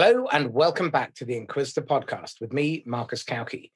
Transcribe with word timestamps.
Hello 0.00 0.28
and 0.30 0.54
welcome 0.54 0.90
back 0.90 1.12
to 1.16 1.24
the 1.24 1.36
Inquisitor 1.36 1.82
podcast 1.82 2.40
with 2.40 2.52
me, 2.52 2.84
Marcus 2.86 3.24
Cauchi. 3.24 3.72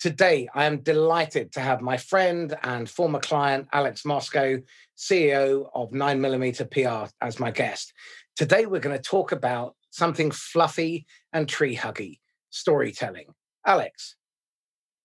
Today, 0.00 0.48
I 0.52 0.64
am 0.64 0.80
delighted 0.80 1.52
to 1.52 1.60
have 1.60 1.80
my 1.80 1.96
friend 1.96 2.56
and 2.64 2.90
former 2.90 3.20
client, 3.20 3.68
Alex 3.72 4.04
Moscow, 4.04 4.58
CEO 4.98 5.70
of 5.72 5.92
9mm 5.92 6.72
PR, 6.72 7.08
as 7.24 7.38
my 7.38 7.52
guest. 7.52 7.92
Today, 8.34 8.66
we're 8.66 8.80
going 8.80 8.96
to 8.96 9.00
talk 9.00 9.30
about 9.30 9.76
something 9.90 10.32
fluffy 10.32 11.06
and 11.32 11.48
tree 11.48 11.76
huggy 11.76 12.18
storytelling. 12.50 13.26
Alex. 13.64 14.16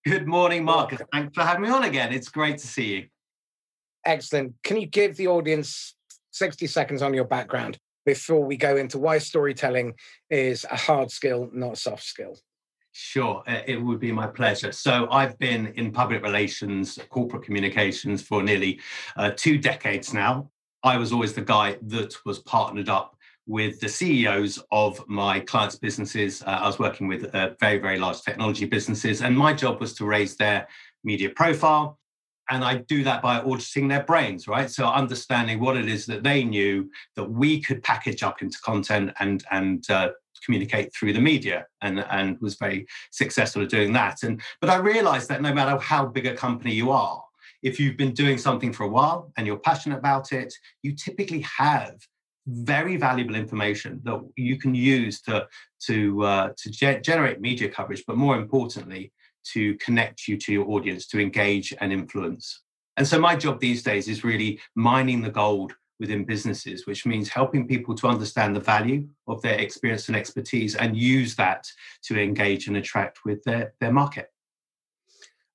Good 0.04 0.26
morning, 0.26 0.66
Marcus. 0.66 0.98
Welcome. 0.98 1.08
Thanks 1.14 1.36
for 1.36 1.44
having 1.44 1.62
me 1.62 1.70
on 1.70 1.84
again. 1.84 2.12
It's 2.12 2.30
great 2.30 2.58
to 2.58 2.66
see 2.66 2.96
you. 2.96 3.06
Excellent. 4.04 4.56
Can 4.64 4.82
you 4.82 4.88
give 4.88 5.16
the 5.16 5.28
audience 5.28 5.96
60 6.32 6.66
seconds 6.66 7.04
on 7.04 7.14
your 7.14 7.26
background? 7.26 7.78
Before 8.06 8.46
we 8.46 8.58
go 8.58 8.78
into 8.78 8.98
why 8.98 9.18
storytelling 9.18 9.96
is 10.30 10.66
a 10.70 10.76
hard 10.76 11.12
skill, 11.12 11.50
not 11.54 11.74
a 11.74 11.76
soft 11.76 12.04
skill. 12.04 12.38
Sure, 12.98 13.44
it 13.46 13.82
would 13.82 14.00
be 14.00 14.14
my 14.14 14.26
pleasure. 14.26 14.72
So, 14.72 15.10
I've 15.12 15.38
been 15.38 15.68
in 15.76 15.92
public 15.92 16.24
relations, 16.24 16.98
corporate 17.10 17.44
communications 17.44 18.22
for 18.22 18.42
nearly 18.42 18.80
uh, 19.18 19.32
two 19.36 19.58
decades 19.58 20.14
now. 20.14 20.50
I 20.82 20.96
was 20.98 21.12
always 21.12 21.34
the 21.34 21.42
guy 21.42 21.78
that 21.82 22.16
was 22.26 22.40
partnered 22.40 22.88
up 22.88 23.18
with 23.48 23.80
the 23.80 23.90
CEOs 23.90 24.64
of 24.72 25.04
my 25.08 25.40
clients' 25.42 25.76
businesses. 25.76 26.42
Uh, 26.44 26.60
I 26.62 26.68
was 26.68 26.80
working 26.80 27.08
with 27.08 27.26
uh, 27.36 27.52
very, 27.60 27.80
very 27.80 28.00
large 28.00 28.22
technology 28.22 28.66
businesses, 28.66 29.22
and 29.22 29.38
my 29.38 29.54
job 29.54 29.82
was 29.82 29.94
to 29.96 30.06
raise 30.06 30.38
their 30.38 30.68
media 31.04 31.30
profile, 31.30 32.00
and 32.50 32.64
I 32.64 32.78
do 32.78 33.04
that 33.04 33.22
by 33.22 33.40
auditing 33.40 33.88
their 33.88 34.04
brains, 34.04 34.48
right? 34.48 34.70
So 34.70 34.86
understanding 34.86 35.60
what 35.60 35.78
it 35.78 35.88
is 35.88 36.06
that 36.06 36.24
they 36.24 36.44
knew 36.44 36.90
that 37.16 37.26
we 37.26 37.60
could 37.62 37.84
package 37.84 38.24
up 38.24 38.42
into 38.42 38.58
content 38.64 39.12
and 39.20 39.44
and 39.52 39.90
uh, 39.90 40.10
communicate 40.46 40.94
through 40.94 41.14
the 41.14 41.22
media, 41.22 41.66
and 41.82 42.00
and 42.10 42.40
was 42.42 42.56
very 42.56 42.86
successful 43.12 43.64
at 43.64 43.70
doing 43.70 43.94
that. 43.94 44.24
And 44.24 44.42
but 44.62 44.70
I 44.70 44.78
realized 44.78 45.30
that 45.30 45.42
no 45.42 45.54
matter 45.54 45.78
how 45.80 46.06
big 46.06 46.28
a 46.28 46.36
company 46.36 46.74
you 46.74 46.92
are, 46.92 47.24
if 47.64 47.80
you've 47.80 47.98
been 47.98 48.14
doing 48.14 48.38
something 48.38 48.72
for 48.72 48.84
a 48.84 48.90
while 48.90 49.32
and 49.38 49.48
you're 49.48 49.58
passionate 49.58 49.98
about 49.98 50.32
it, 50.32 50.54
you 50.84 50.94
typically 50.94 51.42
have 51.42 51.96
very 52.48 52.96
valuable 52.96 53.36
information 53.36 54.00
that 54.04 54.22
you 54.36 54.58
can 54.60 54.76
use 54.76 55.20
to 55.22 55.48
to 55.88 56.24
uh, 56.24 56.50
to 56.58 56.70
ge- 56.70 57.04
generate 57.04 57.42
media 57.42 57.70
coverage, 57.70 58.04
but 58.06 58.18
more 58.18 58.38
importantly, 58.38 59.12
to 59.54 59.76
connect 59.78 60.28
you 60.28 60.38
to 60.38 60.54
your 60.54 60.68
audience, 60.70 61.08
to 61.08 61.20
engage 61.20 61.74
and 61.80 61.92
influence. 61.92 62.62
And 62.98 63.08
so 63.08 63.20
my 63.20 63.36
job 63.36 63.60
these 63.60 63.84
days 63.84 64.08
is 64.08 64.24
really 64.24 64.60
mining 64.76 65.22
the 65.22 65.30
gold 65.30 65.74
within 66.00 66.26
businesses, 66.26 66.86
which 66.86 67.06
means 67.06 67.30
helping 67.30 67.68
people 67.68 67.96
to 67.96 68.08
understand 68.08 68.56
the 68.56 68.60
value 68.60 69.08
of 69.28 69.42
their 69.42 69.58
experience 69.58 70.08
and 70.08 70.18
expertise 70.18 70.76
and 70.76 70.98
use 70.98 71.36
that 71.36 71.68
to 72.04 72.20
engage 72.22 72.68
and 72.68 72.78
attract 72.78 73.20
with 73.26 73.44
their, 73.44 73.74
their 73.80 73.92
market. 73.92 74.32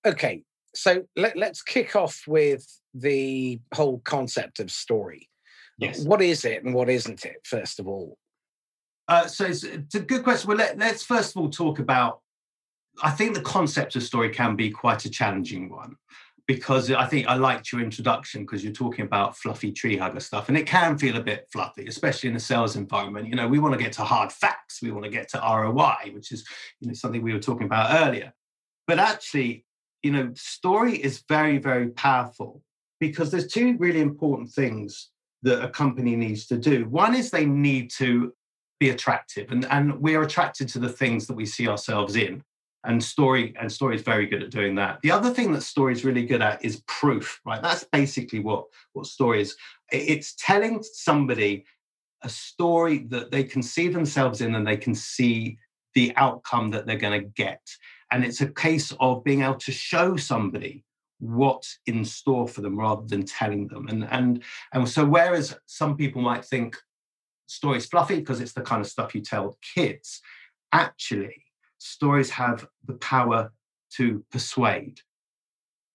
Okay, 0.07 0.45
so 0.75 1.05
let, 1.17 1.37
us 1.37 1.63
kick 1.63 1.95
off 1.95 2.23
with 2.27 2.67
the 2.95 3.61
whole 3.75 4.01
concept 4.05 4.61
of 4.61 4.71
story. 4.71 5.29
Yes. 5.79 6.05
What 6.05 6.23
is 6.23 6.45
it 6.45 6.65
and 6.65 6.75
what 6.75 6.89
isn't 6.89 7.25
it, 7.25 7.37
first 7.45 7.81
of 7.81 7.89
all? 7.89 8.17
Uh, 9.09 9.27
so 9.27 9.47
it's, 9.47 9.65
it's, 9.65 9.95
a 9.95 10.01
good 10.01 10.23
question. 10.23 10.49
Well, 10.49 10.57
let, 10.57 10.79
let's 10.79 11.03
first 11.03 11.35
of 11.35 11.43
all 11.43 11.51
talk 11.51 11.81
about 11.81 12.21
I 13.03 13.11
think 13.11 13.35
the 13.35 13.41
concept 13.43 13.97
of 13.97 14.03
story 14.03 14.31
can 14.31 14.57
be 14.57 14.71
quite 14.71 15.05
a 15.05 15.11
challenging 15.11 15.69
one 15.69 15.97
because 16.47 16.91
I 16.91 17.07
think 17.07 17.29
I 17.29 17.35
liked 17.35 17.71
your 17.71 17.81
introduction 17.81 18.43
because 18.43 18.65
you're 18.65 18.73
talking 18.73 19.05
about 19.05 19.37
fluffy 19.37 19.71
tree 19.71 19.97
hugger 19.97 20.19
stuff 20.19 20.49
and 20.49 20.59
it 20.59 20.67
can 20.67 20.99
feel 20.99 21.17
a 21.17 21.23
bit 21.23 21.49
fluffy, 21.53 21.87
especially 21.87 22.29
in 22.29 22.37
a 22.37 22.41
sales 22.41 22.75
environment. 22.75 23.29
You 23.29 23.37
know, 23.37 23.47
we 23.47 23.61
want 23.61 23.75
to 23.75 23.83
get 23.83 23.93
to 23.95 24.03
hard 24.03 24.33
facts, 24.33 24.83
we 24.83 24.91
want 24.91 25.05
to 25.05 25.11
get 25.11 25.29
to 25.29 25.39
ROI, 25.39 26.13
which 26.13 26.33
is 26.33 26.45
you 26.81 26.89
know 26.89 26.95
something 26.95 27.23
we 27.23 27.33
were 27.33 27.39
talking 27.39 27.67
about 27.67 28.07
earlier. 28.07 28.33
But 28.89 28.99
actually, 28.99 29.65
you 30.03 30.11
know, 30.11 30.33
story 30.35 30.97
is 30.97 31.23
very, 31.29 31.59
very 31.59 31.91
powerful 31.91 32.63
because 32.99 33.31
there's 33.31 33.47
two 33.47 33.77
really 33.79 34.01
important 34.01 34.51
things 34.51 35.11
that 35.43 35.65
a 35.65 35.69
company 35.69 36.17
needs 36.17 36.47
to 36.49 36.59
do. 36.59 36.85
One 36.87 37.15
is 37.15 37.31
they 37.31 37.47
need 37.47 37.91
to 37.99 38.35
be 38.81 38.91
attractive, 38.91 39.53
and, 39.53 39.67
and 39.67 40.01
we're 40.01 40.23
attracted 40.23 40.69
to 40.71 40.81
the 40.81 40.89
things 40.89 41.29
that 41.29 41.35
we 41.35 41.47
see 41.47 41.69
ourselves 41.69 42.17
in 42.17 42.43
and 42.85 43.03
story 43.03 43.55
and 43.61 43.71
story 43.71 43.97
is 43.97 44.03
very 44.03 44.27
good 44.27 44.43
at 44.43 44.51
doing 44.51 44.75
that. 44.77 45.01
The 45.03 45.11
other 45.11 45.31
thing 45.31 45.53
that 45.53 45.63
story 45.63 45.93
is 45.93 46.05
really 46.05 46.25
good 46.25 46.43
at 46.43 46.65
is 46.65 46.83
proof 46.87 47.41
right? 47.45 47.63
That's 47.63 47.85
basically 47.85 48.41
what 48.41 48.65
what 48.93 49.07
story 49.07 49.43
is. 49.43 49.57
It's 49.93 50.35
telling 50.39 50.83
somebody 50.83 51.65
a 52.23 52.29
story 52.29 52.99
that 53.09 53.31
they 53.31 53.45
can 53.45 53.63
see 53.63 53.89
themselves 53.89 54.41
in 54.41 54.55
and 54.55 54.67
they 54.67 54.77
can 54.77 54.95
see 54.95 55.59
the 55.95 56.13
outcome 56.17 56.71
that 56.71 56.87
they're 56.87 56.97
going 56.97 57.21
to 57.21 57.29
get. 57.29 57.63
And 58.13 58.25
it's 58.25 58.41
a 58.41 58.49
case 58.49 58.93
of 59.01 59.25
being 59.25 59.43
able 59.43 59.55
to 59.55 59.73
show 59.73 60.17
somebody 60.17 60.85
what's 61.19 61.79
in 61.87 62.05
store 62.05 62.49
for 62.49 62.61
them 62.61 62.79
rather 62.79 63.07
than 63.07 63.25
telling 63.25 63.69
them. 63.69 63.89
And 63.89 64.05
and 64.11 64.43
and 64.73 64.89
so 64.89 65.05
whereas 65.05 65.57
some 65.67 65.97
people 65.97 66.23
might 66.23 66.45
think 66.45 66.77
story 67.47 67.79
is 67.79 67.87
fluffy 67.87 68.17
because 68.17 68.41
it's 68.41 68.53
the 68.53 68.63
kind 68.63 68.81
of 68.81 68.87
stuff 68.87 69.15
you 69.15 69.21
tell 69.21 69.59
kids 69.75 70.21
actually 70.73 71.45
stories 71.81 72.31
have 72.31 72.69
the 72.87 72.95
power 72.95 73.53
to 73.97 74.25
persuade. 74.31 75.01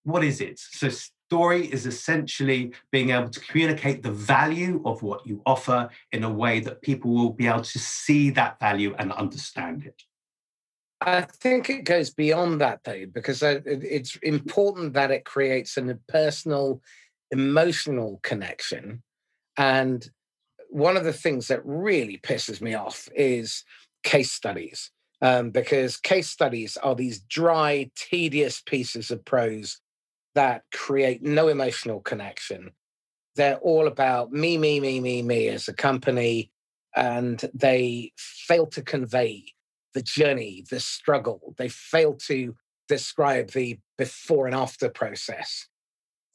What 0.04 0.24
is 0.24 0.42
it? 0.42 0.60
So, 0.60 0.90
story 0.90 1.66
is 1.66 1.86
essentially 1.86 2.72
being 2.92 3.10
able 3.10 3.30
to 3.30 3.40
communicate 3.40 4.04
the 4.04 4.12
value 4.12 4.82
of 4.86 5.02
what 5.02 5.26
you 5.26 5.42
offer 5.46 5.90
in 6.12 6.24
a 6.24 6.30
way 6.30 6.60
that 6.60 6.82
people 6.82 7.12
will 7.12 7.32
be 7.32 7.48
able 7.48 7.62
to 7.62 7.80
see 7.80 8.30
that 8.32 8.60
value 8.60 8.94
and 9.00 9.12
understand 9.12 9.86
it. 9.86 10.04
I 11.02 11.22
think 11.22 11.70
it 11.70 11.84
goes 11.84 12.10
beyond 12.10 12.62
that, 12.62 12.82
though, 12.84 13.06
because 13.12 13.42
uh, 13.42 13.62
it's 13.66 14.16
important 14.18 14.94
that 14.94 15.12
it 15.12 15.26
creates 15.26 15.78
a 15.78 15.98
personal, 16.08 16.82
emotional 17.32 18.20
connection. 18.24 19.02
And 19.58 20.08
one 20.70 20.98
of 20.98 21.04
the 21.04 21.14
things 21.14 21.48
that 21.48 21.66
really 21.66 22.18
pisses 22.18 22.62
me 22.62 22.76
off 22.76 23.10
is 23.16 23.64
case 24.04 24.32
studies 24.32 24.92
um, 25.22 25.50
because 25.50 25.98
case 25.98 26.30
studies 26.30 26.78
are 26.78 26.96
these 26.96 27.20
dry, 27.20 27.90
tedious 27.96 28.62
pieces 28.62 29.12
of 29.12 29.24
prose 29.26 29.80
that 30.36 30.64
create 30.74 31.24
no 31.24 31.48
emotional 31.48 32.02
connection. 32.02 32.72
They're 33.36 33.58
all 33.58 33.88
about 33.88 34.32
me, 34.32 34.58
me, 34.58 34.80
me, 34.80 35.00
me, 35.00 35.22
me 35.22 35.48
as 35.48 35.68
a 35.68 35.74
company, 35.74 36.52
and 36.96 37.44
they 37.54 38.12
fail 38.18 38.66
to 38.68 38.82
convey 38.82 39.46
the 39.94 40.02
journey, 40.02 40.64
the 40.70 40.80
struggle. 40.80 41.54
They 41.58 41.70
fail 41.70 42.14
to 42.28 42.56
describe 42.88 43.52
the 43.52 43.80
before 43.98 44.46
and 44.46 44.56
after 44.56 44.90
process. 44.90 45.68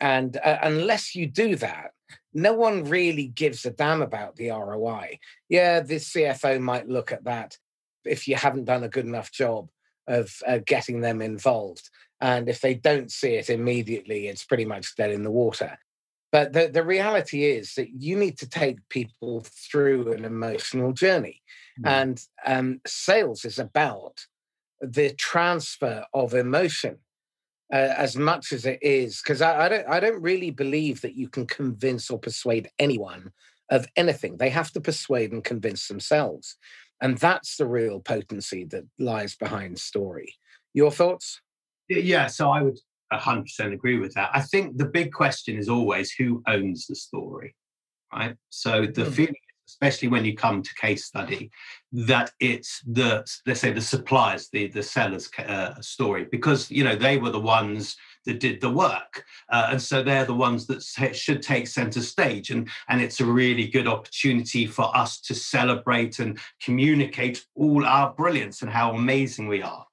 And 0.01 0.39
uh, 0.43 0.59
unless 0.63 1.15
you 1.15 1.27
do 1.27 1.57
that, 1.57 1.91
no 2.33 2.55
one 2.55 2.85
really 2.85 3.29
gives 3.29 3.65
a 3.65 3.71
damn 3.71 4.03
about 4.03 4.37
the 4.37 4.51
ROI. 4.51 5.19
Yeah, 5.49 5.81
the 5.81 5.97
CFO 5.97 6.61
might 6.61 6.89
look 6.89 7.13
at 7.13 7.25
that 7.25 7.59
if 8.05 8.27
you 8.29 8.37
haven't 8.37 8.65
done 8.65 8.85
a 8.85 8.89
good 8.89 9.07
enough 9.07 9.33
job 9.33 9.71
of 10.07 10.35
uh, 10.47 10.59
getting 10.67 11.01
them 11.01 11.23
involved. 11.23 11.89
And 12.21 12.49
if 12.49 12.61
they 12.61 12.75
don't 12.75 13.11
see 13.11 13.35
it 13.35 13.49
immediately, 13.49 14.29
it's 14.29 14.45
pretty 14.45 14.65
much 14.65 14.97
dead 14.97 15.11
in 15.11 15.23
the 15.23 15.31
water. 15.31 15.79
But 16.33 16.53
the, 16.53 16.69
the 16.69 16.85
reality 16.85 17.45
is 17.45 17.75
that 17.75 17.91
you 17.91 18.17
need 18.17 18.39
to 18.39 18.49
take 18.49 18.89
people 18.89 19.45
through 19.45 20.13
an 20.13 20.25
emotional 20.25 20.93
journey. 20.93 21.43
Mm. 21.81 21.89
And 21.89 22.27
um, 22.47 22.81
sales 22.87 23.45
is 23.45 23.59
about 23.59 24.27
the 24.81 25.13
transfer 25.15 26.05
of 26.15 26.35
emotion 26.35 26.99
uh, 27.73 27.95
as 27.97 28.17
much 28.17 28.53
as 28.53 28.65
it 28.65 28.79
is. 28.83 29.21
Because 29.23 29.43
I, 29.43 29.67
I, 29.67 29.69
don't, 29.69 29.89
I 29.89 30.01
don't 30.01 30.23
really 30.23 30.51
believe 30.51 31.01
that 31.01 31.17
you 31.17 31.29
can 31.29 31.47
convince 31.47 32.11
or 32.11 32.19
persuade 32.19 32.69
anyone 32.79 33.33
of 33.71 33.87
anything. 33.97 34.37
They 34.37 34.51
have 34.51 34.71
to 34.73 34.81
persuade 34.81 35.33
and 35.33 35.43
convince 35.43 35.89
themselves. 35.89 36.57
And 37.01 37.19
that's 37.19 37.57
the 37.57 37.67
real 37.67 38.01
potency 38.01 38.65
that 38.65 38.85
lies 38.99 39.37
behind 39.37 39.79
story. 39.79 40.35
Your 40.75 40.91
thoughts? 40.91 41.41
Yeah, 41.89 42.27
so 42.27 42.51
I 42.51 42.63
would 42.63 42.79
100% 43.13 43.73
agree 43.73 43.99
with 43.99 44.15
that. 44.15 44.31
I 44.33 44.43
think 44.43 44.77
the 44.77 44.87
big 44.87 45.13
question 45.13 45.59
is 45.59 45.69
always 45.69 46.13
who 46.13 46.43
owns 46.47 46.87
the 46.87 46.95
story, 46.95 47.57
right? 48.13 48.37
So 48.51 48.83
the 48.83 49.05
mm. 49.05 49.13
feeling 49.13 49.35
especially 49.71 50.09
when 50.09 50.25
you 50.25 50.35
come 50.35 50.63
to 50.63 50.75
case 50.75 51.05
study, 51.05 51.49
that 51.93 52.33
it's 52.41 52.83
the 52.87 53.25
let's 53.47 53.61
say 53.61 53.73
the 53.73 53.81
suppliers, 53.81 54.49
the 54.53 54.67
the 54.69 54.83
sellers' 54.83 55.31
uh, 55.39 55.81
story, 55.81 56.27
because 56.31 56.71
you 56.71 56.83
know 56.83 56.97
they 56.97 57.19
were 57.19 57.31
the 57.31 57.41
ones 57.41 57.97
that 58.27 58.41
did 58.41 58.61
the 58.61 58.71
work. 58.71 59.25
Uh, 59.51 59.69
and 59.71 59.83
so 59.83 60.03
they're 60.03 60.25
the 60.25 60.35
ones 60.35 60.67
that 60.67 60.83
should 61.17 61.43
take 61.43 61.67
center 61.67 62.01
stage. 62.01 62.51
And, 62.51 62.69
and 62.89 63.01
it's 63.01 63.21
a 63.21 63.25
really 63.25 63.67
good 63.67 63.87
opportunity 63.87 64.67
for 64.67 64.95
us 64.97 65.21
to 65.23 65.35
celebrate 65.35 66.19
and 66.19 66.39
communicate 66.63 67.45
all 67.55 67.85
our 67.85 68.13
brilliance 68.13 68.63
and 68.63 68.71
how 68.71 68.93
amazing 68.93 69.49
we 69.49 69.63
are. 69.63 69.87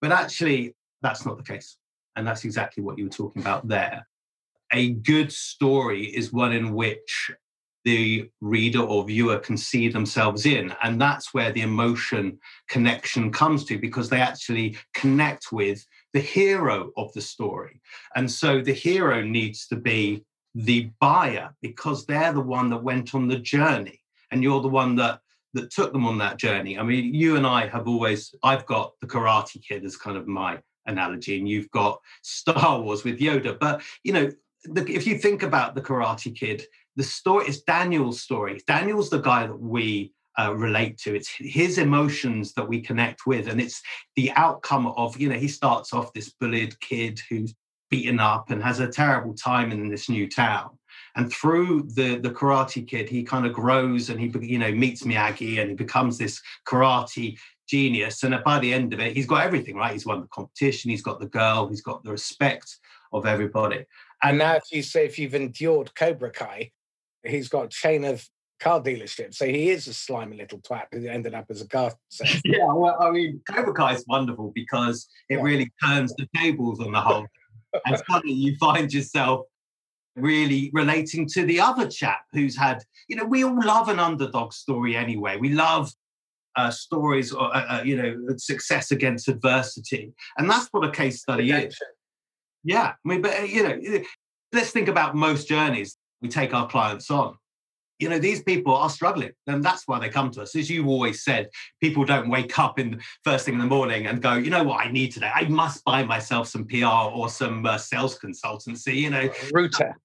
But 0.00 0.12
actually, 0.12 0.74
that's 1.02 1.24
not 1.24 1.36
the 1.36 1.42
case. 1.44 1.76
And 2.16 2.26
that's 2.26 2.44
exactly 2.44 2.82
what 2.82 2.98
you 2.98 3.04
were 3.04 3.10
talking 3.10 3.42
about 3.42 3.68
there. 3.68 4.06
A 4.72 4.90
good 4.90 5.32
story 5.32 6.04
is 6.04 6.32
one 6.32 6.52
in 6.52 6.74
which 6.74 7.30
the 7.84 8.28
reader 8.40 8.80
or 8.80 9.04
viewer 9.04 9.38
can 9.38 9.56
see 9.56 9.88
themselves 9.88 10.46
in. 10.46 10.74
And 10.82 11.00
that's 11.00 11.32
where 11.32 11.52
the 11.52 11.62
emotion 11.62 12.38
connection 12.68 13.30
comes 13.32 13.64
to 13.66 13.78
because 13.78 14.08
they 14.08 14.20
actually 14.20 14.76
connect 14.94 15.52
with 15.52 15.84
the 16.12 16.20
hero 16.20 16.90
of 16.96 17.12
the 17.12 17.20
story. 17.20 17.80
And 18.16 18.30
so 18.30 18.60
the 18.60 18.72
hero 18.72 19.22
needs 19.22 19.66
to 19.68 19.76
be 19.76 20.24
the 20.54 20.90
buyer 21.00 21.54
because 21.62 22.06
they're 22.06 22.32
the 22.32 22.40
one 22.40 22.70
that 22.70 22.82
went 22.82 23.14
on 23.14 23.28
the 23.28 23.38
journey 23.38 24.00
and 24.30 24.42
you're 24.42 24.60
the 24.60 24.68
one 24.68 24.96
that 24.96 25.20
that 25.54 25.70
took 25.70 25.92
them 25.92 26.04
on 26.04 26.18
that 26.18 26.36
journey. 26.36 26.78
I 26.78 26.82
mean, 26.82 27.14
you 27.14 27.36
and 27.36 27.46
I 27.46 27.66
have 27.68 27.88
always 27.88 28.34
I've 28.42 28.66
got 28.66 28.92
the 29.00 29.06
karate 29.06 29.62
kid 29.66 29.84
as 29.84 29.96
kind 29.96 30.16
of 30.16 30.26
my 30.26 30.58
analogy 30.86 31.38
and 31.38 31.48
you've 31.48 31.70
got 31.70 32.00
Star 32.22 32.80
Wars 32.80 33.04
with 33.04 33.18
Yoda, 33.18 33.58
but 33.58 33.82
you 34.02 34.12
know, 34.12 34.30
the, 34.72 34.92
if 34.92 35.06
you 35.06 35.18
think 35.18 35.42
about 35.42 35.74
the 35.74 35.80
karate 35.80 36.34
kid, 36.34 36.64
the 36.96 37.04
story 37.04 37.46
is 37.46 37.62
Daniel's 37.62 38.20
story. 38.20 38.60
Daniel's 38.66 39.10
the 39.10 39.20
guy 39.20 39.46
that 39.46 39.60
we 39.60 40.12
uh, 40.38 40.54
relate 40.54 40.98
to. 40.98 41.14
It's 41.14 41.28
his 41.28 41.78
emotions 41.78 42.52
that 42.54 42.68
we 42.68 42.80
connect 42.80 43.26
with, 43.26 43.48
and 43.48 43.60
it's 43.60 43.82
the 44.16 44.30
outcome 44.32 44.88
of 44.88 45.18
you 45.18 45.28
know 45.28 45.38
he 45.38 45.48
starts 45.48 45.92
off 45.92 46.12
this 46.12 46.30
bullied 46.30 46.78
kid 46.80 47.20
who's 47.28 47.54
beaten 47.90 48.20
up 48.20 48.50
and 48.50 48.62
has 48.62 48.80
a 48.80 48.88
terrible 48.88 49.34
time 49.34 49.72
in 49.72 49.88
this 49.88 50.08
new 50.08 50.28
town. 50.28 50.70
And 51.16 51.32
through 51.32 51.88
the 51.94 52.18
the 52.18 52.30
Karate 52.30 52.86
Kid, 52.86 53.08
he 53.08 53.22
kind 53.22 53.46
of 53.46 53.52
grows 53.52 54.10
and 54.10 54.20
he 54.20 54.32
you 54.46 54.58
know 54.58 54.72
meets 54.72 55.02
Miyagi 55.02 55.60
and 55.60 55.70
he 55.70 55.74
becomes 55.76 56.18
this 56.18 56.40
karate 56.66 57.38
genius. 57.68 58.22
And 58.22 58.36
by 58.44 58.58
the 58.58 58.72
end 58.72 58.92
of 58.92 59.00
it, 59.00 59.14
he's 59.14 59.26
got 59.26 59.44
everything 59.44 59.76
right. 59.76 59.92
He's 59.92 60.06
won 60.06 60.20
the 60.20 60.28
competition. 60.28 60.90
He's 60.90 61.02
got 61.02 61.20
the 61.20 61.26
girl. 61.26 61.68
He's 61.68 61.82
got 61.82 62.02
the 62.02 62.10
respect 62.10 62.78
of 63.12 63.26
everybody. 63.26 63.84
And 64.22 64.38
now, 64.38 64.54
if 64.54 64.64
you 64.72 64.82
say 64.82 65.06
if 65.06 65.18
you've 65.18 65.34
endured 65.34 65.94
Cobra 65.94 66.30
Kai, 66.30 66.72
he's 67.24 67.48
got 67.48 67.66
a 67.66 67.68
chain 67.68 68.04
of 68.04 68.26
car 68.60 68.80
dealerships. 68.80 69.34
So 69.34 69.46
he 69.46 69.70
is 69.70 69.86
a 69.86 69.94
slimy 69.94 70.36
little 70.36 70.58
twat 70.60 70.86
who 70.92 71.06
ended 71.06 71.34
up 71.34 71.46
as 71.50 71.62
a 71.62 71.68
car 71.68 71.92
salesman. 72.08 72.42
yeah, 72.44 72.72
well, 72.72 72.96
I 73.00 73.10
mean, 73.10 73.40
Cobra 73.48 73.72
Kai 73.72 73.94
is 73.94 74.04
wonderful 74.08 74.52
because 74.54 75.08
it 75.28 75.36
yeah. 75.36 75.42
really 75.42 75.70
turns 75.84 76.14
the 76.16 76.26
tables 76.36 76.80
on 76.80 76.92
the 76.92 77.00
whole. 77.00 77.26
and 77.86 78.02
suddenly 78.10 78.34
you 78.34 78.56
find 78.56 78.92
yourself 78.92 79.42
really 80.16 80.70
relating 80.72 81.28
to 81.28 81.44
the 81.44 81.60
other 81.60 81.88
chap 81.88 82.22
who's 82.32 82.56
had, 82.56 82.82
you 83.08 83.16
know, 83.16 83.24
we 83.24 83.44
all 83.44 83.58
love 83.64 83.88
an 83.88 84.00
underdog 84.00 84.52
story 84.52 84.96
anyway. 84.96 85.36
We 85.36 85.50
love 85.50 85.92
uh, 86.56 86.70
stories 86.70 87.32
or, 87.32 87.54
uh, 87.56 87.78
uh, 87.78 87.82
you 87.84 87.96
know, 87.96 88.16
success 88.36 88.90
against 88.90 89.28
adversity. 89.28 90.12
And 90.36 90.50
that's 90.50 90.66
what 90.72 90.84
a 90.84 90.90
case 90.90 91.20
study 91.20 91.50
is. 91.52 91.78
Yeah. 92.64 92.92
I 92.92 93.08
mean, 93.08 93.22
but, 93.22 93.40
uh, 93.40 93.42
you 93.44 93.62
know, 93.62 94.02
let's 94.52 94.70
think 94.70 94.88
about 94.88 95.14
most 95.14 95.48
journeys 95.48 95.96
we 96.20 96.28
take 96.28 96.54
our 96.54 96.68
clients 96.68 97.10
on. 97.10 97.36
You 97.98 98.08
know, 98.08 98.18
these 98.20 98.42
people 98.44 98.76
are 98.76 98.90
struggling, 98.90 99.32
and 99.48 99.64
that's 99.64 99.88
why 99.88 99.98
they 99.98 100.08
come 100.08 100.30
to 100.32 100.42
us. 100.42 100.54
As 100.54 100.70
you 100.70 100.86
always 100.86 101.24
said, 101.24 101.48
people 101.80 102.04
don't 102.04 102.28
wake 102.28 102.56
up 102.56 102.78
in 102.78 102.92
the 102.92 103.00
first 103.24 103.44
thing 103.44 103.54
in 103.54 103.60
the 103.60 103.66
morning 103.66 104.06
and 104.06 104.22
go, 104.22 104.34
you 104.34 104.50
know 104.50 104.62
what, 104.62 104.86
I 104.86 104.92
need 104.92 105.10
today. 105.10 105.30
I 105.34 105.48
must 105.48 105.84
buy 105.84 106.04
myself 106.04 106.46
some 106.46 106.64
PR 106.64 106.86
or 106.86 107.28
some 107.28 107.66
uh, 107.66 107.76
sales 107.76 108.16
consultancy. 108.16 108.94
You 108.94 109.10
know, 109.10 109.28
router. 109.52 109.96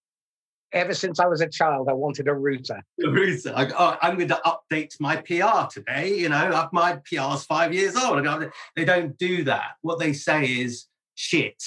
Ever 0.71 0.95
since 0.95 1.19
I 1.19 1.27
was 1.27 1.41
a 1.41 1.47
child, 1.47 1.87
I 1.87 1.93
wanted 1.93 2.27
a 2.27 2.33
router. 2.33 2.81
A 3.05 3.09
router. 3.09 3.53
I, 3.55 3.69
oh, 3.77 3.95
I'm 4.01 4.15
going 4.15 4.29
to 4.29 4.41
update 4.43 4.99
my 4.99 5.17
PR 5.17 5.67
today. 5.71 6.17
You 6.17 6.29
know, 6.29 6.67
my 6.73 6.99
PR's 7.05 7.43
five 7.43 7.75
years 7.75 7.95
old. 7.95 8.25
They 8.75 8.85
don't 8.85 9.15
do 9.19 9.43
that. 9.43 9.73
What 9.83 9.99
they 9.99 10.13
say 10.13 10.45
is, 10.45 10.87
shit, 11.13 11.61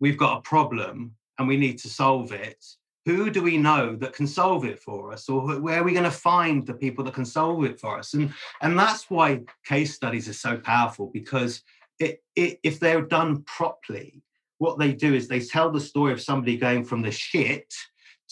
we've 0.00 0.16
got 0.16 0.38
a 0.38 0.42
problem 0.42 1.14
and 1.38 1.48
we 1.48 1.56
need 1.56 1.78
to 1.78 1.88
solve 1.88 2.32
it. 2.32 2.64
Who 3.06 3.30
do 3.30 3.42
we 3.42 3.56
know 3.56 3.96
that 3.96 4.12
can 4.12 4.26
solve 4.26 4.64
it 4.64 4.78
for 4.78 5.12
us 5.12 5.28
or 5.28 5.60
where 5.60 5.80
are 5.80 5.84
we 5.84 5.92
going 5.92 6.04
to 6.04 6.10
find 6.10 6.66
the 6.66 6.74
people 6.74 7.04
that 7.04 7.14
can 7.14 7.24
solve 7.24 7.64
it 7.64 7.80
for 7.80 7.98
us? 7.98 8.14
And 8.14 8.34
and 8.60 8.78
that's 8.78 9.08
why 9.08 9.42
case 9.64 9.94
studies 9.94 10.28
are 10.28 10.34
so 10.34 10.58
powerful 10.58 11.10
because 11.12 11.62
it, 11.98 12.22
it, 12.36 12.60
if 12.62 12.78
they're 12.78 13.02
done 13.02 13.42
properly 13.42 14.22
what 14.58 14.78
they 14.78 14.92
do 14.92 15.14
is 15.14 15.26
they 15.26 15.40
tell 15.40 15.70
the 15.70 15.80
story 15.80 16.12
of 16.12 16.20
somebody 16.20 16.56
going 16.56 16.84
from 16.84 17.02
the 17.02 17.10
shit 17.10 17.72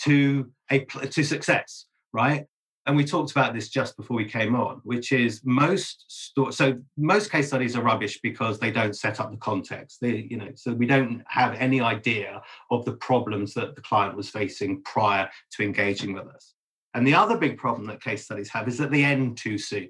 to 0.00 0.50
a 0.70 0.80
to 0.80 1.22
success 1.22 1.86
right 2.12 2.46
and 2.86 2.96
we 2.96 3.04
talked 3.04 3.32
about 3.32 3.52
this 3.52 3.68
just 3.68 3.96
before 3.96 4.16
we 4.16 4.24
came 4.24 4.54
on, 4.54 4.80
which 4.84 5.10
is 5.10 5.40
most 5.44 6.04
sto- 6.08 6.50
so 6.50 6.78
most 6.96 7.32
case 7.32 7.48
studies 7.48 7.74
are 7.76 7.82
rubbish 7.82 8.20
because 8.22 8.58
they 8.58 8.70
don't 8.70 8.96
set 8.96 9.18
up 9.18 9.30
the 9.30 9.36
context. 9.36 10.00
They, 10.00 10.26
you 10.30 10.36
know, 10.36 10.50
so 10.54 10.72
we 10.72 10.86
don't 10.86 11.22
have 11.26 11.54
any 11.54 11.80
idea 11.80 12.42
of 12.70 12.84
the 12.84 12.92
problems 12.92 13.54
that 13.54 13.74
the 13.74 13.82
client 13.82 14.16
was 14.16 14.28
facing 14.28 14.82
prior 14.82 15.28
to 15.52 15.64
engaging 15.64 16.12
with 16.12 16.28
us. 16.28 16.54
And 16.94 17.06
the 17.06 17.14
other 17.14 17.36
big 17.36 17.58
problem 17.58 17.86
that 17.88 18.02
case 18.02 18.24
studies 18.24 18.48
have 18.50 18.68
is 18.68 18.78
that 18.78 18.90
they 18.90 19.04
end 19.04 19.36
too 19.36 19.58
soon 19.58 19.88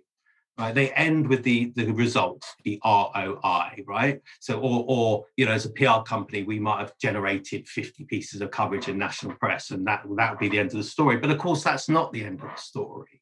right? 0.58 0.74
They 0.74 0.90
end 0.92 1.28
with 1.28 1.42
the 1.42 1.72
the 1.76 1.90
result, 1.92 2.44
the 2.64 2.80
ROI, 2.84 3.84
right? 3.86 4.20
So, 4.40 4.58
or 4.60 4.84
or 4.88 5.24
you 5.36 5.46
know, 5.46 5.52
as 5.52 5.66
a 5.66 5.70
PR 5.70 6.02
company, 6.06 6.42
we 6.42 6.58
might 6.58 6.80
have 6.80 6.96
generated 6.98 7.68
50 7.68 8.04
pieces 8.04 8.40
of 8.40 8.50
coverage 8.50 8.88
in 8.88 8.98
national 8.98 9.34
press, 9.36 9.70
and 9.70 9.86
that 9.86 10.04
that 10.16 10.30
would 10.30 10.38
be 10.38 10.48
the 10.48 10.58
end 10.58 10.70
of 10.70 10.78
the 10.78 10.84
story. 10.84 11.16
But 11.16 11.30
of 11.30 11.38
course, 11.38 11.62
that's 11.62 11.88
not 11.88 12.12
the 12.12 12.24
end 12.24 12.40
of 12.42 12.48
the 12.48 12.60
story. 12.60 13.20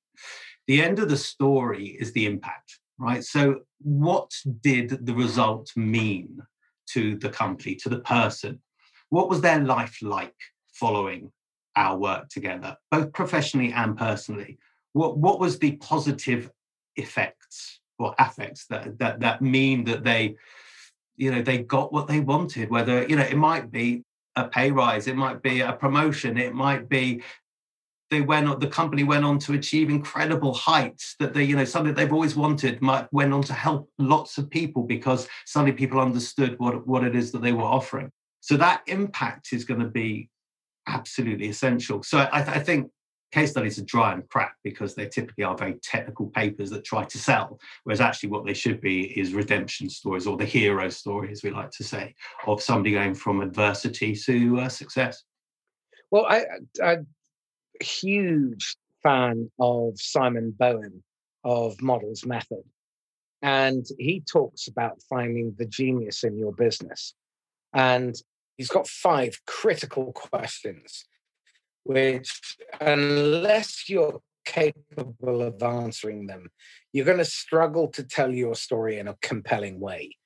The 0.66 0.82
end 0.82 0.98
of 0.98 1.08
the 1.08 1.16
story 1.16 1.88
is 1.88 2.12
the 2.12 2.26
impact, 2.26 2.78
right? 2.98 3.22
So, 3.22 3.60
what 3.80 4.30
did 4.62 5.06
the 5.06 5.14
result 5.14 5.70
mean 5.76 6.40
to 6.90 7.16
the 7.16 7.30
company, 7.30 7.74
to 7.76 7.88
the 7.88 8.00
person? 8.00 8.60
What 9.10 9.28
was 9.28 9.40
their 9.40 9.60
life 9.60 9.98
like 10.02 10.34
following 10.72 11.30
our 11.76 11.96
work 11.98 12.28
together, 12.28 12.76
both 12.90 13.12
professionally 13.12 13.72
and 13.72 13.96
personally? 13.96 14.58
What, 14.92 15.18
what 15.18 15.40
was 15.40 15.58
the 15.58 15.72
positive 15.76 16.50
effects 16.96 17.80
or 17.98 18.14
affects 18.18 18.66
that 18.66 18.98
that 18.98 19.20
that 19.20 19.42
mean 19.42 19.84
that 19.84 20.04
they 20.04 20.34
you 21.16 21.30
know 21.30 21.42
they 21.42 21.58
got 21.58 21.92
what 21.92 22.06
they 22.06 22.20
wanted 22.20 22.70
whether 22.70 23.06
you 23.06 23.16
know 23.16 23.22
it 23.22 23.36
might 23.36 23.70
be 23.70 24.02
a 24.36 24.44
pay 24.44 24.70
rise 24.70 25.06
it 25.06 25.16
might 25.16 25.42
be 25.42 25.60
a 25.60 25.72
promotion 25.72 26.36
it 26.36 26.54
might 26.54 26.88
be 26.88 27.22
they 28.10 28.20
went 28.20 28.48
on 28.48 28.58
the 28.60 28.66
company 28.66 29.02
went 29.02 29.24
on 29.24 29.38
to 29.38 29.54
achieve 29.54 29.90
incredible 29.90 30.54
heights 30.54 31.16
that 31.18 31.34
they 31.34 31.42
you 31.42 31.56
know 31.56 31.64
something 31.64 31.94
they've 31.94 32.12
always 32.12 32.36
wanted 32.36 32.80
might 32.80 33.12
went 33.12 33.32
on 33.32 33.42
to 33.42 33.52
help 33.52 33.90
lots 33.98 34.38
of 34.38 34.48
people 34.50 34.82
because 34.82 35.28
suddenly 35.46 35.72
people 35.72 36.00
understood 36.00 36.58
what 36.58 36.86
what 36.86 37.04
it 37.04 37.16
is 37.16 37.32
that 37.32 37.42
they 37.42 37.52
were 37.52 37.62
offering. 37.62 38.10
So 38.40 38.56
that 38.58 38.82
impact 38.86 39.52
is 39.52 39.64
going 39.64 39.80
to 39.80 39.88
be 39.88 40.28
absolutely 40.86 41.48
essential. 41.48 42.02
So 42.02 42.18
i, 42.18 42.40
I 42.40 42.58
think 42.58 42.90
case 43.34 43.50
studies 43.50 43.78
are 43.78 43.84
dry 43.84 44.12
and 44.12 44.28
crap 44.28 44.54
because 44.62 44.94
they 44.94 45.06
typically 45.06 45.42
are 45.42 45.56
very 45.56 45.74
technical 45.82 46.28
papers 46.28 46.70
that 46.70 46.84
try 46.84 47.04
to 47.04 47.18
sell, 47.18 47.58
whereas 47.82 48.00
actually 48.00 48.28
what 48.28 48.46
they 48.46 48.54
should 48.54 48.80
be 48.80 49.18
is 49.18 49.34
redemption 49.34 49.90
stories 49.90 50.26
or 50.26 50.36
the 50.36 50.44
hero 50.44 50.88
story, 50.88 51.32
as 51.32 51.42
we 51.42 51.50
like 51.50 51.70
to 51.72 51.82
say, 51.82 52.14
of 52.46 52.62
somebody 52.62 52.92
going 52.92 53.14
from 53.14 53.40
adversity 53.40 54.14
to 54.14 54.60
uh, 54.60 54.68
success. 54.68 55.24
Well, 56.12 56.26
I, 56.26 56.44
a 56.80 56.98
huge 57.82 58.76
fan 59.02 59.50
of 59.58 59.98
Simon 59.98 60.54
Bowen 60.56 61.02
of 61.42 61.82
Models 61.82 62.24
Method. 62.24 62.62
And 63.42 63.84
he 63.98 64.20
talks 64.20 64.68
about 64.68 65.02
finding 65.10 65.54
the 65.58 65.66
genius 65.66 66.24
in 66.24 66.38
your 66.38 66.52
business. 66.52 67.14
And 67.74 68.14
he's 68.56 68.70
got 68.70 68.86
five 68.86 69.38
critical 69.46 70.12
questions 70.12 71.04
which, 71.84 72.56
unless 72.80 73.88
you're 73.88 74.20
capable 74.44 75.42
of 75.42 75.62
answering 75.62 76.26
them, 76.26 76.50
you're 76.92 77.04
going 77.04 77.18
to 77.18 77.24
struggle 77.24 77.88
to 77.88 78.02
tell 78.02 78.32
your 78.32 78.54
story 78.54 78.98
in 78.98 79.08
a 79.08 79.16
compelling 79.22 79.80
way. 79.80 80.16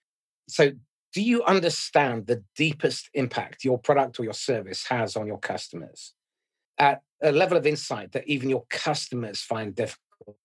So, 0.49 0.73
do 1.15 1.23
you 1.23 1.43
understand 1.45 2.27
the 2.27 2.45
deepest 2.55 3.09
impact 3.15 3.65
your 3.65 3.79
product 3.79 4.21
or 4.21 4.25
your 4.25 4.35
service 4.35 4.87
has 4.89 5.17
on 5.17 5.27
your 5.27 5.39
customers 5.39 6.13
at 6.79 7.01
a 7.23 7.33
level 7.33 7.57
of 7.57 7.67
insight 7.67 8.13
that 8.13 8.29
even 8.29 8.51
your 8.51 8.65
customers 8.71 9.41
find 9.41 9.75
difficult? 9.75 10.37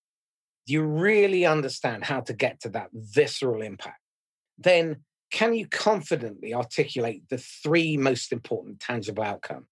Do 0.65 0.73
you 0.73 0.83
really 0.83 1.45
understand 1.45 2.05
how 2.05 2.21
to 2.21 2.33
get 2.33 2.61
to 2.61 2.69
that 2.69 2.89
visceral 2.93 3.61
impact? 3.61 3.99
Then, 4.57 5.03
can 5.31 5.53
you 5.53 5.67
confidently 5.67 6.53
articulate 6.53 7.23
the 7.29 7.39
three 7.39 7.97
most 7.97 8.31
important 8.31 8.79
tangible 8.79 9.23
outcomes? 9.23 9.65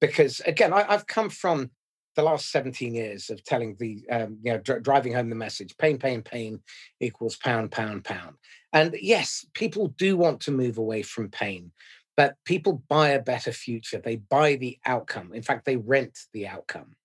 Because 0.00 0.40
again, 0.40 0.72
I, 0.72 0.82
have 0.84 1.06
come 1.06 1.30
from 1.30 1.70
the 2.16 2.22
last 2.22 2.50
17 2.50 2.94
years 2.94 3.30
of 3.30 3.44
telling 3.44 3.76
the, 3.78 4.04
um, 4.10 4.38
you 4.42 4.52
know, 4.52 4.58
dr- 4.58 4.82
driving 4.82 5.14
home 5.14 5.30
the 5.30 5.36
message 5.36 5.76
pain, 5.78 5.98
pain, 5.98 6.22
pain 6.22 6.60
equals 7.00 7.36
pound, 7.36 7.70
pound, 7.70 8.04
pound. 8.04 8.34
And 8.72 8.96
yes, 9.00 9.46
people 9.54 9.88
do 9.96 10.16
want 10.16 10.40
to 10.40 10.50
move 10.50 10.78
away 10.78 11.02
from 11.02 11.30
pain, 11.30 11.70
but 12.16 12.34
people 12.44 12.82
buy 12.88 13.10
a 13.10 13.22
better 13.22 13.52
future. 13.52 13.98
They 13.98 14.16
buy 14.16 14.56
the 14.56 14.78
outcome. 14.84 15.32
In 15.32 15.42
fact, 15.42 15.64
they 15.64 15.76
rent 15.76 16.18
the 16.32 16.48
outcome 16.48 16.96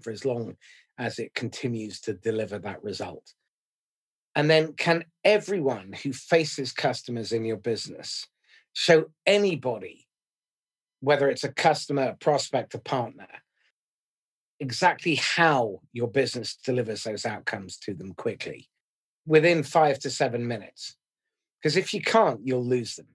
for 0.00 0.10
as 0.10 0.24
long 0.24 0.56
as 0.98 1.18
it 1.18 1.34
continues 1.34 2.00
to 2.02 2.14
deliver 2.14 2.58
that 2.60 2.82
result. 2.82 3.34
And 4.36 4.50
then, 4.50 4.74
can 4.74 5.06
everyone 5.24 5.92
who 5.92 6.12
faces 6.12 6.70
customers 6.70 7.32
in 7.32 7.44
your 7.44 7.56
business 7.56 8.26
show 8.74 9.06
anybody 9.26 10.05
whether 11.00 11.28
it's 11.28 11.44
a 11.44 11.52
customer, 11.52 12.08
a 12.08 12.16
prospect, 12.16 12.74
a 12.74 12.78
partner, 12.78 13.28
exactly 14.60 15.16
how 15.16 15.80
your 15.92 16.08
business 16.08 16.56
delivers 16.56 17.04
those 17.04 17.26
outcomes 17.26 17.76
to 17.76 17.94
them 17.94 18.14
quickly 18.14 18.68
within 19.26 19.62
five 19.62 19.98
to 20.00 20.10
seven 20.10 20.46
minutes. 20.46 20.96
Because 21.60 21.76
if 21.76 21.92
you 21.92 22.00
can't, 22.00 22.40
you'll 22.44 22.64
lose 22.64 22.96
them. 22.96 23.08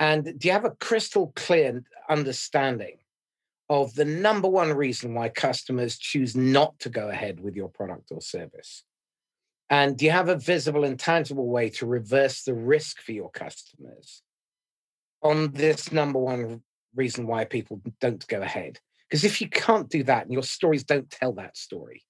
And 0.00 0.38
do 0.38 0.48
you 0.48 0.52
have 0.52 0.64
a 0.64 0.70
crystal 0.72 1.32
clear 1.34 1.82
understanding 2.08 2.98
of 3.68 3.94
the 3.94 4.04
number 4.04 4.48
one 4.48 4.72
reason 4.72 5.14
why 5.14 5.28
customers 5.28 5.98
choose 5.98 6.36
not 6.36 6.78
to 6.80 6.88
go 6.88 7.08
ahead 7.08 7.40
with 7.40 7.56
your 7.56 7.68
product 7.68 8.10
or 8.12 8.20
service? 8.20 8.84
And 9.70 9.98
do 9.98 10.04
you 10.04 10.10
have 10.10 10.28
a 10.28 10.36
visible 10.36 10.84
and 10.84 10.98
tangible 10.98 11.48
way 11.48 11.68
to 11.70 11.86
reverse 11.86 12.42
the 12.42 12.54
risk 12.54 13.00
for 13.00 13.12
your 13.12 13.30
customers 13.30 14.22
on 15.22 15.52
this 15.52 15.92
number 15.92 16.18
one 16.18 16.62
reason 16.98 17.26
why 17.26 17.44
people 17.44 17.80
don't 18.00 18.26
go 18.28 18.42
ahead? 18.42 18.78
Because 19.08 19.24
if 19.24 19.40
you 19.40 19.48
can't 19.48 19.88
do 19.88 20.02
that 20.04 20.24
and 20.24 20.32
your 20.32 20.42
stories 20.42 20.84
don't 20.84 21.10
tell 21.10 21.32
that 21.34 21.56
story, 21.56 22.04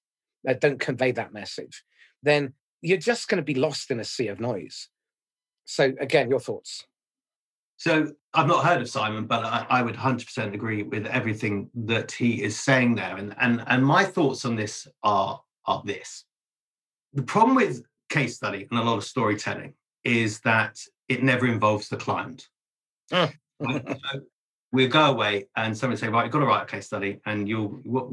that 0.45 0.61
don't 0.61 0.81
convey 0.81 1.13
that 1.13 1.33
message, 1.33 1.85
then 2.23 2.55
you're 2.83 2.99
just 2.99 3.29
going 3.29 3.37
to 3.37 3.45
be 3.45 3.55
lost 3.55 3.91
in 3.91 4.01
a 4.01 4.05
sea 4.05 4.29
of 4.29 4.41
noise. 4.41 4.89
So, 5.65 5.93
again, 6.01 6.31
your 6.31 6.41
thoughts. 6.41 6.87
So, 7.77 8.13
I've 8.35 8.49
not 8.49 8.65
heard 8.65 8.81
of 8.81 8.89
Simon, 8.89 9.27
but 9.27 9.45
I, 9.45 9.67
I, 9.69 9.83
would 9.83 9.95
100% 9.95 10.55
agree 10.55 10.83
with 10.83 11.07
everything 11.07 11.71
that 11.75 12.11
he 12.11 12.43
is 12.43 12.59
saying 12.59 12.97
there. 12.97 13.17
And, 13.17 13.35
and, 13.41 13.63
and 13.67 13.85
my 13.85 14.05
thoughts 14.05 14.45
on 14.45 14.57
this 14.57 14.89
are, 15.03 15.41
are 15.67 15.83
this. 15.85 16.25
The 17.15 17.23
problem 17.23 17.57
with 17.57 17.85
case 18.09 18.37
study 18.37 18.67
and 18.71 18.81
a 18.81 18.83
lot 18.83 18.97
of 18.97 19.05
storytelling 19.05 19.75
is 20.05 20.41
that 20.41 20.79
it 21.09 21.23
never 21.23 21.47
involves 21.47 21.89
the 21.89 21.97
client. 21.97 22.49
Oh. 23.13 23.31
so 23.61 24.21
we'll 24.73 24.89
go 24.89 25.07
away 25.07 25.49
and 25.57 25.77
someone 25.77 25.97
say, 25.97 26.09
right, 26.09 26.25
you've 26.25 26.33
got 26.33 26.41
to 26.41 26.47
write 26.47 26.63
a 26.63 26.67
case 26.67 26.87
study, 26.87 27.21
and 27.27 27.49
you'll 27.49 27.69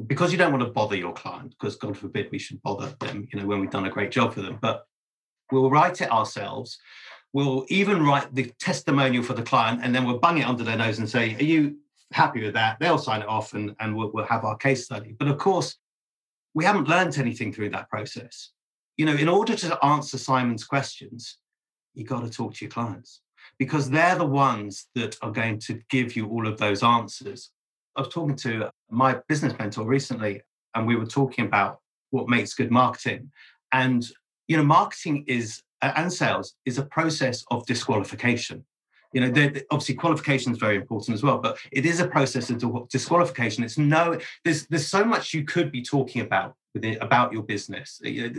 because 0.07 0.31
you 0.31 0.37
don't 0.37 0.51
want 0.51 0.63
to 0.63 0.71
bother 0.71 0.95
your 0.95 1.13
client, 1.13 1.51
because 1.51 1.75
God 1.75 1.97
forbid 1.97 2.29
we 2.31 2.39
should 2.39 2.61
bother 2.61 2.93
them, 2.99 3.27
you 3.31 3.39
know, 3.39 3.45
when 3.45 3.59
we've 3.59 3.69
done 3.69 3.85
a 3.85 3.89
great 3.89 4.11
job 4.11 4.33
for 4.33 4.41
them. 4.41 4.57
But 4.61 4.85
we'll 5.51 5.69
write 5.69 6.01
it 6.01 6.11
ourselves. 6.11 6.77
We'll 7.33 7.65
even 7.67 8.05
write 8.05 8.33
the 8.33 8.51
testimonial 8.59 9.23
for 9.23 9.33
the 9.33 9.43
client, 9.43 9.81
and 9.83 9.93
then 9.93 10.05
we'll 10.05 10.19
bung 10.19 10.37
it 10.37 10.47
under 10.47 10.63
their 10.63 10.77
nose 10.77 10.99
and 10.99 11.09
say, 11.09 11.35
Are 11.35 11.43
you 11.43 11.77
happy 12.13 12.43
with 12.43 12.53
that? 12.53 12.77
They'll 12.79 12.97
sign 12.97 13.21
it 13.21 13.27
off 13.27 13.53
and, 13.53 13.75
and 13.79 13.95
we'll, 13.95 14.11
we'll 14.13 14.25
have 14.25 14.45
our 14.45 14.55
case 14.55 14.85
study. 14.85 15.15
But 15.17 15.27
of 15.27 15.37
course, 15.37 15.75
we 16.53 16.63
haven't 16.63 16.87
learned 16.87 17.17
anything 17.17 17.51
through 17.51 17.71
that 17.71 17.89
process. 17.89 18.51
You 18.95 19.05
know, 19.05 19.15
in 19.15 19.27
order 19.27 19.55
to 19.57 19.85
answer 19.85 20.17
Simon's 20.17 20.63
questions, 20.63 21.37
you 21.93 22.05
got 22.05 22.23
to 22.23 22.29
talk 22.29 22.53
to 22.53 22.65
your 22.65 22.71
clients 22.71 23.21
because 23.57 23.89
they're 23.89 24.17
the 24.17 24.25
ones 24.25 24.87
that 24.95 25.17
are 25.21 25.31
going 25.31 25.59
to 25.59 25.79
give 25.89 26.15
you 26.15 26.27
all 26.27 26.47
of 26.47 26.57
those 26.57 26.83
answers. 26.83 27.51
I 27.95 28.01
was 28.01 28.09
talking 28.09 28.35
to 28.37 28.69
my 28.89 29.19
business 29.27 29.53
mentor 29.57 29.85
recently, 29.85 30.41
and 30.75 30.85
we 30.85 30.95
were 30.95 31.05
talking 31.05 31.45
about 31.45 31.79
what 32.11 32.27
makes 32.27 32.53
good 32.53 32.71
marketing. 32.71 33.31
And, 33.71 34.05
you 34.47 34.57
know, 34.57 34.63
marketing 34.63 35.23
is, 35.27 35.61
and 35.81 36.11
sales 36.11 36.55
is 36.65 36.77
a 36.77 36.85
process 36.85 37.43
of 37.51 37.65
disqualification. 37.65 38.65
You 39.13 39.21
know, 39.21 39.51
obviously 39.71 39.95
qualification 39.95 40.51
is 40.51 40.57
very 40.57 40.75
important 40.75 41.15
as 41.15 41.23
well, 41.23 41.37
but 41.37 41.57
it 41.71 41.85
is 41.85 42.01
a 42.01 42.07
process 42.07 42.49
of 42.49 42.89
disqualification. 42.89 43.63
It's 43.63 43.77
no, 43.77 44.19
there's 44.43 44.67
there's 44.67 44.87
so 44.87 45.05
much 45.05 45.33
you 45.33 45.45
could 45.45 45.71
be 45.71 45.81
talking 45.81 46.21
about 46.21 46.55
within, 46.75 47.01
about 47.01 47.33
your 47.33 47.41
business. 47.41 47.99
Uh, 48.05 48.29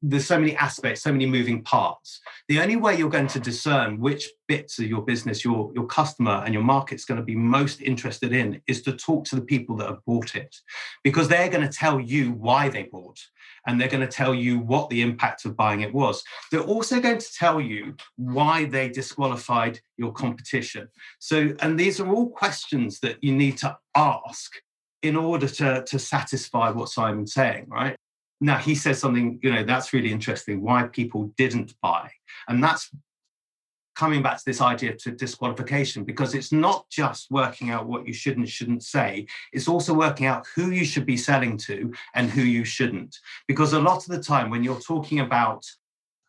there's 0.00 0.26
so 0.26 0.38
many 0.38 0.56
aspects, 0.56 1.02
so 1.02 1.12
many 1.12 1.26
moving 1.26 1.62
parts. 1.62 2.20
The 2.48 2.60
only 2.60 2.76
way 2.76 2.96
you're 2.96 3.10
going 3.10 3.26
to 3.26 3.40
discern 3.40 4.00
which 4.00 4.30
bits 4.48 4.78
of 4.78 4.86
your 4.86 5.02
business 5.02 5.44
your, 5.44 5.70
your 5.74 5.86
customer 5.86 6.42
and 6.44 6.54
your 6.54 6.62
market's 6.62 7.04
going 7.04 7.20
to 7.20 7.24
be 7.24 7.34
most 7.34 7.82
interested 7.82 8.32
in 8.32 8.62
is 8.66 8.80
to 8.82 8.92
talk 8.92 9.24
to 9.26 9.36
the 9.36 9.42
people 9.42 9.76
that 9.76 9.88
have 9.88 10.04
bought 10.06 10.34
it 10.34 10.56
because 11.04 11.28
they're 11.28 11.50
going 11.50 11.66
to 11.66 11.76
tell 11.76 12.00
you 12.00 12.32
why 12.32 12.68
they 12.70 12.84
bought 12.84 13.18
and 13.66 13.80
they're 13.80 13.88
going 13.88 14.06
to 14.06 14.06
tell 14.06 14.34
you 14.34 14.58
what 14.58 14.88
the 14.90 15.02
impact 15.02 15.44
of 15.44 15.56
buying 15.56 15.82
it 15.82 15.92
was. 15.92 16.22
They're 16.50 16.60
also 16.60 17.00
going 17.00 17.18
to 17.18 17.32
tell 17.38 17.60
you 17.60 17.94
why 18.16 18.64
they 18.64 18.88
disqualified 18.88 19.80
your 19.96 20.12
competition. 20.12 20.88
So, 21.18 21.54
and 21.60 21.78
these 21.78 22.00
are 22.00 22.08
all 22.08 22.30
questions 22.30 23.00
that 23.00 23.22
you 23.22 23.32
need 23.32 23.58
to 23.58 23.76
ask 23.94 24.52
in 25.02 25.16
order 25.16 25.48
to, 25.48 25.84
to 25.84 25.98
satisfy 25.98 26.70
what 26.70 26.88
Simon's 26.88 27.34
saying, 27.34 27.66
right? 27.68 27.96
Now 28.40 28.58
he 28.58 28.74
says 28.74 28.98
something, 28.98 29.38
you 29.42 29.52
know, 29.52 29.64
that's 29.64 29.92
really 29.92 30.10
interesting, 30.10 30.62
why 30.62 30.84
people 30.84 31.32
didn't 31.36 31.74
buy. 31.80 32.10
And 32.48 32.62
that's 32.62 32.90
coming 33.94 34.22
back 34.22 34.38
to 34.38 34.44
this 34.46 34.60
idea 34.60 34.94
to 34.96 35.12
disqualification, 35.12 36.02
because 36.02 36.34
it's 36.34 36.50
not 36.50 36.88
just 36.88 37.30
working 37.30 37.70
out 37.70 37.86
what 37.86 38.06
you 38.06 38.12
should 38.12 38.36
and 38.38 38.48
shouldn't 38.48 38.82
say, 38.82 39.26
it's 39.52 39.68
also 39.68 39.92
working 39.92 40.26
out 40.26 40.46
who 40.56 40.70
you 40.70 40.84
should 40.84 41.04
be 41.04 41.16
selling 41.16 41.56
to 41.58 41.92
and 42.14 42.30
who 42.30 42.42
you 42.42 42.64
shouldn't. 42.64 43.16
Because 43.46 43.74
a 43.74 43.80
lot 43.80 43.98
of 43.98 44.06
the 44.06 44.22
time 44.22 44.50
when 44.50 44.64
you're 44.64 44.80
talking 44.80 45.20
about 45.20 45.64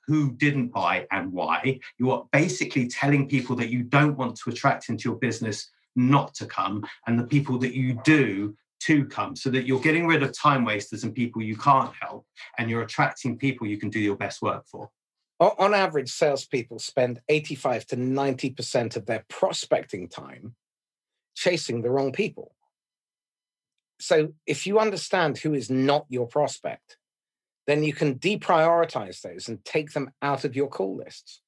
who 0.06 0.34
didn't 0.34 0.68
buy 0.68 1.08
and 1.12 1.32
why, 1.32 1.80
you 1.98 2.12
are 2.12 2.26
basically 2.34 2.88
telling 2.88 3.30
people 3.30 3.56
that 3.56 3.70
you 3.70 3.84
don't 3.84 4.18
want 4.18 4.36
to 4.36 4.50
attract 4.50 4.90
into 4.90 5.08
your 5.08 5.18
business 5.18 5.70
not 5.96 6.34
to 6.34 6.46
come, 6.46 6.86
and 7.08 7.18
the 7.18 7.24
people 7.24 7.58
that 7.60 7.74
you 7.74 8.00
do 8.04 8.56
to 8.86 9.06
come 9.06 9.36
so 9.36 9.50
that 9.50 9.66
you're 9.66 9.80
getting 9.80 10.08
rid 10.08 10.24
of 10.24 10.38
time 10.38 10.66
wasters 10.66 11.04
and 11.04 11.14
people 11.14 11.42
you 11.42 11.58
can't 11.58 11.94
help 12.00 12.26
and 12.58 12.70
you're 12.70 12.82
attracting 12.82 13.38
people 13.38 13.68
you 13.68 13.78
can 13.78 13.90
do 13.90 14.00
your 14.00 14.16
best 14.16 14.42
work 14.42 14.66
for. 14.68 14.90
On 15.40 15.74
average, 15.74 16.10
salespeople 16.10 16.80
spend 16.80 17.20
85 17.28 17.88
to 17.88 17.98
90% 17.98 18.96
of 18.96 19.06
their 19.06 19.26
prospecting 19.28 20.08
time 20.08 20.56
chasing 21.36 21.82
the 21.82 21.90
wrong 21.90 22.12
people. 22.12 22.56
So 24.00 24.34
if 24.46 24.66
you 24.68 24.80
understand 24.80 25.38
who 25.38 25.54
is 25.54 25.70
not 25.70 26.06
your 26.10 26.28
prospect, 26.28 26.98
then 27.68 27.84
you 27.84 27.94
can 27.94 28.16
deprioritize 28.16 29.22
those 29.22 29.48
and 29.48 29.64
take 29.66 29.94
them 29.94 30.12
out 30.22 30.44
of 30.44 30.56
your 30.56 30.68
call 30.68 30.98
lists. 30.98 31.42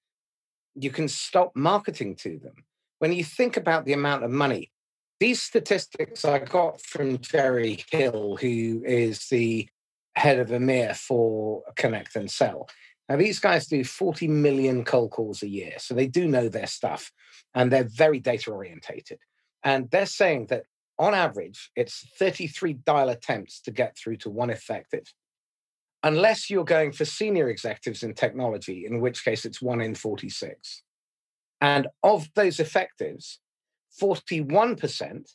You 0.73 0.89
can 0.89 1.07
stop 1.07 1.51
marketing 1.55 2.15
to 2.17 2.39
them. 2.39 2.65
When 2.99 3.13
you 3.13 3.23
think 3.23 3.55
about 3.57 3.85
the 3.85 3.93
amount 3.93 4.23
of 4.23 4.31
money 4.31 4.71
these 5.19 5.41
statistics 5.41 6.25
I 6.25 6.39
got 6.39 6.81
from 6.81 7.19
Jerry 7.19 7.83
Hill, 7.89 8.37
who 8.39 8.83
is 8.85 9.27
the 9.29 9.67
head 10.15 10.39
of 10.39 10.49
EMEA 10.49 10.95
for 10.95 11.63
ConnectAndSell. 11.77 12.67
Now, 13.07 13.17
these 13.17 13.39
guys 13.39 13.67
do 13.67 13.83
40 13.83 14.27
million 14.27 14.83
cold 14.83 15.11
calls 15.11 15.43
a 15.43 15.47
year, 15.47 15.73
so 15.77 15.93
they 15.93 16.07
do 16.07 16.27
know 16.27 16.49
their 16.49 16.67
stuff 16.67 17.11
and 17.53 17.71
they're 17.71 17.87
very 17.87 18.19
data 18.19 18.51
orientated. 18.51 19.19
And 19.63 19.89
they're 19.91 20.05
saying 20.05 20.47
that 20.47 20.63
on 20.97 21.13
average, 21.13 21.71
it's 21.75 22.07
33 22.17 22.73
dial 22.73 23.09
attempts 23.09 23.61
to 23.61 23.71
get 23.71 23.97
through 23.97 24.17
to 24.17 24.29
one 24.29 24.49
effective. 24.49 25.13
Unless 26.03 26.49
you're 26.49 26.63
going 26.63 26.91
for 26.91 27.05
senior 27.05 27.49
executives 27.49 28.03
in 28.03 28.13
technology, 28.13 28.85
in 28.85 29.01
which 29.01 29.23
case 29.23 29.45
it's 29.45 29.61
one 29.61 29.81
in 29.81 29.95
46. 29.95 30.83
And 31.61 31.87
of 32.03 32.27
those 32.35 32.59
effectives, 32.59 33.39
41% 34.01 35.29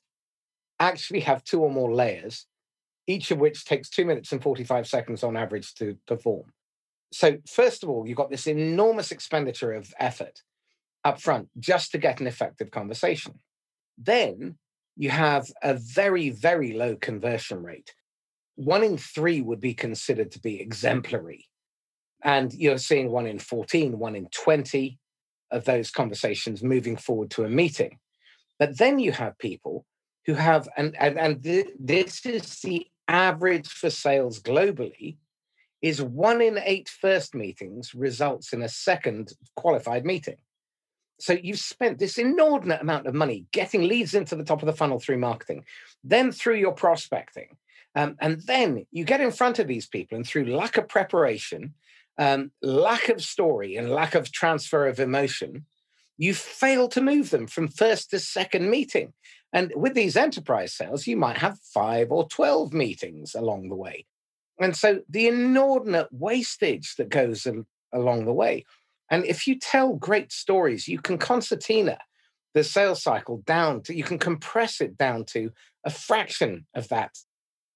actually 0.79 1.21
have 1.21 1.45
two 1.45 1.61
or 1.63 1.71
more 1.71 1.95
layers, 1.95 2.47
each 3.07 3.31
of 3.31 3.39
which 3.39 3.65
takes 3.65 3.91
two 3.91 4.05
minutes 4.05 4.33
and 4.33 4.43
45 4.43 4.87
seconds 4.87 5.23
on 5.23 5.37
average 5.37 5.75
to 5.75 5.97
perform. 6.07 6.53
So, 7.13 7.39
first 7.47 7.83
of 7.83 7.91
all, 7.91 8.07
you've 8.07 8.17
got 8.17 8.31
this 8.31 8.47
enormous 8.47 9.11
expenditure 9.11 9.73
of 9.73 9.93
effort 9.99 10.43
up 11.05 11.21
front 11.21 11.49
just 11.59 11.93
to 11.93 11.99
get 11.99 12.21
an 12.21 12.27
effective 12.27 12.71
conversation. 12.71 13.41
Then 13.99 14.57
you 14.97 15.11
have 15.11 15.51
a 15.63 15.75
very, 15.75 16.31
very 16.31 16.73
low 16.73 16.97
conversion 16.97 17.63
rate. 17.63 17.95
One 18.57 18.85
in 18.85 18.97
three 18.97 19.41
would 19.41 19.61
be 19.61 19.75
considered 19.75 20.31
to 20.33 20.41
be 20.41 20.61
exemplary. 20.61 21.47
And 22.23 22.53
you're 22.53 22.79
seeing 22.79 23.11
one 23.11 23.27
in 23.27 23.39
14, 23.39 23.99
one 23.99 24.15
in 24.15 24.29
20 24.29 24.99
of 25.51 25.65
those 25.65 25.91
conversations 25.91 26.63
moving 26.63 26.97
forward 26.97 27.31
to 27.31 27.45
a 27.45 27.49
meeting. 27.49 27.99
But 28.61 28.79
then 28.79 29.01
you 29.01 29.11
have 29.11 29.39
people 29.39 29.87
who 30.27 30.35
have, 30.35 30.69
and, 30.77 30.95
and, 31.01 31.19
and 31.19 31.43
th- 31.43 31.75
this 31.81 32.25
is 32.27 32.61
the 32.61 32.87
average 33.09 33.69
for 33.69 33.91
sales 33.91 34.41
globally, 34.41 35.17
is 35.83 36.03
one 36.03 36.43
in 36.43 36.61
eight 36.63 36.91
first 36.91 37.35
meetings 37.35 37.95
results 37.95 38.53
in 38.53 38.63
a 38.63 38.69
second 38.69 39.33
qualified 39.57 40.05
meeting. 40.05 40.37
So 41.19 41.33
you've 41.33 41.59
spent 41.59 41.99
this 41.99 42.19
inordinate 42.19 42.83
amount 42.83 43.07
of 43.07 43.15
money 43.15 43.47
getting 43.53 43.89
leads 43.89 44.15
into 44.15 44.37
the 44.37 44.45
top 44.45 44.63
of 44.63 44.67
the 44.67 44.75
funnel 44.75 45.01
through 45.01 45.19
marketing, 45.19 45.65
then 46.05 46.31
through 46.31 46.57
your 46.57 46.73
prospecting. 46.73 47.57
Um, 47.95 48.17
and 48.21 48.41
then 48.43 48.87
you 48.93 49.05
get 49.05 49.23
in 49.23 49.33
front 49.33 49.59
of 49.59 49.67
these 49.67 49.87
people, 49.87 50.17
and 50.17 50.27
through 50.27 50.55
lack 50.55 50.77
of 50.77 50.87
preparation, 50.87 51.75
um, 52.19 52.53
lack 52.63 53.09
of 53.09 53.23
story, 53.23 53.77
and 53.77 53.91
lack 53.91 54.15
of 54.15 54.31
transfer 54.31 54.87
of 54.87 55.01
emotion, 55.01 55.65
you 56.21 56.35
fail 56.35 56.87
to 56.87 57.01
move 57.01 57.31
them 57.31 57.47
from 57.47 57.67
first 57.67 58.11
to 58.11 58.19
second 58.19 58.69
meeting. 58.69 59.15
And 59.55 59.73
with 59.75 59.95
these 59.95 60.19
enterprise 60.19 60.75
sales, 60.75 61.07
you 61.07 61.17
might 61.17 61.39
have 61.39 61.59
five 61.73 62.13
or 62.13 62.29
12 62.29 62.75
meetings 62.75 63.35
along 63.35 63.71
the 63.71 63.75
way. 63.75 64.05
And 64.61 64.77
so 64.77 65.01
the 65.09 65.29
inordinate 65.29 66.09
wastage 66.13 66.97
that 66.97 67.09
goes 67.09 67.47
along 67.91 68.27
the 68.27 68.35
way. 68.35 68.67
And 69.11 69.25
if 69.25 69.47
you 69.47 69.59
tell 69.59 69.95
great 69.95 70.31
stories, 70.31 70.87
you 70.87 70.99
can 70.99 71.17
concertina 71.17 71.97
the 72.53 72.65
sales 72.65 73.03
cycle 73.03 73.39
down 73.47 73.81
to, 73.85 73.97
you 73.97 74.05
can 74.05 74.19
compress 74.19 74.83
it 74.83 74.99
down 74.99 75.25
to 75.25 75.51
a 75.85 75.91
fraction 75.91 76.67
of 76.75 76.89
that 76.89 77.17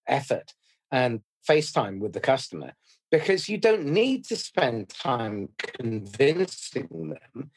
effort 0.07 0.53
and 0.93 1.23
FaceTime 1.49 1.99
with 1.99 2.13
the 2.13 2.21
customer 2.21 2.75
because 3.11 3.49
you 3.49 3.57
don't 3.57 3.87
need 3.87 4.27
to 4.27 4.37
spend 4.37 4.91
time 4.91 5.49
convincing 5.57 7.17
them 7.35 7.51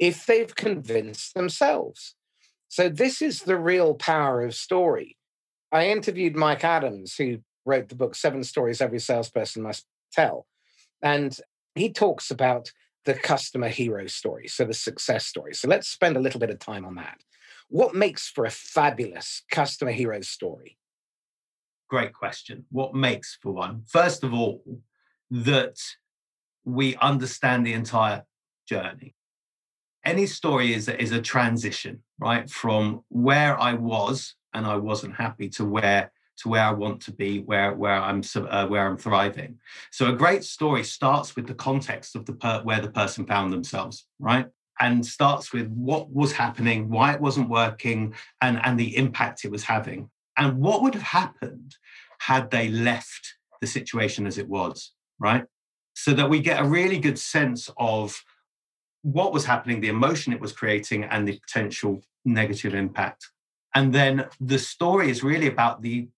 if 0.00 0.24
they've 0.24 0.54
convinced 0.54 1.34
themselves. 1.34 2.16
So, 2.68 2.88
this 2.88 3.20
is 3.20 3.42
the 3.42 3.58
real 3.58 3.94
power 3.94 4.42
of 4.42 4.54
story. 4.54 5.16
I 5.70 5.88
interviewed 5.88 6.34
Mike 6.34 6.64
Adams, 6.64 7.14
who 7.16 7.38
wrote 7.64 7.88
the 7.88 7.94
book 7.94 8.16
Seven 8.16 8.42
Stories 8.42 8.80
Every 8.80 8.98
Salesperson 8.98 9.62
Must 9.62 9.86
Tell. 10.12 10.46
And 11.02 11.38
he 11.74 11.92
talks 11.92 12.30
about 12.30 12.72
the 13.04 13.14
customer 13.14 13.68
hero 13.68 14.06
story, 14.06 14.48
so 14.48 14.64
the 14.64 14.74
success 14.74 15.26
story. 15.26 15.54
So, 15.54 15.68
let's 15.68 15.88
spend 15.88 16.16
a 16.16 16.20
little 16.20 16.40
bit 16.40 16.50
of 16.50 16.58
time 16.58 16.84
on 16.84 16.94
that. 16.96 17.20
What 17.68 17.94
makes 17.94 18.28
for 18.28 18.46
a 18.46 18.50
fabulous 18.50 19.42
customer 19.50 19.92
hero 19.92 20.22
story? 20.22 20.78
Great 21.88 22.12
question. 22.12 22.64
What 22.70 22.94
makes 22.94 23.36
for 23.40 23.52
one? 23.52 23.82
First 23.86 24.24
of 24.24 24.32
all, 24.32 24.62
that 25.30 25.76
we 26.64 26.96
understand 26.96 27.66
the 27.66 27.72
entire 27.72 28.24
journey. 28.68 29.14
Any 30.04 30.26
story 30.26 30.72
is 30.74 30.88
is 30.88 31.12
a 31.12 31.20
transition, 31.20 32.02
right? 32.18 32.48
From 32.48 33.04
where 33.08 33.60
I 33.60 33.74
was 33.74 34.34
and 34.54 34.66
I 34.66 34.76
wasn't 34.76 35.14
happy 35.14 35.48
to 35.50 35.64
where 35.64 36.10
to 36.38 36.48
where 36.48 36.64
I 36.64 36.72
want 36.72 37.02
to 37.02 37.12
be, 37.12 37.40
where 37.40 37.74
where 37.74 37.96
I'm 37.96 38.22
uh, 38.34 38.66
where 38.66 38.86
I'm 38.86 38.96
thriving. 38.96 39.58
So 39.90 40.06
a 40.06 40.16
great 40.16 40.44
story 40.44 40.84
starts 40.84 41.36
with 41.36 41.46
the 41.46 41.54
context 41.54 42.16
of 42.16 42.24
the 42.24 42.32
per- 42.32 42.62
where 42.62 42.80
the 42.80 42.90
person 42.90 43.26
found 43.26 43.52
themselves, 43.52 44.06
right? 44.18 44.46
And 44.78 45.04
starts 45.04 45.52
with 45.52 45.68
what 45.68 46.10
was 46.10 46.32
happening, 46.32 46.88
why 46.88 47.12
it 47.12 47.20
wasn't 47.20 47.50
working, 47.50 48.14
and 48.40 48.60
and 48.64 48.78
the 48.78 48.96
impact 48.96 49.44
it 49.44 49.50
was 49.50 49.64
having, 49.64 50.10
and 50.36 50.58
what 50.58 50.82
would 50.82 50.94
have 50.94 51.02
happened 51.02 51.76
had 52.20 52.50
they 52.50 52.68
left 52.68 53.34
the 53.60 53.66
situation 53.66 54.26
as 54.26 54.38
it 54.38 54.48
was, 54.48 54.92
right? 55.18 55.44
So 55.94 56.12
that 56.14 56.30
we 56.30 56.40
get 56.40 56.60
a 56.60 56.68
really 56.68 56.98
good 56.98 57.18
sense 57.18 57.68
of 57.76 58.22
what 59.02 59.32
was 59.32 59.44
happening, 59.44 59.80
the 59.80 59.88
emotion 59.88 60.32
it 60.32 60.40
was 60.40 60.52
creating, 60.52 61.04
and 61.04 61.26
the 61.26 61.38
potential 61.38 62.02
negative 62.24 62.74
impact. 62.74 63.28
And 63.74 63.92
then 63.92 64.26
the 64.40 64.58
story 64.58 65.10
is 65.10 65.22
really 65.22 65.46
about 65.46 65.82
the 65.82 66.08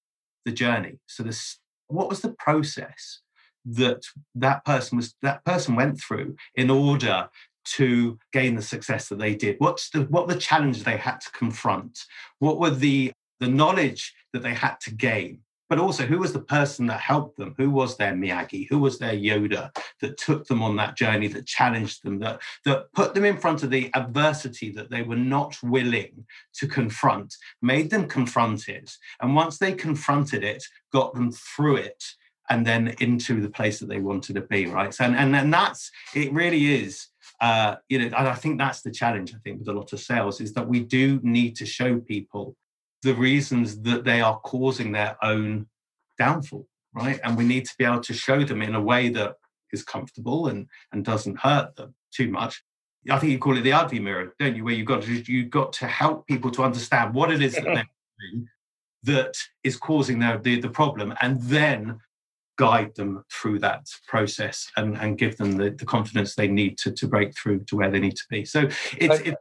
the 0.45 0.53
journey. 0.53 0.99
So 1.07 1.23
this, 1.23 1.59
what 1.89 2.09
was 2.09 2.21
the 2.21 2.35
process 2.39 3.21
that 3.65 4.03
that 4.35 4.65
person 4.65 4.97
was 4.97 5.15
that 5.23 5.45
person 5.45 5.77
went 5.77 6.01
through 6.01 6.37
in 6.57 6.71
order 6.71 7.29
to 7.65 8.19
gain 8.33 8.57
the 8.57 8.63
success 8.63 9.09
that 9.09 9.19
they 9.19 9.35
did? 9.35 9.57
What's 9.59 9.91
the 9.91 10.03
what 10.03 10.27
were 10.27 10.35
the 10.35 10.41
challenges 10.41 10.85
they 10.85 10.97
had 10.97 11.21
to 11.21 11.31
confront? 11.31 12.01
What 12.39 12.59
were 12.59 12.71
the 12.71 13.13
the 13.41 13.49
knowledge 13.49 14.15
that 14.33 14.43
they 14.43 14.55
had 14.55 14.77
to 14.83 14.95
gain? 14.95 15.41
But 15.73 15.79
also 15.79 16.05
who 16.05 16.19
was 16.19 16.35
the 16.35 16.39
person 16.39 16.85
that 16.85 17.01
helped 17.01 17.39
them? 17.39 17.55
Who 17.57 17.71
was 17.71 17.97
their 17.97 18.13
Miyagi? 18.13 18.69
Who 18.69 18.79
was 18.79 18.99
their 18.99 19.15
Yoda 19.15 19.75
that 20.03 20.19
took 20.19 20.47
them 20.47 20.63
on 20.63 20.77
that 20.77 20.99
journey, 20.99 21.29
that 21.29 21.47
challenged 21.47 22.05
them, 22.05 22.19
that, 22.19 22.43
that 22.67 22.93
put 22.93 23.15
them 23.15 23.25
in 23.25 23.39
front 23.39 23.63
of 23.63 23.71
the 23.71 23.91
adversity 23.95 24.71
that 24.73 24.91
they 24.91 25.01
were 25.01 25.17
not 25.17 25.57
willing 25.63 26.27
to 26.57 26.69
confront, 26.69 27.35
made 27.63 27.89
them 27.89 28.07
confront 28.07 28.69
it. 28.69 28.95
And 29.23 29.35
once 29.35 29.57
they 29.57 29.73
confronted 29.73 30.45
it, 30.45 30.63
got 30.93 31.15
them 31.15 31.33
through 31.33 31.77
it 31.77 32.05
and 32.51 32.67
then 32.67 32.95
into 33.01 33.41
the 33.41 33.49
place 33.49 33.79
that 33.79 33.89
they 33.89 33.99
wanted 33.99 34.35
to 34.35 34.43
be, 34.43 34.67
right? 34.67 34.93
So, 34.93 35.05
and, 35.05 35.35
and, 35.35 35.55
that's, 35.55 35.91
it 36.15 36.35
really 36.35 36.85
is 36.85 37.09
uh, 37.41 37.77
you 37.89 37.99
know, 37.99 38.05
and 38.05 38.29
I 38.29 38.35
think 38.35 38.59
that's 38.59 38.83
the 38.83 38.91
challenge. 38.91 39.35
I 39.35 39.39
think 39.39 39.59
with 39.59 39.69
a 39.69 39.73
lot 39.73 39.93
of 39.93 40.01
sales 40.01 40.41
is 40.41 40.53
that 40.53 40.69
we 40.69 40.81
do 40.81 41.19
need 41.23 41.57
to 41.57 41.67
show 41.67 41.99
people 41.99 42.57
the 43.03 43.15
reasons 43.15 43.81
that 43.83 44.05
they 44.05 44.21
are 44.21 44.39
causing 44.41 44.93
their 44.93 45.17
own 45.23 45.67
downfall, 46.19 46.67
right? 46.95 47.21
And 47.25 47.37
we 47.37 47.45
need 47.45 47.65
to 47.67 47.75
be 47.79 47.85
able 47.85 48.01
to 48.01 48.15
show 48.15 48.45
them 48.45 48.63
in 48.63 48.75
a 48.75 48.81
way 48.81 49.09
that 49.11 49.37
is 49.73 49.83
comfortable 49.83 50.49
and, 50.49 50.67
and 50.93 51.05
doesn't 51.05 51.41
hurt 51.41 51.77
them 51.77 51.95
too 52.13 52.31
much. 52.31 52.63
I 53.11 53.19
think 53.19 53.33
you 53.33 53.39
call 53.39 53.57
it 53.57 53.63
the 53.63 53.73
ugly 53.73 53.99
mirror, 53.99 54.33
don't 54.39 54.55
you? 54.55 54.65
Where 54.65 54.75
you've 54.75 54.87
got 54.87 55.03
to 55.03 55.33
you've 55.33 55.51
got 55.51 55.73
to 55.75 55.89
help 55.89 56.27
people 56.29 56.53
to 56.53 56.63
understand 56.63 57.15
what 57.15 57.33
it 57.33 57.43
is 57.43 57.55
that 57.55 57.65
they're 57.65 57.89
doing 58.21 58.49
that 59.05 59.35
is 59.65 59.77
causing 59.77 60.21
their, 60.21 60.39
the, 60.39 60.61
the 60.61 60.69
problem 60.69 61.13
and 61.21 61.43
then 61.43 61.99
guide 62.57 62.95
them 62.95 63.25
through 63.33 63.59
that 63.59 63.85
process 64.07 64.71
and, 64.77 64.97
and 64.99 65.19
give 65.19 65.37
them 65.37 65.53
the, 65.53 65.71
the 65.71 65.85
confidence 65.85 66.35
they 66.35 66.47
need 66.47 66.79
to, 66.79 66.93
to 66.93 67.09
break 67.09 67.37
through 67.37 67.59
to 67.65 67.77
where 67.77 67.91
they 67.91 67.99
need 67.99 68.15
to 68.15 68.25
be. 68.31 68.45
So 68.45 68.69
it's, 68.99 69.21
it's 69.25 69.37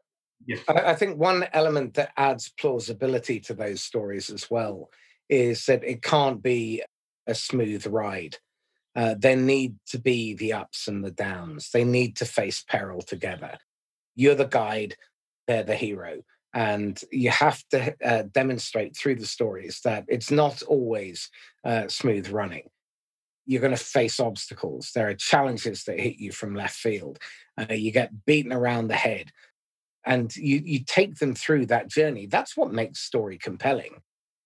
I 0.68 0.96
think 0.96 1.18
one 1.18 1.46
element 1.54 1.94
that 1.96 2.12
adds 2.18 2.50
plausibility 2.50 3.40
to 3.42 3.54
those 3.54 3.82
stories 3.82 4.30
as 4.30 4.50
well 4.50 4.90
is 5.30 5.66
that 5.66 5.84
it 5.84 6.02
can't 6.02 6.42
be 6.42 6.84
a 7.28 7.36
smooth 7.36 7.86
ride. 7.88 8.38
Uh, 8.96 9.16
there 9.18 9.38
need 9.38 9.76
to 9.88 10.00
be 10.00 10.34
the 10.34 10.54
ups 10.54 10.88
and 10.88 11.04
the 11.04 11.12
downs. 11.12 11.70
They 11.72 11.84
need 11.84 12.18
to 12.18 12.26
face 12.26 12.64
peril 12.68 13.02
together. 13.02 13.58
You're 14.16 14.36
the 14.36 14.46
guide, 14.46 14.96
they're 15.48 15.64
the 15.64 15.76
hero. 15.76 16.22
And 16.54 17.00
you 17.12 17.30
have 17.30 17.64
to 17.70 17.96
uh, 18.04 18.24
demonstrate 18.24 18.98
through 18.98 19.16
the 19.16 19.26
stories 19.26 19.80
that 19.86 20.04
it's 20.10 20.32
not 20.32 20.62
always 20.64 21.30
uh, 21.64 21.88
smooth 21.88 22.30
running. 22.30 22.70
You're 23.46 23.62
going 23.62 23.76
to 23.76 23.84
face 23.84 24.20
obstacles. 24.20 24.92
There 24.94 25.08
are 25.08 25.14
challenges 25.14 25.86
that 25.86 26.00
hit 26.00 26.18
you 26.18 26.34
from 26.34 26.54
left 26.54 26.76
field. 26.76 27.20
Uh, 27.58 27.74
you 27.74 27.92
get 27.92 28.26
beaten 28.26 28.52
around 28.52 28.90
the 28.90 28.96
head 28.96 29.32
and 30.06 30.36
you 30.36 30.62
you 30.64 30.84
take 30.86 31.16
them 31.16 31.36
through 31.36 31.66
that 31.66 31.90
journey 31.90 32.26
that's 32.26 32.58
what 32.58 32.72
makes 32.74 33.00
story 33.00 33.38
compelling. 33.38 34.02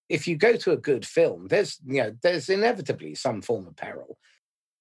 If 0.08 0.28
you 0.28 0.38
go 0.38 0.56
to 0.58 0.72
a 0.72 0.78
good 0.78 1.06
film 1.06 1.48
there's 1.48 1.80
you 1.86 2.04
know 2.04 2.16
there's 2.22 2.50
inevitably 2.50 3.16
some 3.16 3.42
form 3.42 3.68
of 3.68 3.76
peril 3.76 4.18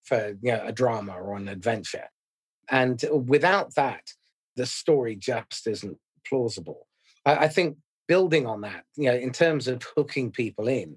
for 0.05 0.37
you 0.43 0.53
know 0.53 0.63
a 0.65 0.73
drama 0.73 1.13
or 1.13 1.37
an 1.37 1.49
adventure. 1.49 2.09
And 2.71 3.03
without 3.27 3.75
that 3.75 4.03
the 4.57 4.67
story 4.67 5.17
just 5.17 5.67
isn't 5.67 5.99
plausible. 6.27 6.87
I, 7.27 7.37
I 7.37 7.49
think 7.49 7.77
building 8.07 8.47
on 8.47 8.63
that 8.63 8.85
you 8.97 9.11
know 9.11 9.17
in 9.17 9.33
terms 9.33 9.69
of 9.69 9.83
hooking 9.97 10.31
people 10.31 10.69
in 10.69 10.97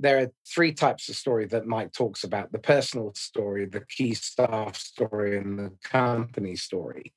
there 0.00 0.18
are 0.18 0.30
three 0.46 0.72
types 0.72 1.08
of 1.08 1.16
story 1.16 1.46
that 1.46 1.66
Mike 1.66 1.92
talks 1.92 2.24
about 2.24 2.50
the 2.52 2.58
personal 2.58 3.12
story, 3.14 3.64
the 3.64 3.84
key 3.86 4.14
staff 4.14 4.76
story, 4.76 5.38
and 5.38 5.58
the 5.58 5.72
company 5.84 6.56
story. 6.56 7.12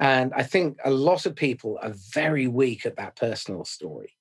And 0.00 0.32
I 0.34 0.42
think 0.42 0.78
a 0.82 0.90
lot 0.90 1.26
of 1.26 1.36
people 1.36 1.78
are 1.82 1.92
very 2.12 2.48
weak 2.48 2.86
at 2.86 2.96
that 2.96 3.16
personal 3.16 3.66
story. 3.66 4.16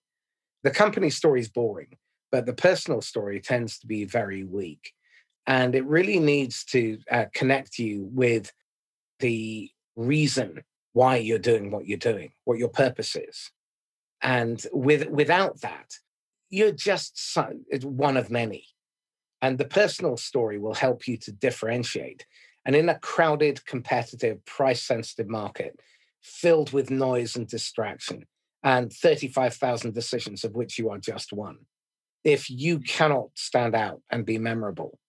The 0.63 0.71
company 0.71 1.09
story 1.09 1.39
is 1.39 1.47
boring, 1.47 1.97
but 2.33 2.45
the 2.45 2.53
personal 2.53 3.01
story 3.01 3.39
tends 3.39 3.79
to 3.79 3.87
be 3.87 4.03
very 4.03 4.43
weak. 4.43 4.91
And 5.47 5.73
it 5.73 5.85
really 5.85 6.19
needs 6.19 6.65
to 6.65 6.99
uh, 7.09 7.25
connect 7.33 7.79
you 7.79 8.09
with 8.11 8.51
the 9.19 9.71
reason 9.95 10.63
why 10.91 11.15
you're 11.15 11.39
doing 11.39 11.71
what 11.71 11.87
you're 11.87 11.97
doing, 11.97 12.33
what 12.43 12.57
your 12.57 12.69
purpose 12.69 13.15
is. 13.15 13.49
And 14.21 14.61
with, 14.73 15.07
without 15.07 15.61
that, 15.61 15.93
you're 16.49 16.73
just 16.73 17.37
one 17.83 18.17
of 18.17 18.29
many. 18.29 18.65
And 19.41 19.57
the 19.57 19.65
personal 19.65 20.17
story 20.17 20.59
will 20.59 20.73
help 20.73 21.07
you 21.07 21.15
to 21.17 21.31
differentiate. 21.31 22.25
And 22.69 22.75
in 22.75 22.87
a 22.87 22.99
crowded, 22.99 23.65
competitive, 23.65 24.45
price 24.45 24.83
sensitive 24.83 25.27
market 25.27 25.79
filled 26.21 26.71
with 26.71 26.91
noise 26.91 27.35
and 27.35 27.47
distraction 27.47 28.27
and 28.61 28.93
35,000 28.93 29.91
decisions 29.91 30.43
of 30.43 30.53
which 30.53 30.77
you 30.77 30.91
are 30.91 30.99
just 30.99 31.33
one, 31.33 31.57
if 32.23 32.47
you 32.47 32.77
cannot 32.77 33.29
stand 33.33 33.73
out 33.73 34.03
and 34.11 34.23
be 34.23 34.37
memorable, 34.37 34.99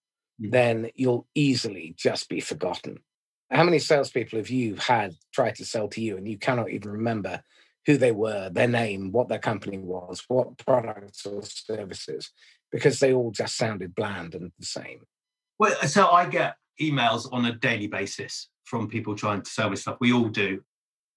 mm-hmm. 0.40 0.52
then 0.52 0.90
you'll 0.94 1.26
easily 1.34 1.94
just 1.98 2.30
be 2.30 2.40
forgotten. 2.40 3.00
How 3.50 3.64
many 3.64 3.78
salespeople 3.78 4.38
have 4.38 4.48
you 4.48 4.76
had 4.76 5.16
try 5.34 5.50
to 5.50 5.64
sell 5.66 5.88
to 5.88 6.00
you 6.00 6.16
and 6.16 6.26
you 6.26 6.38
cannot 6.38 6.70
even 6.70 6.90
remember 6.90 7.42
who 7.84 7.98
they 7.98 8.12
were, 8.12 8.48
their 8.48 8.68
name, 8.68 9.12
what 9.12 9.28
their 9.28 9.38
company 9.38 9.76
was, 9.76 10.24
what 10.28 10.56
products 10.56 11.26
or 11.26 11.42
services, 11.42 12.32
because 12.72 13.00
they 13.00 13.12
all 13.12 13.30
just 13.30 13.58
sounded 13.58 13.94
bland 13.94 14.34
and 14.34 14.50
the 14.58 14.64
same? 14.64 15.00
Well, 15.58 15.76
so 15.86 16.08
I 16.08 16.24
get 16.24 16.56
emails 16.80 17.28
on 17.32 17.46
a 17.46 17.52
daily 17.52 17.86
basis 17.86 18.48
from 18.64 18.88
people 18.88 19.14
trying 19.14 19.42
to 19.42 19.50
sell 19.50 19.70
me 19.70 19.76
stuff. 19.76 19.96
We 20.00 20.12
all 20.12 20.28
do. 20.28 20.62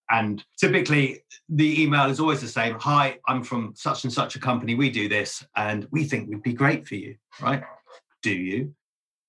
And 0.09 0.43
typically, 0.59 1.23
the 1.49 1.81
email 1.81 2.09
is 2.09 2.19
always 2.19 2.41
the 2.41 2.47
same 2.47 2.77
Hi, 2.79 3.19
I'm 3.27 3.43
from 3.43 3.73
such 3.75 4.03
and 4.03 4.11
such 4.11 4.35
a 4.35 4.39
company. 4.39 4.75
We 4.75 4.89
do 4.89 5.07
this, 5.07 5.45
and 5.55 5.87
we 5.91 6.03
think 6.03 6.29
we'd 6.29 6.43
be 6.43 6.53
great 6.53 6.87
for 6.87 6.95
you, 6.95 7.15
right? 7.41 7.63
Do 8.21 8.31
you? 8.31 8.75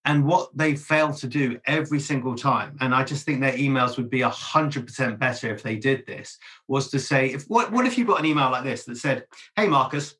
And 0.05 0.27
what 0.27 0.55
they 0.55 0.77
fail 0.77 1.15
to 1.15 1.27
do 1.27 1.59
every 1.67 2.01
single 2.01 2.35
time, 2.35 2.77
and 2.81 2.95
I 2.95 3.05
just 3.05 3.25
think 3.25 3.41
their 3.41 3.57
emails 3.57 3.97
would 3.97 4.11
be 4.11 4.21
100% 4.21 5.19
better 5.19 5.55
if 5.55 5.63
they 5.63 5.77
did 5.77 6.05
this, 6.07 6.39
was 6.69 6.91
to 6.91 6.99
say, 6.99 7.29
if 7.29 7.45
what, 7.45 7.73
what 7.73 7.87
if 7.87 7.97
you 7.97 8.05
got 8.05 8.21
an 8.21 8.27
email 8.27 8.51
like 8.51 8.65
this 8.65 8.85
that 8.85 8.99
said, 8.99 9.25
Hey, 9.57 9.67
Marcus, 9.67 10.17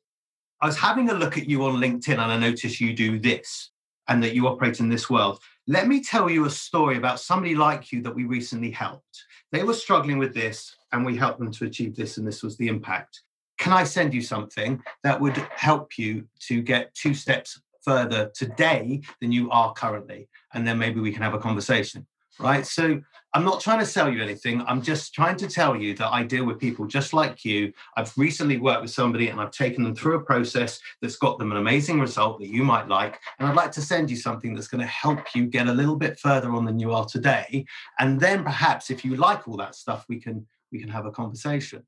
I 0.61 0.65
was 0.65 0.77
having 0.77 1.09
a 1.11 1.13
look 1.13 1.37
at 1.37 1.47
you 1.47 1.63
on 1.65 1.79
LinkedIn 1.79 2.17
and 2.17 2.31
I 2.31 2.37
noticed 2.39 2.81
you 2.81 2.95
do 2.95 3.19
this 3.19 3.69
and 4.07 4.21
that 4.23 4.35
you 4.35 4.47
operate 4.47 4.79
in 4.79 4.89
this 4.89 5.09
world. 5.09 5.39
Let 5.67 5.87
me 5.87 6.03
tell 6.03 6.29
you 6.29 6.45
a 6.45 6.49
story 6.49 6.97
about 6.97 7.19
somebody 7.19 7.55
like 7.55 7.91
you 7.91 8.01
that 8.03 8.15
we 8.15 8.25
recently 8.25 8.71
helped. 8.71 9.23
They 9.51 9.63
were 9.63 9.73
struggling 9.73 10.17
with 10.17 10.33
this, 10.33 10.75
and 10.91 11.05
we 11.05 11.17
helped 11.17 11.39
them 11.39 11.51
to 11.51 11.65
achieve 11.65 11.95
this, 11.95 12.17
and 12.17 12.27
this 12.27 12.43
was 12.43 12.57
the 12.57 12.67
impact. 12.67 13.21
Can 13.57 13.73
I 13.73 13.83
send 13.83 14.13
you 14.13 14.21
something 14.21 14.83
that 15.03 15.19
would 15.19 15.37
help 15.55 15.97
you 15.97 16.27
to 16.47 16.61
get 16.61 16.93
two 16.93 17.13
steps 17.13 17.59
further 17.85 18.31
today 18.33 18.99
than 19.21 19.31
you 19.31 19.49
are 19.51 19.71
currently. 19.73 20.27
And 20.53 20.67
then 20.67 20.77
maybe 20.77 20.99
we 20.99 21.13
can 21.13 21.21
have 21.21 21.35
a 21.35 21.39
conversation. 21.39 22.05
Right. 22.39 22.65
So 22.65 23.01
I'm 23.33 23.43
not 23.43 23.59
trying 23.59 23.79
to 23.79 23.85
sell 23.85 24.09
you 24.09 24.21
anything. 24.21 24.61
I'm 24.61 24.81
just 24.81 25.13
trying 25.13 25.35
to 25.37 25.47
tell 25.47 25.75
you 25.75 25.93
that 25.95 26.13
I 26.13 26.23
deal 26.23 26.45
with 26.45 26.59
people 26.59 26.85
just 26.85 27.13
like 27.13 27.43
you. 27.43 27.73
I've 27.97 28.17
recently 28.17 28.57
worked 28.57 28.81
with 28.81 28.91
somebody 28.91 29.27
and 29.27 29.41
I've 29.41 29.51
taken 29.51 29.83
them 29.83 29.95
through 29.95 30.15
a 30.15 30.23
process 30.23 30.79
that's 31.01 31.17
got 31.17 31.37
them 31.37 31.51
an 31.51 31.57
amazing 31.57 31.99
result 31.99 32.39
that 32.39 32.47
you 32.47 32.63
might 32.63 32.87
like. 32.87 33.19
And 33.39 33.47
I'd 33.47 33.55
like 33.55 33.71
to 33.73 33.81
send 33.81 34.09
you 34.09 34.15
something 34.15 34.53
that's 34.53 34.69
going 34.69 34.81
to 34.81 34.87
help 34.87 35.35
you 35.35 35.47
get 35.47 35.67
a 35.67 35.73
little 35.73 35.97
bit 35.97 36.17
further 36.17 36.51
on 36.51 36.63
than 36.63 36.79
you 36.79 36.93
are 36.93 37.05
today. 37.05 37.65
And 37.99 38.19
then 38.19 38.43
perhaps 38.43 38.89
if 38.89 39.03
you 39.03 39.17
like 39.17 39.47
all 39.47 39.57
that 39.57 39.75
stuff, 39.75 40.05
we 40.07 40.19
can 40.19 40.47
we 40.71 40.79
can 40.79 40.89
have 40.89 41.05
a 41.05 41.11
conversation. 41.11 41.85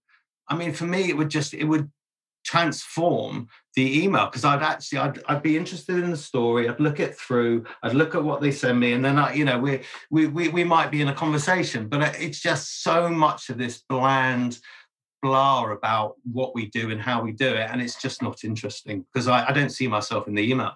I 0.49 0.55
mean, 0.55 0.73
for 0.73 0.85
me, 0.85 1.09
it 1.09 1.17
would 1.17 1.29
just 1.29 1.53
it 1.53 1.65
would 1.65 1.89
transform 2.47 3.49
the 3.75 4.03
email 4.03 4.25
because 4.25 4.45
I'd 4.45 4.63
actually 4.63 4.99
I'd, 4.99 5.19
I'd 5.27 5.43
be 5.43 5.57
interested 5.57 5.97
in 5.97 6.09
the 6.09 6.17
story 6.17 6.69
I'd 6.69 6.79
look 6.79 7.01
it 7.01 7.15
through 7.15 7.65
I'd 7.83 7.93
look 7.93 8.15
at 8.15 8.23
what 8.23 8.39
they 8.39 8.51
send 8.51 8.79
me 8.79 8.93
and 8.93 9.03
then 9.03 9.19
I 9.19 9.33
you 9.33 9.43
know 9.43 9.59
we 9.59 9.81
we 10.09 10.27
we, 10.27 10.47
we 10.47 10.63
might 10.63 10.89
be 10.89 11.01
in 11.01 11.09
a 11.09 11.13
conversation 11.13 11.89
but 11.89 12.15
it's 12.15 12.39
just 12.39 12.83
so 12.83 13.09
much 13.09 13.49
of 13.49 13.57
this 13.57 13.83
bland 13.89 14.59
blah 15.21 15.69
about 15.69 16.15
what 16.31 16.55
we 16.55 16.67
do 16.67 16.89
and 16.89 17.01
how 17.01 17.21
we 17.21 17.33
do 17.33 17.49
it 17.49 17.69
and 17.69 17.81
it's 17.81 18.01
just 18.01 18.21
not 18.21 18.45
interesting 18.45 19.05
because 19.11 19.27
I, 19.27 19.49
I 19.49 19.51
don't 19.51 19.71
see 19.71 19.87
myself 19.87 20.27
in 20.27 20.35
the 20.35 20.49
email. 20.49 20.71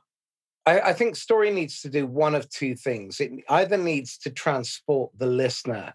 I, 0.66 0.82
I 0.82 0.94
think 0.94 1.16
story 1.16 1.52
needs 1.52 1.80
to 1.82 1.90
do 1.90 2.06
one 2.06 2.36
of 2.36 2.50
two 2.50 2.76
things. 2.76 3.22
It 3.22 3.32
either 3.50 3.78
needs 3.78 4.18
to 4.20 4.30
transport 4.30 5.12
the 5.18 5.26
listener 5.26 5.94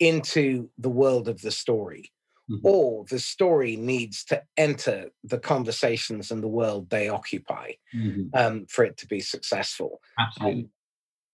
into 0.00 0.68
the 0.76 0.88
world 0.88 1.28
of 1.28 1.40
the 1.40 1.52
story 1.52 2.10
mm-hmm. 2.50 2.66
or 2.66 3.04
the 3.08 3.18
story 3.18 3.76
needs 3.76 4.24
to 4.24 4.42
enter 4.56 5.10
the 5.22 5.38
conversations 5.38 6.30
and 6.30 6.42
the 6.42 6.48
world 6.48 6.90
they 6.90 7.08
occupy 7.08 7.72
mm-hmm. 7.94 8.24
um, 8.34 8.66
for 8.68 8.84
it 8.84 8.96
to 8.98 9.06
be 9.06 9.20
successful. 9.20 10.00
Absolutely. 10.18 10.62
Um, 10.62 10.70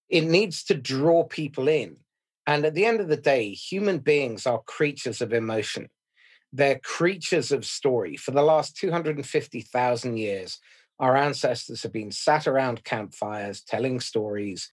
it 0.09 0.25
needs 0.25 0.65
to 0.65 0.75
draw 0.75 1.25
people 1.25 1.69
in. 1.69 1.97
And 2.47 2.65
at 2.65 2.75
the 2.75 2.85
end 2.85 3.01
of 3.01 3.09
the 3.09 3.17
day, 3.17 3.53
human 3.53 3.99
beings 3.99 4.47
are 4.47 4.63
creatures 4.63 5.21
of 5.21 5.33
emotion. 5.33 5.89
They're 6.53 6.81
creatures 6.81 7.53
of 7.53 7.65
story. 7.65 8.17
For 8.17 8.33
the 8.33 8.43
last 8.43 8.77
250,000 8.77 10.17
years, 10.17 10.59
our 10.99 11.17
ancestors 11.17 11.83
have 11.83 11.93
been 11.93 12.11
sat 12.11 12.47
around 12.47 12.85
campfires 12.85 13.63
telling 13.63 14.01
stories. 14.01 14.73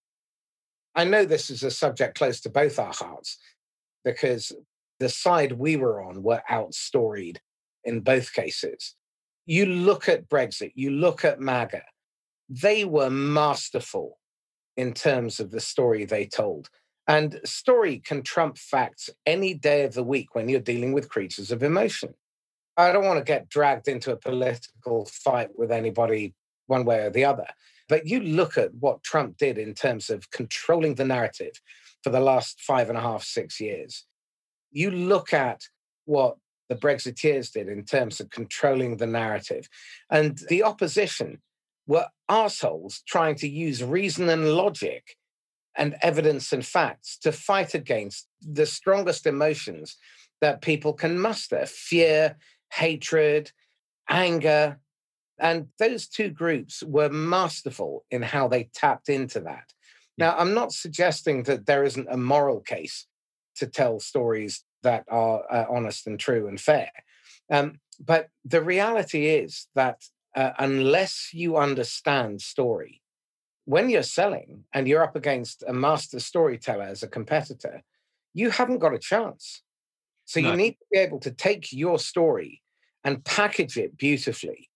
I 0.95 1.03
know 1.03 1.23
this 1.23 1.51
is 1.51 1.61
a 1.61 1.69
subject 1.69 2.17
close 2.17 2.41
to 2.41 2.49
both 2.49 2.79
our 2.79 2.93
hearts 2.93 3.37
because 4.03 4.51
the 4.99 5.09
side 5.09 5.53
we 5.53 5.75
were 5.75 6.01
on 6.01 6.23
were 6.23 6.41
outstoried 6.49 7.37
in 7.83 8.01
both 8.01 8.33
cases. 8.33 8.95
You 9.45 9.65
look 9.65 10.09
at 10.09 10.29
Brexit, 10.29 10.73
you 10.75 10.91
look 10.91 11.23
at 11.23 11.39
MAGA, 11.39 11.83
they 12.49 12.85
were 12.85 13.09
masterful 13.09 14.19
in 14.75 14.93
terms 14.93 15.39
of 15.39 15.51
the 15.51 15.59
story 15.59 16.05
they 16.05 16.25
told. 16.25 16.69
And 17.07 17.39
story 17.45 17.99
can 17.99 18.21
trump 18.21 18.57
facts 18.57 19.09
any 19.25 19.53
day 19.53 19.83
of 19.83 19.93
the 19.93 20.03
week 20.03 20.35
when 20.35 20.49
you're 20.49 20.59
dealing 20.59 20.91
with 20.91 21.09
creatures 21.09 21.51
of 21.51 21.63
emotion. 21.63 22.13
I 22.75 22.91
don't 22.91 23.05
want 23.05 23.17
to 23.19 23.23
get 23.23 23.49
dragged 23.49 23.87
into 23.87 24.11
a 24.11 24.17
political 24.17 25.05
fight 25.05 25.49
with 25.57 25.71
anybody 25.71 26.35
one 26.67 26.85
way 26.85 26.99
or 26.99 27.09
the 27.09 27.25
other. 27.25 27.47
But 27.87 28.05
you 28.05 28.19
look 28.19 28.57
at 28.57 28.73
what 28.75 29.03
Trump 29.03 29.37
did 29.37 29.57
in 29.57 29.73
terms 29.73 30.09
of 30.09 30.29
controlling 30.31 30.95
the 30.95 31.05
narrative 31.05 31.61
for 32.03 32.09
the 32.09 32.19
last 32.19 32.59
five 32.61 32.89
and 32.89 32.97
a 32.97 33.01
half, 33.01 33.23
six 33.23 33.61
years 33.61 34.05
you 34.77 34.91
look 34.91 35.33
at 35.33 35.63
what 36.05 36.37
the 36.69 36.75
Brexiteers 36.75 37.51
did 37.51 37.67
in 37.67 37.83
terms 37.83 38.19
of 38.19 38.29
controlling 38.29 38.97
the 38.97 39.07
narrative, 39.07 39.67
and 40.11 40.39
the 40.49 40.63
opposition 40.63 41.41
were 41.87 42.07
assholes 42.29 43.01
trying 43.07 43.35
to 43.35 43.47
use 43.47 43.83
reason 43.83 44.29
and 44.29 44.53
logic 44.53 45.15
and 45.75 45.95
evidence 46.01 46.51
and 46.51 46.65
facts 46.65 47.17
to 47.19 47.31
fight 47.31 47.73
against 47.73 48.27
the 48.41 48.65
strongest 48.65 49.25
emotions 49.25 49.95
that 50.41 50.61
people 50.61 50.93
can 50.93 51.17
muster 51.19 51.65
fear, 51.65 52.35
hatred, 52.71 53.51
anger. 54.09 54.79
And 55.39 55.67
those 55.79 56.07
two 56.07 56.29
groups 56.29 56.83
were 56.83 57.09
masterful 57.09 58.05
in 58.11 58.21
how 58.21 58.47
they 58.47 58.69
tapped 58.73 59.09
into 59.09 59.39
that. 59.41 59.73
Now, 60.17 60.35
I'm 60.37 60.53
not 60.53 60.71
suggesting 60.71 61.43
that 61.43 61.65
there 61.65 61.83
isn't 61.83 62.07
a 62.09 62.17
moral 62.17 62.59
case 62.59 63.07
to 63.57 63.67
tell 63.67 63.99
stories 63.99 64.63
that 64.83 65.05
are 65.09 65.43
uh, 65.51 65.65
honest 65.69 66.07
and 66.07 66.19
true 66.19 66.47
and 66.47 66.59
fair. 66.59 66.91
Um, 67.51 67.79
but 67.99 68.29
the 68.45 68.61
reality 68.61 69.27
is 69.27 69.67
that 69.75 70.03
uh, 70.35 70.51
unless 70.59 71.29
you 71.33 71.57
understand 71.57 72.41
story, 72.41 73.01
when 73.65 73.89
you're 73.89 74.03
selling 74.03 74.63
and 74.73 74.87
you're 74.87 75.03
up 75.03 75.15
against 75.15 75.63
a 75.67 75.73
master 75.73 76.19
storyteller 76.19 76.83
as 76.83 77.03
a 77.03 77.07
competitor, 77.07 77.81
you 78.33 78.49
haven't 78.49 78.79
got 78.79 78.93
a 78.93 78.99
chance. 78.99 79.63
So 80.25 80.39
no. 80.39 80.51
you 80.51 80.57
need 80.57 80.71
to 80.73 80.85
be 80.91 80.99
able 80.99 81.19
to 81.21 81.31
take 81.31 81.71
your 81.71 81.99
story 81.99 82.61
and 83.03 83.23
package 83.23 83.77
it 83.77 83.97
beautifully 83.97 84.69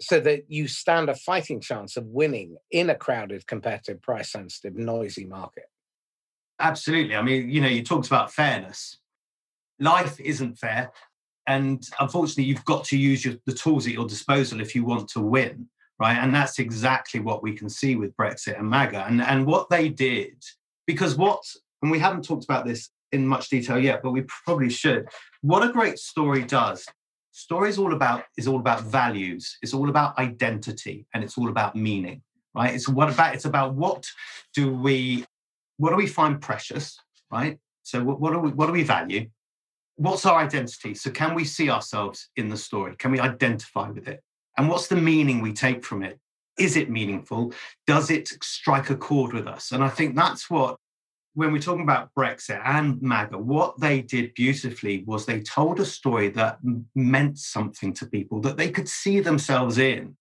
so 0.00 0.20
that 0.20 0.44
you 0.48 0.68
stand 0.68 1.08
a 1.08 1.14
fighting 1.14 1.60
chance 1.60 1.96
of 1.96 2.04
winning 2.06 2.56
in 2.70 2.90
a 2.90 2.94
crowded, 2.94 3.46
competitive, 3.46 4.02
price 4.02 4.32
sensitive, 4.32 4.76
noisy 4.76 5.24
market. 5.24 5.64
Absolutely. 6.58 7.16
I 7.16 7.22
mean, 7.22 7.50
you 7.50 7.60
know, 7.60 7.68
you 7.68 7.82
talked 7.82 8.06
about 8.06 8.32
fairness. 8.32 8.98
Life 9.82 10.18
isn't 10.20 10.58
fair. 10.58 10.90
And 11.46 11.86
unfortunately, 11.98 12.44
you've 12.44 12.64
got 12.64 12.84
to 12.84 12.96
use 12.96 13.24
your, 13.24 13.34
the 13.46 13.52
tools 13.52 13.86
at 13.86 13.92
your 13.92 14.06
disposal 14.06 14.60
if 14.60 14.74
you 14.74 14.84
want 14.84 15.08
to 15.10 15.20
win, 15.20 15.68
right? 15.98 16.16
And 16.16 16.34
that's 16.34 16.58
exactly 16.58 17.20
what 17.20 17.42
we 17.42 17.54
can 17.54 17.68
see 17.68 17.96
with 17.96 18.16
Brexit 18.16 18.58
and 18.58 18.68
MAGA. 18.68 19.06
And, 19.08 19.20
and 19.20 19.46
what 19.46 19.68
they 19.68 19.88
did, 19.88 20.42
because 20.86 21.16
what, 21.16 21.42
and 21.82 21.90
we 21.90 21.98
haven't 21.98 22.24
talked 22.24 22.44
about 22.44 22.64
this 22.64 22.90
in 23.10 23.26
much 23.26 23.48
detail 23.50 23.78
yet, 23.78 24.02
but 24.02 24.12
we 24.12 24.22
probably 24.22 24.70
should. 24.70 25.08
What 25.40 25.68
a 25.68 25.72
great 25.72 25.98
story 25.98 26.42
does 26.42 26.86
story 27.34 27.70
is 27.70 27.78
all 27.78 27.94
about 27.94 28.24
is 28.36 28.46
all 28.46 28.58
about 28.58 28.82
values 28.82 29.56
it's 29.62 29.72
all 29.72 29.88
about 29.88 30.18
identity 30.18 31.06
and 31.14 31.24
it's 31.24 31.38
all 31.38 31.48
about 31.48 31.74
meaning 31.74 32.20
right 32.54 32.74
it's 32.74 32.86
what 32.86 33.08
about 33.08 33.34
it's 33.34 33.46
about 33.46 33.72
what 33.72 34.06
do 34.52 34.70
we 34.70 35.24
what 35.82 35.90
do 35.90 35.96
we 35.96 36.06
find 36.06 36.40
precious, 36.40 36.96
right? 37.32 37.58
So 37.82 38.04
what, 38.04 38.20
what 38.20 38.32
do 38.32 38.38
we 38.38 38.50
what 38.50 38.66
do 38.66 38.72
we 38.72 38.84
value? 38.84 39.28
What's 39.96 40.26
our 40.26 40.38
identity? 40.38 40.94
So 40.94 41.10
can 41.10 41.34
we 41.34 41.44
see 41.44 41.70
ourselves 41.70 42.30
in 42.36 42.48
the 42.48 42.56
story? 42.56 42.96
Can 42.96 43.12
we 43.12 43.20
identify 43.20 43.90
with 43.90 44.08
it? 44.08 44.22
And 44.56 44.68
what's 44.68 44.88
the 44.88 44.96
meaning 44.96 45.40
we 45.40 45.52
take 45.52 45.84
from 45.84 46.02
it? 46.02 46.18
Is 46.58 46.76
it 46.76 46.90
meaningful? 46.90 47.52
Does 47.86 48.10
it 48.10 48.28
strike 48.42 48.90
a 48.90 48.96
chord 48.96 49.32
with 49.32 49.46
us? 49.46 49.72
And 49.72 49.82
I 49.82 49.88
think 49.88 50.16
that's 50.16 50.50
what 50.50 50.76
when 51.34 51.52
we're 51.52 51.60
talking 51.60 51.82
about 51.82 52.10
Brexit 52.14 52.60
and 52.64 53.00
MAGA, 53.00 53.38
what 53.38 53.80
they 53.80 54.02
did 54.02 54.34
beautifully 54.34 55.02
was 55.06 55.24
they 55.24 55.40
told 55.40 55.80
a 55.80 55.84
story 55.84 56.28
that 56.30 56.58
meant 56.94 57.38
something 57.38 57.94
to 57.94 58.06
people 58.06 58.40
that 58.42 58.58
they 58.58 58.70
could 58.70 58.88
see 58.88 59.20
themselves 59.20 59.78
in. 59.78 60.16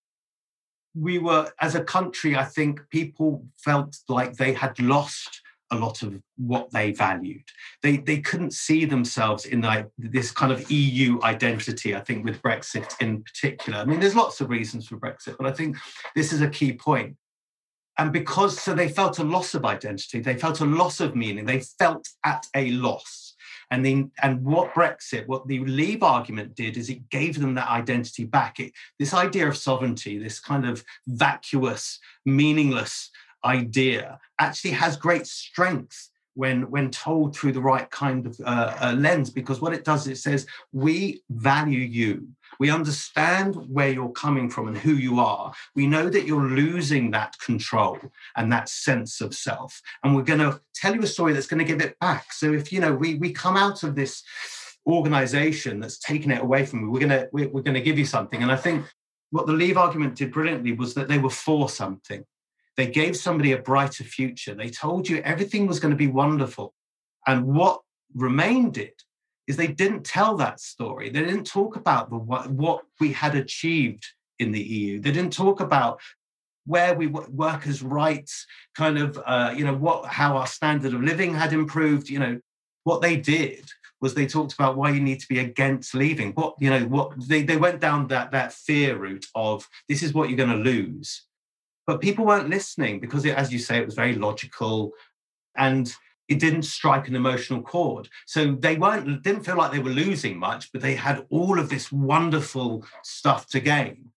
We 0.96 1.20
were, 1.20 1.52
as 1.60 1.76
a 1.76 1.84
country, 1.84 2.36
I 2.36 2.46
think 2.46 2.82
people 2.90 3.46
felt 3.58 3.98
like 4.08 4.34
they 4.34 4.54
had 4.54 4.80
lost 4.80 5.42
a 5.72 5.76
lot 5.76 6.02
of 6.04 6.22
what 6.38 6.70
they 6.72 6.92
valued. 6.92 7.44
They 7.82 7.98
they 7.98 8.20
couldn't 8.20 8.54
see 8.54 8.86
themselves 8.86 9.46
in 9.46 9.66
this 9.98 10.32
kind 10.32 10.52
of 10.52 10.70
EU 10.70 11.20
identity. 11.24 11.96
I 11.96 12.02
think 12.02 12.26
with 12.26 12.42
Brexit 12.42 12.94
in 13.02 13.24
particular. 13.24 13.80
I 13.80 13.86
mean, 13.86 14.00
there's 14.00 14.16
lots 14.16 14.42
of 14.42 14.50
reasons 14.50 14.88
for 14.88 14.98
Brexit, 14.98 15.38
but 15.38 15.48
I 15.48 15.52
think 15.52 15.78
this 16.16 16.34
is 16.34 16.42
a 16.42 16.50
key 16.50 16.74
point. 16.74 17.16
And 17.98 18.12
because 18.12 18.60
so 18.60 18.74
they 18.74 18.90
felt 18.90 19.20
a 19.20 19.24
loss 19.24 19.54
of 19.54 19.66
identity, 19.66 20.22
they 20.22 20.38
felt 20.38 20.62
a 20.62 20.66
loss 20.66 21.00
of 21.00 21.16
meaning. 21.16 21.46
They 21.46 21.60
felt 21.60 22.08
at 22.26 22.46
a 22.56 22.72
loss. 22.72 23.36
And 23.70 23.86
then, 23.86 24.12
and 24.22 24.44
what 24.44 24.74
Brexit, 24.74 25.28
what 25.28 25.48
the 25.48 25.60
Leave 25.60 26.04
argument 26.04 26.56
did 26.56 26.76
is 26.76 26.90
it 26.90 27.10
gave 27.10 27.40
them 27.40 27.56
that 27.56 27.70
identity 27.70 28.26
back. 28.26 28.60
It, 28.60 28.74
this 29.00 29.14
idea 29.14 29.48
of 29.48 29.56
sovereignty, 29.56 30.18
this 30.18 30.40
kind 30.40 30.66
of 30.66 30.84
vacuous, 31.08 32.00
meaningless 32.26 33.10
idea 33.44 34.20
actually 34.40 34.72
has 34.72 34.98
great 34.98 35.28
strength 35.28 36.10
when 36.36 36.70
when 36.72 36.90
told 36.90 37.36
through 37.36 37.52
the 37.52 37.62
right 37.62 37.90
kind 37.90 38.26
of 38.26 38.40
uh, 38.46 38.76
uh, 38.82 38.96
lens 38.98 39.30
because 39.30 39.60
what 39.60 39.74
it 39.74 39.84
does 39.84 40.08
it 40.08 40.18
says 40.18 40.48
we 40.72 41.22
value 41.30 41.80
you. 41.80 42.28
We 42.60 42.70
understand 42.70 43.56
where 43.56 43.90
you're 43.90 44.12
coming 44.12 44.50
from 44.50 44.68
and 44.68 44.78
who 44.78 44.94
you 44.94 45.20
are. 45.20 45.52
We 45.76 45.88
know 45.88 46.10
that 46.10 46.28
you're 46.28 46.50
losing 46.50 47.12
that 47.12 47.38
control 47.40 47.98
and 48.36 48.52
that 48.52 48.70
sense 48.70 49.20
of 49.20 49.34
self. 49.34 49.82
And 50.04 50.16
we're 50.16 50.22
going 50.24 50.40
to 50.40 50.60
tell 50.76 50.94
you 50.94 51.02
a 51.02 51.08
story 51.08 51.34
that's 51.34 51.48
going 51.48 51.66
to 51.66 51.66
give 51.66 51.82
it 51.82 51.98
back. 52.00 52.32
So 52.34 52.54
if 52.54 52.72
you 52.72 52.80
know 52.80 52.94
we 52.94 53.16
we 53.16 53.32
come 53.32 53.58
out 53.58 53.84
of 53.84 53.96
this 53.96 54.24
organization 54.88 55.80
that's 55.80 56.00
taken 56.00 56.32
it 56.32 56.42
away 56.42 56.66
from 56.66 56.82
you 56.82 56.90
we're 56.90 57.00
going 57.00 57.10
to 57.10 57.30
we're, 57.32 57.50
we're 57.50 57.62
going 57.62 57.76
to 57.76 57.82
give 57.82 58.00
you 58.00 58.06
something. 58.06 58.42
And 58.42 58.52
i 58.52 58.56
think 58.56 58.86
what 59.32 59.48
the 59.48 59.54
leave 59.54 59.78
argument 59.78 60.16
did 60.16 60.32
brilliantly 60.32 60.74
was 60.74 60.94
that 60.94 61.08
they 61.08 61.18
were 61.18 61.30
for 61.30 61.70
something 61.70 62.24
they 62.82 62.88
gave 62.88 63.16
somebody 63.16 63.52
a 63.52 63.60
brighter 63.60 64.04
future. 64.04 64.56
They 64.56 64.72
told 64.72 65.08
you 65.08 65.18
everything 65.18 65.68
was 65.68 65.80
going 65.80 65.92
to 65.92 65.98
be 65.98 66.08
wonderful. 66.08 66.74
And 67.28 67.46
what 67.46 67.82
remained 68.16 68.74
did 68.74 68.94
is 69.46 69.56
they 69.56 69.68
didn't 69.68 70.04
tell 70.04 70.36
that 70.38 70.60
story. 70.60 71.12
They 71.12 71.20
didn't 71.20 71.46
talk 71.46 71.76
about 71.76 72.10
the 72.10 72.18
what, 72.18 72.50
what 72.50 72.82
we 73.00 73.12
had 73.12 73.36
achieved 73.36 74.08
in 74.40 74.52
the 74.52 74.60
EU. 74.60 75.00
They 75.00 75.12
didn't 75.12 75.34
talk 75.34 75.60
about 75.60 76.02
where 76.66 76.96
we 76.96 77.06
workers' 77.06 77.84
rights, 77.84 78.48
kind 78.76 78.98
of, 78.98 79.22
uh, 79.28 79.54
you 79.56 79.64
know, 79.64 79.76
what 79.76 80.08
how 80.08 80.38
our 80.38 80.48
standard 80.48 80.96
of 80.96 81.04
living 81.04 81.36
had 81.36 81.54
improved. 81.54 82.10
You 82.10 82.18
know, 82.18 82.40
what 82.84 83.04
they 83.04 83.16
did 83.16 83.70
was 84.00 84.16
they 84.16 84.26
talked 84.26 84.54
about 84.54 84.76
why 84.76 84.90
you 84.90 85.02
need 85.02 85.20
to 85.20 85.28
be 85.28 85.38
against 85.38 85.94
leaving. 85.94 86.32
What 86.32 86.56
you 86.60 86.72
know, 86.72 86.82
what 86.86 87.12
they 87.28 87.44
they 87.44 87.58
went 87.58 87.80
down 87.80 88.08
that 88.08 88.32
that 88.32 88.54
fear 88.54 88.98
route 88.98 89.28
of 89.36 89.68
this 89.88 90.02
is 90.02 90.16
what 90.16 90.30
you're 90.30 90.44
going 90.44 90.58
to 90.58 90.72
lose, 90.72 91.28
but 91.88 92.02
people 92.02 92.26
weren't 92.26 92.50
listening 92.50 93.00
because, 93.00 93.26
it, 93.26 93.36
as 93.36 93.52
you 93.52 93.60
say, 93.60 93.78
it 93.78 93.86
was 93.86 93.96
very 93.96 94.16
logical, 94.16 94.92
and 95.56 95.94
it 96.28 96.40
didn't 96.40 96.64
strike 96.64 97.08
an 97.10 97.16
emotional 97.16 97.62
chord. 97.62 98.08
So 98.26 98.56
they 98.56 98.78
weren't 98.78 99.24
didn't 99.24 99.44
feel 99.44 99.58
like 99.58 99.72
they 99.72 99.80
were 99.80 99.90
losing 99.90 100.38
much, 100.38 100.72
but 100.72 100.82
they 100.82 100.96
had 100.96 101.26
all 101.30 101.60
of 101.60 101.70
this 101.70 101.92
wonderful 101.92 102.86
stuff 103.04 103.48
to 103.48 103.60
gain. 103.60 104.12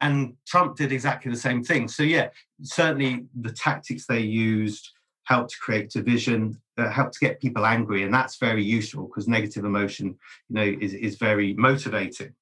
And 0.00 0.34
Trump 0.46 0.76
did 0.76 0.92
exactly 0.92 1.30
the 1.32 1.38
same 1.38 1.64
thing. 1.64 1.88
So 1.88 2.02
yeah, 2.02 2.28
certainly 2.62 3.24
the 3.40 3.50
tactics 3.50 4.06
they 4.06 4.20
used 4.20 4.90
helped 5.24 5.58
create 5.58 5.90
division, 5.90 6.60
uh, 6.78 6.88
helped 6.88 7.14
to 7.14 7.20
get 7.20 7.40
people 7.40 7.66
angry, 7.66 8.04
and 8.04 8.14
that's 8.14 8.36
very 8.36 8.62
useful 8.62 9.06
because 9.06 9.26
negative 9.26 9.64
emotion, 9.64 10.16
you 10.48 10.54
know, 10.54 10.76
is 10.80 10.94
is 10.94 11.16
very 11.16 11.54
motivating. 11.54 12.32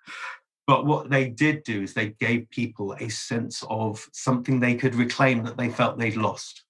But 0.66 0.86
what 0.86 1.10
they 1.10 1.28
did 1.28 1.62
do 1.62 1.82
is 1.82 1.92
they 1.92 2.10
gave 2.20 2.48
people 2.50 2.94
a 2.94 3.08
sense 3.10 3.62
of 3.68 4.08
something 4.12 4.60
they 4.60 4.74
could 4.74 4.94
reclaim 4.94 5.44
that 5.44 5.56
they 5.56 5.68
felt 5.68 5.98
they'd 5.98 6.16
lost. 6.16 6.64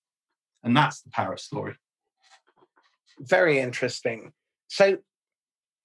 And 0.64 0.76
that's 0.76 1.02
the 1.02 1.10
Paris 1.10 1.44
story. 1.44 1.76
Very 3.20 3.60
interesting. 3.60 4.32
So, 4.68 4.98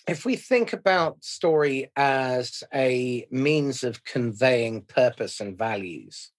if 0.08 0.26
we 0.26 0.36
think 0.36 0.74
about 0.74 1.24
story 1.24 1.92
as 1.96 2.64
a 2.74 3.28
means 3.30 3.84
of 3.84 4.04
conveying 4.04 4.82
purpose 4.84 5.40
and 5.40 5.56
values, 5.56 6.32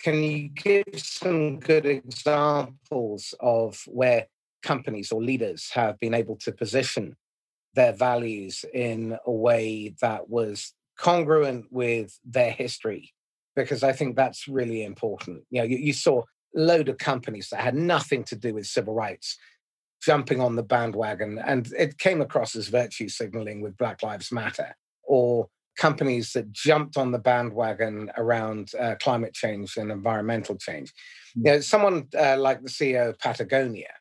can 0.00 0.22
you 0.22 0.48
give 0.50 0.84
some 0.96 1.58
good 1.58 1.86
examples 1.86 3.34
of 3.40 3.82
where 3.86 4.26
companies 4.62 5.10
or 5.10 5.20
leaders 5.20 5.70
have 5.72 5.98
been 5.98 6.14
able 6.14 6.36
to 6.36 6.52
position 6.52 7.16
their 7.74 7.92
values 7.92 8.64
in 8.72 9.16
a 9.26 9.32
way 9.32 9.94
that 10.00 10.28
was 10.28 10.72
congruent 10.98 11.66
with 11.70 12.18
their 12.24 12.50
history? 12.50 13.12
Because 13.54 13.82
I 13.82 13.92
think 13.92 14.16
that's 14.16 14.48
really 14.48 14.84
important. 14.84 15.42
You 15.50 15.60
know, 15.60 15.66
you, 15.66 15.76
you 15.76 15.92
saw 15.92 16.20
a 16.20 16.24
load 16.54 16.88
of 16.88 16.98
companies 16.98 17.48
that 17.50 17.60
had 17.60 17.74
nothing 17.74 18.24
to 18.24 18.36
do 18.36 18.54
with 18.54 18.66
civil 18.66 18.94
rights 18.94 19.38
jumping 20.02 20.40
on 20.40 20.56
the 20.56 20.62
bandwagon. 20.62 21.38
And 21.38 21.70
it 21.78 21.98
came 21.98 22.20
across 22.20 22.56
as 22.56 22.68
virtue 22.68 23.08
signaling 23.08 23.60
with 23.60 23.76
Black 23.76 24.02
Lives 24.02 24.32
Matter 24.32 24.74
or 25.04 25.48
companies 25.78 26.32
that 26.32 26.52
jumped 26.52 26.96
on 26.96 27.12
the 27.12 27.18
bandwagon 27.18 28.10
around 28.16 28.72
uh, 28.78 28.94
climate 29.00 29.32
change 29.32 29.76
and 29.76 29.90
environmental 29.90 30.56
change. 30.56 30.92
Mm. 31.38 31.46
You 31.46 31.52
know, 31.52 31.60
someone 31.60 32.08
uh, 32.18 32.36
like 32.38 32.62
the 32.62 32.68
CEO 32.68 33.10
of 33.10 33.18
Patagonia 33.18 33.92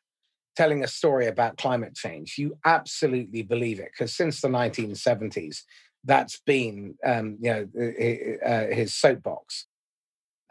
telling 0.55 0.83
a 0.83 0.87
story 0.87 1.27
about 1.27 1.57
climate 1.57 1.95
change, 1.95 2.35
you 2.37 2.57
absolutely 2.65 3.41
believe 3.41 3.79
it 3.79 3.89
because 3.93 4.13
since 4.13 4.41
the 4.41 4.49
1970s, 4.49 5.61
that's 6.03 6.39
been 6.39 6.95
um, 7.05 7.37
you 7.41 7.51
know 7.51 8.39
uh, 8.45 8.73
his 8.73 8.93
soapbox, 8.93 9.67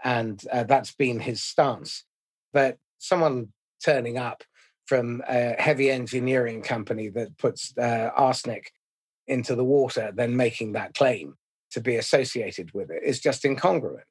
and 0.05 0.43
uh, 0.53 0.65
that's 0.65 0.95
been 0.95 1.21
his 1.21 1.43
stance. 1.43 2.05
But 2.53 2.79
someone 2.99 3.49
turning 3.85 4.19
up 4.19 4.45
from 4.87 5.23
a 5.29 5.55
heavy 5.59 5.91
engineering 5.91 6.63
company 6.63 7.09
that 7.09 7.39
puts 7.39 7.73
uh, 7.79 8.11
arsenic 8.15 8.73
into 9.27 9.55
the 9.55 9.65
water, 9.65 10.11
then 10.15 10.37
making 10.37 10.73
that 10.73 10.95
claim 10.95 11.37
to 11.71 11.81
be 11.81 11.97
associated 11.97 12.73
with 12.75 12.91
it 12.91 13.03
is 13.05 13.21
just 13.21 13.45
incongruent. 13.45 14.03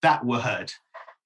That 0.00 0.24
word 0.24 0.72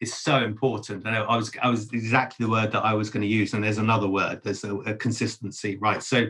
is 0.01 0.13
so 0.13 0.43
important. 0.43 1.07
And 1.07 1.17
I 1.17 1.37
was 1.37 1.51
I 1.63 1.71
was 1.71 1.91
exactly 1.93 2.45
the 2.45 2.51
word 2.51 2.73
that 2.73 2.85
I 2.85 2.95
was 2.95 3.09
going 3.09 3.23
to 3.23 3.29
use. 3.29 3.55
And 3.55 3.65
there's 3.65 3.79
another 3.79 4.09
word. 4.09 4.41
There's 4.43 4.65
a, 4.65 4.77
a 4.79 4.95
consistency, 4.95 5.77
right? 5.77 6.03
So 6.03 6.27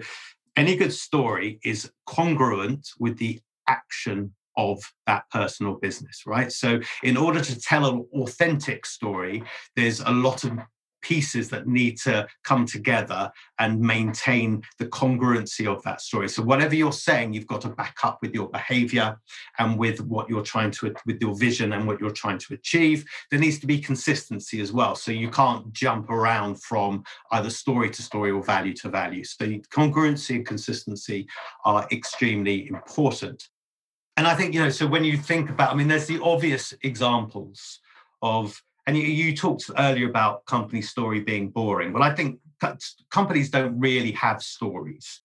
any 0.57 0.77
good 0.77 0.93
story 0.93 1.61
is 1.65 1.91
congruent 2.07 2.89
with 2.99 3.19
the 3.19 3.41
action 3.69 4.35
of 4.57 4.81
that 5.07 5.29
person 5.31 5.67
or 5.67 5.79
business, 5.79 6.23
right? 6.27 6.51
So, 6.51 6.81
in 7.03 7.17
order 7.17 7.41
to 7.41 7.61
tell 7.61 7.87
an 7.87 8.07
authentic 8.15 8.87
story, 8.87 9.43
there's 9.75 10.01
a 10.01 10.11
lot 10.11 10.45
of 10.45 10.59
pieces 11.07 11.49
that 11.51 11.69
need 11.69 11.97
to 11.99 12.27
come 12.43 12.67
together 12.67 13.31
and 13.61 13.81
maintain 13.81 14.61
the 14.79 14.87
congruency 14.87 15.73
of 15.73 15.81
that 15.85 16.01
story. 16.01 16.29
So 16.29 16.43
whatever 16.43 16.75
you're 16.75 16.93
saying, 16.93 17.33
you've 17.33 17.47
got 17.47 17.61
to 17.61 17.69
back 17.69 17.97
up 18.03 18.19
with 18.23 18.35
your 18.35 18.49
behavior 18.49 19.17
and 19.59 19.79
with 19.79 20.01
what 20.01 20.29
you're 20.29 20.43
trying 20.43 20.73
to 20.73 20.95
with 21.07 21.21
your 21.21 21.37
vision 21.37 21.73
and 21.75 21.87
what 21.87 22.01
you're 22.01 22.11
trying 22.11 22.39
to 22.39 22.55
achieve. 22.55 23.05
There 23.31 23.39
needs 23.39 23.59
to 23.61 23.67
be 23.67 23.79
consistency 23.79 24.61
as 24.61 24.73
well. 24.73 24.97
So 24.97 25.13
you 25.13 25.31
can't 25.31 25.73
jump 25.73 26.11
around 26.11 26.63
from 26.63 27.05
either 27.31 27.51
story 27.51 27.91
to 27.91 28.03
story 28.03 28.31
or 28.31 28.43
value 28.43 28.75
to 28.75 28.89
value. 28.89 29.23
So 29.25 29.47
congruency 29.73 30.37
and 30.37 30.47
consistency 30.47 31.29
are 31.65 31.87
extremely 31.93 32.69
important. 32.69 33.49
And 34.17 34.27
I 34.27 34.35
think, 34.35 34.55
you 34.55 34.61
know, 34.61 34.71
so 34.71 34.87
when 34.87 35.05
you 35.05 35.17
think 35.17 35.51
about, 35.51 35.73
I 35.73 35.77
mean, 35.77 35.89
there's 35.89 36.07
the 36.07 36.23
obvious 36.23 36.73
examples 36.83 37.81
of 38.23 38.61
and 38.87 38.97
you, 38.97 39.05
you 39.05 39.37
talked 39.37 39.71
earlier 39.79 40.09
about 40.09 40.45
company 40.47 40.83
story 40.83 41.21
being 41.21 41.51
boring. 41.51 41.93
Well, 41.93 42.03
I 42.03 42.15
think 42.15 42.39
companies 43.11 43.51
don't 43.51 43.79
really 43.79 44.13
have 44.13 44.43
stories. 44.43 45.23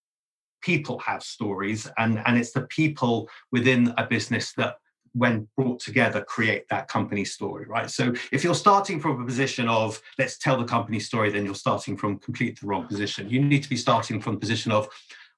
People 0.62 1.00
have 1.00 1.24
stories, 1.24 1.90
and, 1.98 2.22
and 2.26 2.38
it's 2.38 2.52
the 2.52 2.68
people 2.68 3.30
within 3.52 3.94
a 3.98 4.06
business 4.06 4.54
that, 4.54 4.78
when 5.14 5.48
brought 5.58 5.80
together, 5.80 6.22
create 6.22 6.66
that 6.70 6.88
company 6.88 7.26
story, 7.26 7.66
right? 7.66 7.90
So 7.90 8.14
if 8.32 8.46
you're 8.46 8.56
starting 8.56 8.98
from 9.00 9.22
a 9.22 9.26
position 9.26 9.68
of 9.68 10.02
let's 10.18 10.38
tell 10.38 10.58
the 10.58 10.64
company 10.64 11.02
story, 11.02 11.30
then 11.30 11.44
you're 11.44 11.54
starting 11.54 11.98
from 11.98 12.18
completely 12.20 12.58
the 12.62 12.68
wrong 12.68 12.88
position. 12.88 13.30
You 13.30 13.44
need 13.44 13.62
to 13.64 13.70
be 13.70 13.76
starting 13.76 14.22
from 14.22 14.36
the 14.36 14.40
position 14.40 14.72
of 14.72 14.88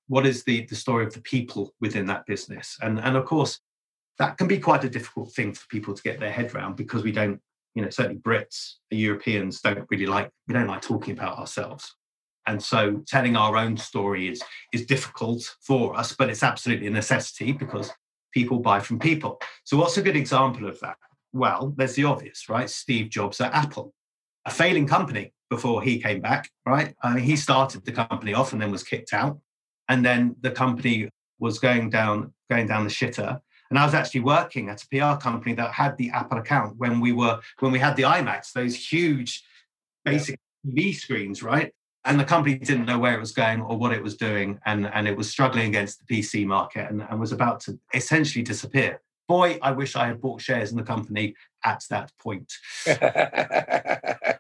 what 0.08 0.28
is 0.28 0.44
the, 0.44 0.66
the 0.66 0.76
story 0.76 1.06
of 1.06 1.14
the 1.14 1.22
people 1.22 1.74
within 1.82 2.06
that 2.06 2.26
business? 2.28 2.78
And, 2.82 3.00
and 3.00 3.18
of 3.18 3.26
course, 3.26 3.60
that 4.20 4.38
can 4.38 4.48
be 4.48 4.60
quite 4.60 4.84
a 4.84 4.90
difficult 4.90 5.34
thing 5.34 5.54
for 5.54 5.66
people 5.70 5.96
to 5.96 6.04
get 6.04 6.20
their 6.20 6.32
head 6.32 6.54
around 6.54 6.76
because 6.76 7.04
we 7.04 7.12
don't 7.12 7.42
you 7.76 7.82
know 7.82 7.90
certainly 7.90 8.20
brits 8.20 8.74
europeans 8.92 9.62
don't 9.62 9.88
really 9.90 10.06
like 10.06 10.30
we 10.48 10.54
don't 10.54 10.68
like 10.68 10.82
talking 10.82 11.18
about 11.18 11.38
ourselves. 11.38 11.96
And 12.46 12.62
so 12.62 13.02
telling 13.08 13.38
our 13.38 13.56
own 13.56 13.78
story 13.78 14.28
is 14.28 14.42
is 14.74 14.86
difficult 14.86 15.56
for 15.62 15.96
us 15.96 16.14
but 16.16 16.30
it's 16.30 16.44
absolutely 16.44 16.88
a 16.88 16.92
necessity 16.92 17.52
because 17.52 17.92
people 18.34 18.60
buy 18.60 18.80
from 18.80 18.98
people. 19.00 19.40
So 19.64 19.78
what's 19.78 19.98
a 19.98 20.02
good 20.02 20.18
example 20.18 20.68
of 20.68 20.80
that? 20.82 20.98
Well 21.32 21.74
there's 21.78 21.96
the 21.96 22.06
obvious 22.06 22.50
right? 22.50 22.70
Steve 22.70 23.10
jobs 23.10 23.40
at 23.42 23.54
apple 23.54 23.94
a 24.46 24.52
failing 24.52 24.88
company 24.88 25.34
before 25.50 25.82
he 25.82 26.02
came 26.02 26.20
back 26.20 26.50
right? 26.66 26.94
I 27.02 27.16
mean, 27.16 27.24
he 27.24 27.36
started 27.36 27.86
the 27.86 27.92
company 27.92 28.34
off 28.34 28.52
and 28.52 28.62
then 28.62 28.72
was 28.72 28.84
kicked 28.84 29.14
out. 29.14 29.40
And 29.90 30.06
then 30.06 30.36
the 30.42 30.52
company 30.52 31.10
was 31.40 31.60
going 31.60 31.90
down 31.90 32.34
going 32.50 32.68
down 32.68 32.84
the 32.84 32.90
shitter 32.90 33.40
and 33.74 33.80
I 33.80 33.86
was 33.86 33.96
actually 33.96 34.20
working 34.20 34.70
at 34.70 34.84
a 34.84 34.88
PR 34.88 35.20
company 35.20 35.56
that 35.56 35.72
had 35.72 35.98
the 35.98 36.12
Apple 36.12 36.38
account 36.38 36.78
when 36.78 37.00
we 37.00 37.12
were 37.12 37.40
when 37.58 37.72
we 37.72 37.80
had 37.80 37.96
the 37.96 38.04
iMacs, 38.04 38.54
those 38.54 38.76
huge 38.76 39.44
basic. 40.06 40.40
TV 40.64 40.94
screens, 40.94 41.42
right? 41.42 41.74
And 42.06 42.20
the 42.20 42.24
company 42.24 42.60
didn't 42.60 42.86
know 42.86 43.00
where 43.00 43.16
it 43.16 43.20
was 43.20 43.32
going 43.32 43.62
or 43.62 43.76
what 43.76 43.92
it 43.92 44.04
was 44.04 44.16
doing, 44.16 44.60
and, 44.68 44.86
and 44.94 45.08
it 45.08 45.18
was 45.18 45.28
struggling 45.28 45.70
against 45.70 46.06
the 46.06 46.06
PC 46.06 46.46
market 46.46 46.92
and, 46.92 47.02
and 47.02 47.20
was 47.20 47.32
about 47.32 47.62
to 47.62 47.80
essentially 47.96 48.44
disappear. 48.44 49.02
Boy, 49.28 49.58
I 49.64 49.72
wish 49.72 49.96
I 49.96 50.06
had 50.06 50.22
bought 50.22 50.40
shares 50.40 50.70
in 50.70 50.78
the 50.78 50.84
company 50.84 51.34
at 51.66 51.84
that 51.90 52.12
point. 52.20 52.54
I 52.86 54.38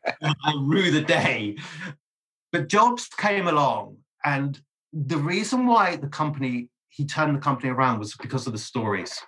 rue 0.59 0.91
the 0.91 1.01
day. 1.01 1.57
But 2.51 2.67
Jobs 2.67 3.07
came 3.07 3.47
along, 3.47 3.97
and 4.23 4.61
the 4.91 5.17
reason 5.17 5.65
why 5.65 5.95
the 5.95 6.07
company 6.07 6.69
he 6.93 7.05
turned 7.05 7.35
the 7.35 7.39
company 7.39 7.69
around 7.69 7.99
was 7.99 8.15
because 8.15 8.45
of 8.45 8.53
the 8.53 8.59
stories 8.59 9.19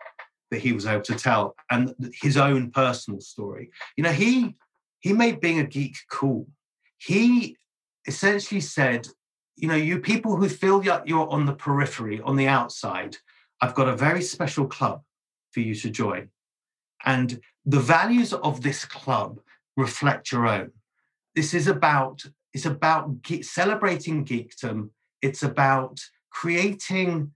that 0.52 0.60
he 0.60 0.72
was 0.72 0.86
able 0.86 1.02
to 1.02 1.16
tell 1.16 1.56
and 1.72 1.96
his 2.22 2.38
own 2.38 2.70
personal 2.70 3.20
story. 3.20 3.72
You 3.98 4.04
know, 4.04 4.12
he 4.12 4.56
he 5.00 5.14
made 5.14 5.40
being 5.40 5.60
a 5.60 5.64
geek 5.64 5.96
cool. 6.12 6.48
He 6.98 7.58
essentially 8.08 8.62
said, 8.62 9.08
you 9.56 9.68
know, 9.68 9.76
you 9.76 10.00
people 10.00 10.36
who 10.36 10.48
feel 10.48 10.84
you're 10.84 11.30
on 11.30 11.46
the 11.46 11.56
periphery, 11.56 12.22
on 12.22 12.36
the 12.36 12.48
outside, 12.48 13.18
I've 13.62 13.76
got 13.76 13.88
a 13.88 13.96
very 13.96 14.22
special 14.22 14.68
club 14.68 15.02
for 15.52 15.60
you 15.60 15.74
to 15.76 15.90
join. 15.90 16.30
And 17.04 17.40
the 17.66 17.80
values 17.80 18.32
of 18.32 18.62
this 18.62 18.86
club 18.86 19.40
reflect 19.76 20.32
your 20.32 20.46
own. 20.48 20.72
This 21.36 21.54
is 21.54 21.68
about 21.68 22.24
it's 22.54 22.66
about 22.66 23.24
ge- 23.24 23.44
celebrating 23.44 24.24
geekdom. 24.24 24.92
It's 25.22 25.42
about 25.42 26.00
creating 26.30 27.32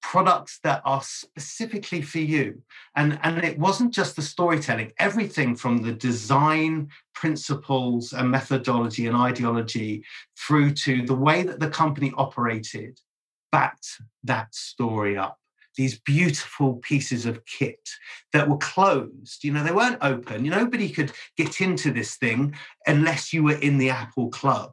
products 0.00 0.60
that 0.62 0.80
are 0.84 1.02
specifically 1.02 2.00
for 2.00 2.18
you 2.18 2.62
and 2.96 3.18
and 3.22 3.44
it 3.44 3.58
wasn't 3.58 3.92
just 3.92 4.16
the 4.16 4.22
storytelling 4.22 4.92
everything 4.98 5.56
from 5.56 5.78
the 5.78 5.92
design 5.92 6.88
principles 7.14 8.12
and 8.12 8.30
methodology 8.30 9.06
and 9.06 9.16
ideology 9.16 10.02
through 10.38 10.72
to 10.72 11.04
the 11.04 11.14
way 11.14 11.42
that 11.42 11.60
the 11.60 11.68
company 11.68 12.12
operated 12.16 12.98
backed 13.50 14.00
that 14.22 14.54
story 14.54 15.16
up 15.16 15.38
these 15.78 16.00
beautiful 16.00 16.74
pieces 16.76 17.24
of 17.24 17.44
kit 17.46 17.88
that 18.32 18.48
were 18.48 18.58
closed. 18.58 19.44
You 19.44 19.52
know, 19.52 19.62
they 19.62 19.70
weren't 19.70 20.02
open. 20.02 20.44
You 20.44 20.50
nobody 20.50 20.90
could 20.90 21.12
get 21.36 21.60
into 21.60 21.92
this 21.92 22.16
thing 22.16 22.56
unless 22.86 23.32
you 23.32 23.44
were 23.44 23.60
in 23.60 23.78
the 23.78 23.88
Apple 23.88 24.28
Club. 24.28 24.72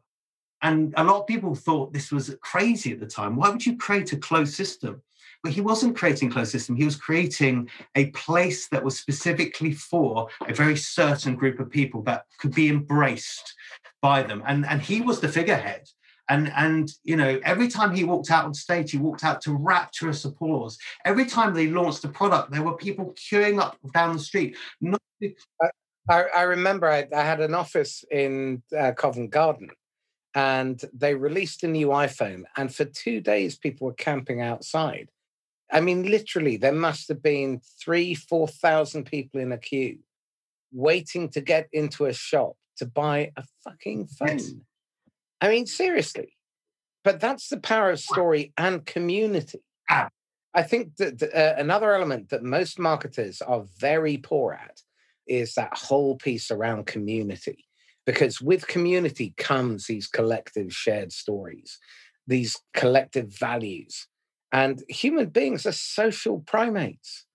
And 0.64 0.96
a 0.98 1.04
lot 1.04 1.22
of 1.22 1.28
people 1.28 1.54
thought 1.54 1.94
this 1.94 2.12
was 2.12 2.36
crazy 2.42 2.92
at 2.92 3.00
the 3.00 3.06
time. 3.06 3.36
Why 3.36 3.50
would 3.50 3.64
you 3.64 3.78
create 3.78 4.14
a 4.14 4.18
closed 4.18 4.56
system? 4.56 5.04
But 5.46 5.54
he 5.54 5.62
wasn't 5.62 5.96
creating 5.96 6.32
closed 6.32 6.52
system. 6.52 6.76
He 6.76 6.86
was 6.86 6.96
creating 6.96 7.70
a 7.94 8.08
place 8.08 8.68
that 8.70 8.84
was 8.84 8.98
specifically 8.98 9.74
for 9.74 10.28
a 10.48 10.56
very 10.56 10.76
certain 10.76 11.36
group 11.36 11.60
of 11.60 11.70
people 11.70 12.02
that 12.02 12.26
could 12.40 12.56
be 12.56 12.68
embraced 12.68 13.54
by 14.02 14.24
them. 14.24 14.42
And, 14.48 14.66
and 14.66 14.82
he 14.82 15.02
was 15.02 15.20
the 15.20 15.30
figurehead. 15.30 15.88
And, 16.30 16.52
and 16.56 16.90
you 17.04 17.16
know, 17.16 17.40
every 17.44 17.68
time 17.68 17.94
he 17.94 18.04
walked 18.04 18.32
out 18.32 18.46
on 18.46 18.56
stage, 18.56 18.90
he 18.90 18.98
walked 18.98 19.24
out 19.24 19.40
to 19.42 19.54
rapturous 19.54 20.26
applause. 20.26 20.80
Every 21.06 21.28
time 21.28 21.54
they 21.54 21.68
launched 21.68 22.04
a 22.06 22.10
product, 22.10 22.52
there 22.52 22.64
were 22.64 22.76
people 22.76 23.14
queuing 23.14 23.62
up 23.62 23.78
down 23.94 24.14
the 24.14 24.24
street. 24.24 24.58
Not 24.82 25.00
I, 26.10 26.24
I 26.36 26.42
remember 26.42 26.90
I, 26.90 27.08
I, 27.16 27.22
had 27.22 27.40
an 27.40 27.54
office 27.54 28.04
in 28.10 28.64
uh, 28.76 28.94
Covent 28.94 29.30
Garden 29.30 29.70
and 30.34 30.82
they 30.92 31.14
released 31.14 31.64
a 31.64 31.68
new 31.68 31.90
iPhone. 31.90 32.46
And 32.58 32.74
for 32.74 32.86
two 32.86 33.22
days, 33.22 33.60
people 33.60 33.86
were 33.86 33.94
camping 33.94 34.42
outside. 34.42 35.10
I 35.72 35.82
mean, 35.82 36.04
literally, 36.04 36.58
there 36.58 36.72
must 36.72 37.08
have 37.08 37.22
been 37.22 37.60
three, 37.82 38.14
4,000 38.14 39.06
people 39.06 39.42
in 39.42 39.52
a 39.52 39.58
queue 39.58 40.00
waiting 40.72 41.30
to 41.30 41.42
get 41.42 41.68
into 41.72 42.06
a 42.06 42.14
shop 42.14 42.56
to 42.78 42.86
buy 42.86 43.32
a 43.38 43.44
fucking 43.64 44.08
phone. 44.08 44.28
Yes. 44.38 44.52
I 45.42 45.50
mean, 45.50 45.66
seriously. 45.66 46.34
But 47.04 47.20
that's 47.20 47.50
the 47.50 47.60
power 47.60 47.92
of 47.92 48.00
story 48.00 48.52
and 48.58 48.86
community. 48.86 49.62
Ah. 49.90 50.10
I 50.54 50.64
think 50.64 50.96
that 50.98 51.22
uh, 51.22 51.60
another 51.60 51.94
element 51.94 52.30
that 52.30 52.44
most 52.44 52.80
marketers 52.80 53.42
are 53.42 53.66
very 53.78 54.18
poor 54.18 54.54
at 54.54 54.82
is 55.28 55.54
that 55.54 55.78
whole 55.78 56.16
piece 56.16 56.50
around 56.50 56.88
community. 56.88 57.66
Because 58.06 58.40
with 58.42 58.68
community 58.68 59.34
comes 59.38 59.88
these 59.88 60.08
collective 60.08 60.74
shared 60.74 61.12
stories, 61.12 61.80
these 62.26 62.58
collective 62.74 63.38
values. 63.38 64.08
And 64.56 64.84
human 64.88 65.26
beings 65.26 65.66
are 65.66 65.74
social 65.74 66.40
primates. 66.40 67.26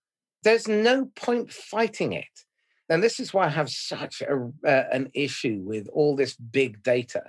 There's 0.42 0.66
no 0.66 1.10
point 1.16 1.52
fighting 1.52 2.14
it. 2.14 2.46
And 2.88 3.02
this 3.02 3.20
is 3.20 3.34
why 3.34 3.44
I 3.44 3.50
have 3.50 3.68
such 3.68 4.22
a, 4.22 4.50
uh, 4.66 4.84
an 4.90 5.10
issue 5.12 5.60
with 5.62 5.86
all 5.92 6.16
this 6.16 6.34
big 6.34 6.82
data. 6.82 7.24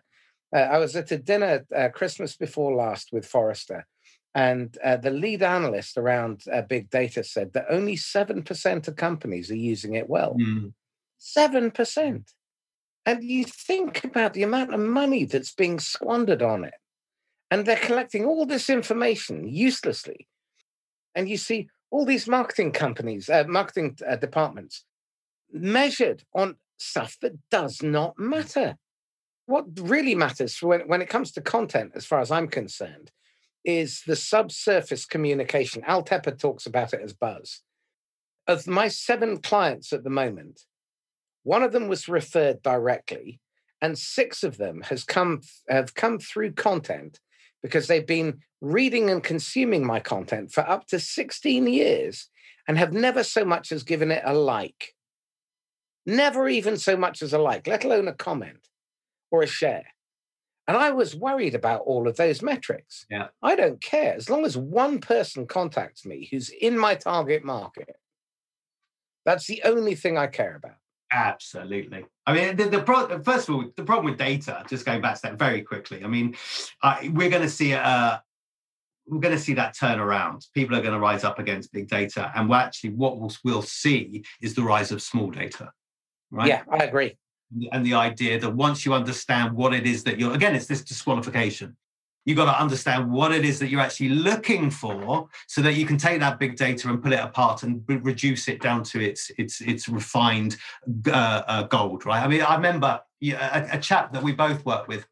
Uh, 0.56 0.60
I 0.60 0.78
was 0.78 0.96
at 0.96 1.12
a 1.12 1.18
dinner 1.18 1.66
uh, 1.76 1.90
Christmas 1.90 2.38
before 2.38 2.74
last 2.74 3.10
with 3.12 3.26
Forrester, 3.26 3.86
and 4.34 4.78
uh, 4.82 4.96
the 4.96 5.12
lead 5.12 5.44
analyst 5.44 5.98
around 5.98 6.44
uh, 6.50 6.62
big 6.62 6.90
data 6.90 7.22
said 7.22 7.52
that 7.52 7.66
only 7.70 7.98
7% 7.98 8.88
of 8.88 8.96
companies 8.96 9.52
are 9.52 9.56
using 9.56 9.96
it 9.96 10.10
well. 10.10 10.38
Mm. 10.40 10.72
7%. 11.20 12.24
And 13.06 13.24
you 13.24 13.44
think 13.44 14.06
about 14.06 14.34
the 14.34 14.44
amount 14.44 14.74
of 14.74 14.80
money 14.80 15.26
that's 15.26 15.54
being 15.54 15.80
squandered 15.82 16.42
on 16.42 16.64
it. 16.64 16.76
And 17.52 17.66
they're 17.66 17.76
collecting 17.76 18.26
all 18.26 18.46
this 18.46 18.70
information 18.70 19.48
uselessly. 19.48 20.28
And 21.14 21.30
you 21.30 21.38
see 21.38 21.68
all 21.92 22.06
these 22.06 22.28
marketing 22.28 22.72
companies, 22.72 23.30
uh, 23.30 23.44
marketing 23.48 23.98
uh, 24.08 24.16
departments 24.16 24.86
measured 25.52 26.24
on 26.34 26.56
stuff 26.78 27.18
that 27.22 27.38
does 27.50 27.84
not 27.84 28.18
matter. 28.18 28.78
What 29.46 29.66
really 29.80 30.16
matters 30.16 30.62
when, 30.62 30.82
when 30.88 31.02
it 31.02 31.10
comes 31.10 31.34
to 31.34 31.42
content, 31.42 31.92
as 31.94 32.06
far 32.06 32.22
as 32.22 32.32
I'm 32.32 32.48
concerned, 32.48 33.12
is 33.64 34.02
the 34.08 34.16
subsurface 34.16 35.06
communication. 35.06 35.84
Al 35.86 36.04
Tepper 36.04 36.40
talks 36.40 36.66
about 36.66 36.94
it 36.94 37.02
as 37.04 37.14
buzz. 37.14 37.62
Of 38.48 38.66
my 38.66 38.88
seven 38.88 39.38
clients 39.38 39.94
at 39.94 40.04
the 40.04 40.10
moment, 40.10 40.62
one 41.44 41.64
of 41.64 41.72
them 41.72 41.88
was 41.88 42.08
referred 42.08 42.62
directly, 42.62 43.40
and 43.82 43.98
six 43.98 44.44
of 44.44 44.58
them 44.58 44.82
has 44.84 45.04
come 45.04 45.42
have 45.70 45.94
come 45.94 46.18
through 46.20 46.54
content 46.54 47.20
because 47.64 47.88
they've 47.88 48.08
been 48.08 48.40
reading 48.62 49.10
and 49.10 49.24
consuming 49.24 49.86
my 49.86 50.00
content 50.00 50.52
for 50.52 50.68
up 50.68 50.88
to 50.88 51.00
16 51.00 51.68
years 51.68 52.30
and 52.68 52.78
have 52.78 52.94
never 52.94 53.24
so 53.24 53.44
much 53.44 53.72
as 53.72 53.84
given 53.84 54.12
it 54.12 54.22
a 54.26 54.34
like. 54.34 54.94
Never 56.06 56.48
even 56.48 56.78
so 56.78 56.98
much 56.98 57.22
as 57.22 57.34
a 57.34 57.38
like, 57.38 57.68
let 57.68 57.84
alone 57.84 58.08
a 58.08 58.14
comment 58.14 58.68
or 59.30 59.44
a 59.44 59.48
share. 59.48 59.86
And 60.68 60.78
I 60.78 60.92
was 60.92 61.16
worried 61.16 61.56
about 61.56 61.82
all 61.82 62.08
of 62.08 62.18
those 62.18 62.42
metrics. 62.42 63.06
Yeah. 63.10 63.28
I 63.42 63.56
don't 63.56 63.82
care. 63.82 64.14
As 64.14 64.30
long 64.30 64.46
as 64.46 64.56
one 64.56 65.00
person 65.00 65.48
contacts 65.48 66.06
me 66.06 66.28
who's 66.32 66.50
in 66.50 66.78
my 66.78 66.96
target 66.96 67.44
market, 67.44 67.96
that's 69.26 69.48
the 69.48 69.62
only 69.64 69.96
thing 69.96 70.18
I 70.18 70.28
care 70.28 70.56
about. 70.56 70.78
Absolutely. 71.12 72.06
I 72.26 72.34
mean, 72.34 72.56
the, 72.56 72.70
the 72.70 72.84
pro- 72.84 73.22
first 73.22 73.50
of 73.50 73.56
all, 73.56 73.66
the 73.76 73.84
problem 73.84 74.06
with 74.06 74.18
data, 74.18 74.64
just 74.70 74.86
going 74.86 75.02
back 75.02 75.16
to 75.16 75.22
that 75.24 75.38
very 75.38 75.62
quickly. 75.62 76.04
I 76.04 76.08
mean, 76.08 76.38
uh, 76.82 77.00
we're 77.10 77.30
going 77.30 77.42
to 77.42 77.50
see 77.50 77.74
uh, 77.74 78.18
we're 79.08 79.20
going 79.20 79.36
to 79.36 79.42
see 79.42 79.54
that 79.56 79.76
turn 79.78 80.00
around. 80.00 80.46
People 80.54 80.76
are 80.76 80.82
going 80.82 80.94
to 80.94 81.00
rise 81.00 81.24
up 81.26 81.38
against 81.38 81.74
big 81.74 81.90
data, 81.90 82.32
and 82.34 82.50
we're 82.50 82.58
actually 82.58 82.92
what 82.92 83.20
we'll, 83.20 83.34
we'll 83.44 83.62
see 83.62 84.24
is 84.42 84.56
the 84.56 84.64
rise 84.64 84.92
of 84.92 85.02
small 85.02 85.30
data. 85.30 85.72
Right? 86.32 86.48
Yeah, 86.48 86.64
I 86.72 86.86
agree. 86.86 87.18
And 87.74 87.86
the 87.86 87.96
idea 87.96 88.40
that 88.40 88.56
once 88.56 88.86
you 88.86 88.94
understand 88.94 89.54
what 89.54 89.74
it 89.74 89.86
is 89.86 90.06
that 90.06 90.18
you're 90.18 90.34
again, 90.34 90.56
it's 90.56 90.68
this 90.68 90.84
disqualification 90.84 91.76
you've 92.26 92.38
got 92.38 92.46
to 92.46 92.62
understand 92.62 93.12
what 93.12 93.32
it 93.32 93.46
is 93.46 93.60
that 93.60 93.70
you're 93.70 93.82
actually 93.82 94.10
looking 94.10 94.70
for 94.70 95.28
so 95.48 95.62
that 95.62 95.74
you 95.74 95.86
can 95.86 95.98
take 95.98 96.20
that 96.20 96.40
big 96.40 96.56
data 96.56 96.90
and 96.90 97.02
pull 97.02 97.14
it 97.14 97.20
apart 97.20 97.64
and 97.64 97.84
reduce 97.88 98.48
it 98.48 98.62
down 98.62 98.84
to 98.84 99.02
its 99.02 99.32
its 99.38 99.62
its 99.62 99.90
refined 99.90 100.58
uh, 101.08 101.44
uh, 101.48 101.64
gold 101.64 102.06
right 102.06 102.24
i 102.24 102.28
mean 102.28 102.42
i 102.42 102.56
remember 102.56 103.02
a, 103.24 103.70
a 103.74 103.80
chap 103.80 104.12
that 104.14 104.24
we 104.24 104.32
both 104.32 104.66
worked 104.66 104.88
with 104.88 105.06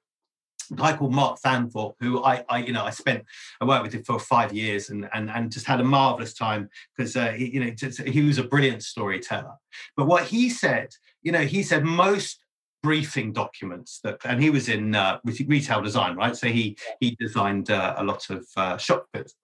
a 0.71 0.75
guy 0.75 0.95
called 0.95 1.13
Mark 1.13 1.39
Thanthorpe, 1.39 1.95
who 1.99 2.23
I, 2.23 2.43
I, 2.49 2.59
you 2.59 2.73
know, 2.73 2.83
I 2.83 2.91
spent, 2.91 3.25
I 3.59 3.65
worked 3.65 3.83
with 3.83 3.93
him 3.93 4.03
for 4.03 4.19
five 4.19 4.53
years, 4.53 4.89
and 4.89 5.09
and 5.13 5.29
and 5.29 5.51
just 5.51 5.65
had 5.65 5.79
a 5.79 5.83
marvelous 5.83 6.33
time 6.33 6.69
because 6.95 7.15
uh, 7.15 7.31
he, 7.31 7.51
you 7.53 7.59
know, 7.59 7.71
just, 7.71 8.01
he 8.01 8.21
was 8.21 8.37
a 8.37 8.43
brilliant 8.43 8.83
storyteller. 8.83 9.55
But 9.97 10.05
what 10.05 10.25
he 10.25 10.49
said, 10.49 10.89
you 11.23 11.31
know, 11.31 11.41
he 11.41 11.63
said 11.63 11.83
most 11.83 12.39
briefing 12.81 13.33
documents 13.33 13.99
that 14.03 14.19
and 14.25 14.41
he 14.41 14.49
was 14.49 14.69
in 14.69 14.95
uh, 14.95 15.19
retail 15.47 15.81
design 15.81 16.15
right? 16.15 16.35
So 16.35 16.47
he 16.47 16.77
he 16.99 17.15
designed 17.19 17.69
uh, 17.69 17.95
a 17.97 18.03
lot 18.03 18.29
of 18.29 18.45
uh, 18.55 18.77
shop 18.77 19.07
fits 19.13 19.35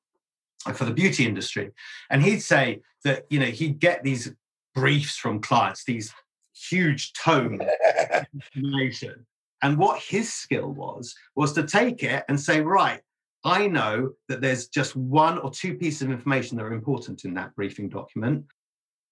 for 0.74 0.86
the 0.86 0.94
beauty 0.94 1.26
industry. 1.26 1.72
And 2.10 2.24
he'd 2.24 2.42
say 2.42 2.82
that 3.04 3.26
you 3.30 3.40
know 3.40 3.46
he'd 3.46 3.80
get 3.80 4.04
these 4.04 4.34
briefs 4.74 5.18
from 5.18 5.42
clients 5.42 5.86
these 5.86 6.14
huge 6.70 7.14
tome 7.14 7.62
information. 8.34 9.26
And 9.62 9.78
what 9.78 10.02
his 10.02 10.34
skill 10.34 10.72
was 10.72 11.16
was 11.36 11.54
to 11.54 11.64
take 11.64 12.04
it 12.04 12.24
and 12.30 12.40
say 12.40 12.62
right 12.62 13.02
I 13.44 13.68
know 13.68 14.14
that 14.28 14.42
there's 14.42 14.68
just 14.68 14.96
one 14.96 15.38
or 15.38 15.52
two 15.52 15.76
pieces 15.76 16.02
of 16.02 16.10
information 16.12 16.58
that 16.58 16.64
are 16.64 16.74
important 16.74 17.26
in 17.26 17.36
that 17.36 17.56
briefing 17.56 17.90
document 17.90 18.44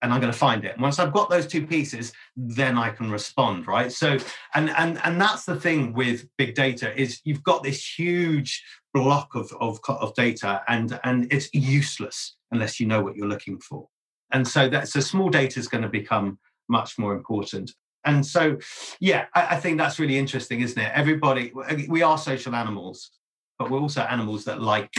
and 0.03 0.13
I'm 0.13 0.19
going 0.19 0.31
to 0.31 0.37
find 0.37 0.65
it. 0.65 0.73
And 0.73 0.81
once 0.81 0.99
I've 0.99 1.13
got 1.13 1.29
those 1.29 1.47
two 1.47 1.65
pieces, 1.65 2.11
then 2.35 2.77
I 2.77 2.89
can 2.89 3.09
respond, 3.09 3.67
right? 3.67 3.91
So, 3.91 4.17
and 4.53 4.69
and 4.71 4.99
and 5.03 5.19
that's 5.19 5.45
the 5.45 5.59
thing 5.59 5.93
with 5.93 6.27
big 6.37 6.53
data 6.53 6.93
is 6.99 7.21
you've 7.23 7.43
got 7.43 7.63
this 7.63 7.97
huge 7.97 8.63
block 8.93 9.33
of 9.33 9.51
of, 9.59 9.79
of 9.87 10.13
data, 10.13 10.61
and 10.67 10.99
and 11.03 11.31
it's 11.31 11.51
useless 11.53 12.35
unless 12.51 12.79
you 12.79 12.85
know 12.85 13.01
what 13.01 13.15
you're 13.15 13.27
looking 13.27 13.59
for. 13.59 13.87
And 14.31 14.47
so 14.47 14.67
that 14.69 14.89
so 14.89 14.99
small 14.99 15.29
data 15.29 15.59
is 15.59 15.69
going 15.69 15.83
to 15.83 15.89
become 15.89 16.37
much 16.67 16.99
more 16.99 17.15
important. 17.15 17.71
And 18.05 18.25
so, 18.25 18.57
yeah, 18.99 19.27
I, 19.33 19.55
I 19.55 19.59
think 19.59 19.77
that's 19.77 19.97
really 19.97 20.17
interesting, 20.17 20.59
isn't 20.59 20.77
it? 20.77 20.91
Everybody, 20.93 21.53
we 21.87 22.01
are 22.01 22.17
social 22.17 22.53
animals, 22.53 23.11
but 23.57 23.71
we're 23.71 23.79
also 23.79 24.01
animals 24.01 24.43
that 24.45 24.61
like 24.61 24.93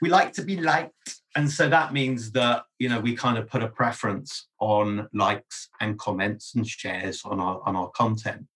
we 0.00 0.08
like 0.08 0.32
to 0.34 0.42
be 0.42 0.58
liked 0.58 1.15
and 1.36 1.50
so 1.50 1.68
that 1.68 1.92
means 1.92 2.32
that 2.32 2.64
you 2.78 2.88
know 2.88 2.98
we 2.98 3.14
kind 3.14 3.38
of 3.38 3.46
put 3.46 3.62
a 3.62 3.68
preference 3.68 4.48
on 4.58 5.08
likes 5.12 5.68
and 5.80 5.98
comments 5.98 6.54
and 6.56 6.66
shares 6.66 7.22
on 7.24 7.38
our 7.38 7.60
on 7.64 7.76
our 7.76 7.90
content. 7.90 8.46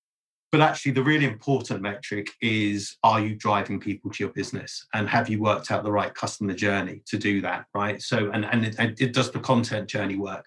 But 0.51 0.63
actually 0.63 0.93
the 0.93 1.05
really 1.05 1.27
important 1.27 1.81
metric 1.81 2.29
is 2.41 2.97
are 3.05 3.21
you 3.21 3.37
driving 3.37 3.79
people 3.79 4.11
to 4.11 4.25
your 4.25 4.33
business? 4.33 4.85
And 4.95 5.09
have 5.09 5.29
you 5.29 5.41
worked 5.41 5.71
out 5.71 5.85
the 5.85 5.93
right 5.93 6.13
customer 6.13 6.55
journey 6.55 7.03
to 7.07 7.19
do 7.19 7.41
that 7.43 7.67
right? 7.75 8.01
So 8.03 8.31
and 8.33 8.45
and 8.47 8.65
it, 8.65 9.01
it 9.01 9.13
does 9.13 9.31
the 9.31 9.41
content 9.41 9.89
journey 9.89 10.17
work. 10.17 10.47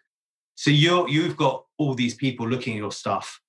So 0.56 0.72
you're 0.72 1.08
you've 1.08 1.38
got 1.38 1.66
all 1.78 1.94
these 1.94 2.16
people 2.16 2.50
looking 2.50 2.74
at 2.74 2.80
your 2.80 2.92
stuff 2.92 3.40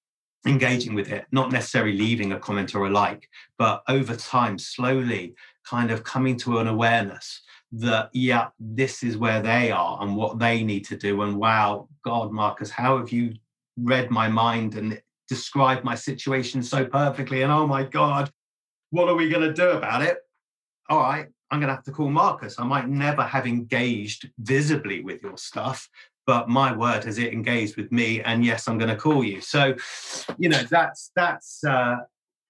engaging 0.47 0.95
with 0.95 1.11
it, 1.11 1.24
not 1.32 1.51
necessarily 1.51 1.97
leaving 1.97 2.32
a 2.32 2.39
comment 2.39 2.74
or 2.74 2.87
a 2.87 2.91
like, 2.91 3.26
but 3.59 3.82
over 3.89 4.14
time, 4.14 4.59
slowly 4.59 5.35
kind 5.64 5.91
of 5.91 6.05
coming 6.05 6.37
to 6.37 6.59
an 6.59 6.66
awareness 6.66 7.41
that, 7.72 8.10
yeah, 8.12 8.48
this 8.58 9.02
is 9.02 9.16
where 9.16 9.42
they 9.42 9.70
are 9.70 9.98
and 10.02 10.16
what 10.16 10.38
they 10.38 10.62
need 10.62 10.84
to 10.86 10.96
do. 10.96 11.22
And 11.22 11.36
wow, 11.36 11.88
God, 12.04 12.32
Marcus, 12.32 12.70
how 12.70 12.98
have 12.98 13.10
you 13.10 13.34
read 13.76 14.10
my 14.10 14.28
mind 14.28 14.76
and 14.76 15.00
described 15.28 15.84
my 15.84 15.94
situation 15.94 16.62
so 16.62 16.84
perfectly? 16.84 17.42
And 17.42 17.52
oh 17.52 17.66
my 17.66 17.82
God, 17.82 18.30
what 18.90 19.08
are 19.08 19.16
we 19.16 19.28
going 19.28 19.48
to 19.48 19.52
do 19.52 19.70
about 19.70 20.02
it? 20.02 20.18
All 20.88 21.00
right, 21.00 21.26
I'm 21.50 21.60
going 21.60 21.68
to 21.68 21.74
have 21.74 21.84
to 21.84 21.92
call 21.92 22.10
Marcus. 22.10 22.58
I 22.58 22.64
might 22.64 22.88
never 22.88 23.22
have 23.22 23.46
engaged 23.46 24.30
visibly 24.38 25.02
with 25.02 25.22
your 25.22 25.36
stuff, 25.36 25.88
but 26.26 26.48
my 26.48 26.74
word 26.74 27.04
has 27.04 27.18
it 27.18 27.32
engaged 27.32 27.76
with 27.76 27.90
me 27.92 28.20
and 28.22 28.44
yes 28.44 28.66
i'm 28.68 28.78
going 28.78 28.90
to 28.90 28.96
call 28.96 29.24
you 29.24 29.40
so 29.40 29.74
you 30.38 30.48
know 30.48 30.62
that's 30.70 31.10
that's 31.16 31.62
uh, 31.64 31.96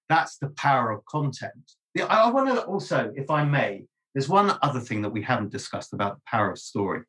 that's 0.09 0.37
the 0.37 0.49
power 0.49 0.91
of 0.91 1.03
content 1.05 1.73
i 2.09 2.29
want 2.29 2.47
to 2.49 2.61
also 2.63 3.11
if 3.15 3.29
i 3.29 3.43
may 3.43 3.85
there's 4.15 4.29
one 4.29 4.57
other 4.63 4.79
thing 4.79 5.01
that 5.03 5.11
we 5.11 5.21
haven't 5.21 5.51
discussed 5.51 5.93
about 5.93 6.15
the 6.15 6.21
power 6.25 6.51
of 6.51 6.57
story 6.57 7.03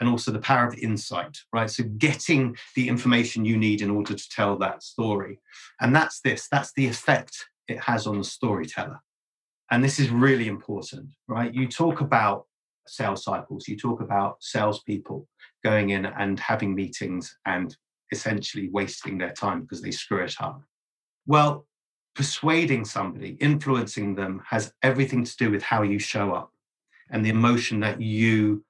and 0.00 0.08
also 0.08 0.30
the 0.30 0.38
power 0.38 0.66
of 0.66 0.78
insight 0.78 1.36
right? 1.52 1.68
So 1.68 1.84
getting 1.84 2.56
the 2.76 2.88
information 2.88 3.44
you 3.44 3.58
need 3.58 3.82
in 3.82 3.90
order 3.90 4.14
to 4.14 4.28
tell 4.30 4.56
that 4.58 4.82
story. 4.82 5.40
And 5.80 5.94
that's 5.94 6.20
this 6.20 6.48
that's 6.50 6.72
the 6.74 6.86
effect 6.86 7.46
it 7.68 7.80
has 7.80 8.06
on 8.06 8.18
the 8.18 8.24
storyteller. 8.24 9.00
And 9.70 9.82
this 9.84 9.98
is 9.98 10.08
really 10.08 10.48
important 10.48 11.08
right? 11.28 11.52
You 11.52 11.68
talk 11.68 12.00
about 12.00 12.46
sales 12.86 13.22
cycles 13.24 13.68
you 13.68 13.76
talk 13.76 14.00
about 14.00 14.36
salespeople 14.40 15.28
going 15.62 15.90
in 15.90 16.06
and 16.06 16.40
having 16.40 16.74
meetings 16.74 17.36
and 17.46 17.76
essentially 18.10 18.68
wasting 18.70 19.18
their 19.18 19.32
time 19.32 19.62
because 19.62 19.80
they 19.82 19.90
screw 19.90 20.22
it 20.22 20.34
up. 20.40 20.62
Well, 21.26 21.66
persuading 22.14 22.84
somebody, 22.84 23.36
influencing 23.40 24.14
them 24.14 24.42
has 24.46 24.72
everything 24.82 25.24
to 25.24 25.36
do 25.36 25.50
with 25.50 25.62
how 25.62 25.82
you 25.82 25.98
show 25.98 26.32
up 26.32 26.52
and 27.10 27.24
the 27.24 27.30
emotion 27.30 27.80
that 27.80 28.00
you 28.00 28.64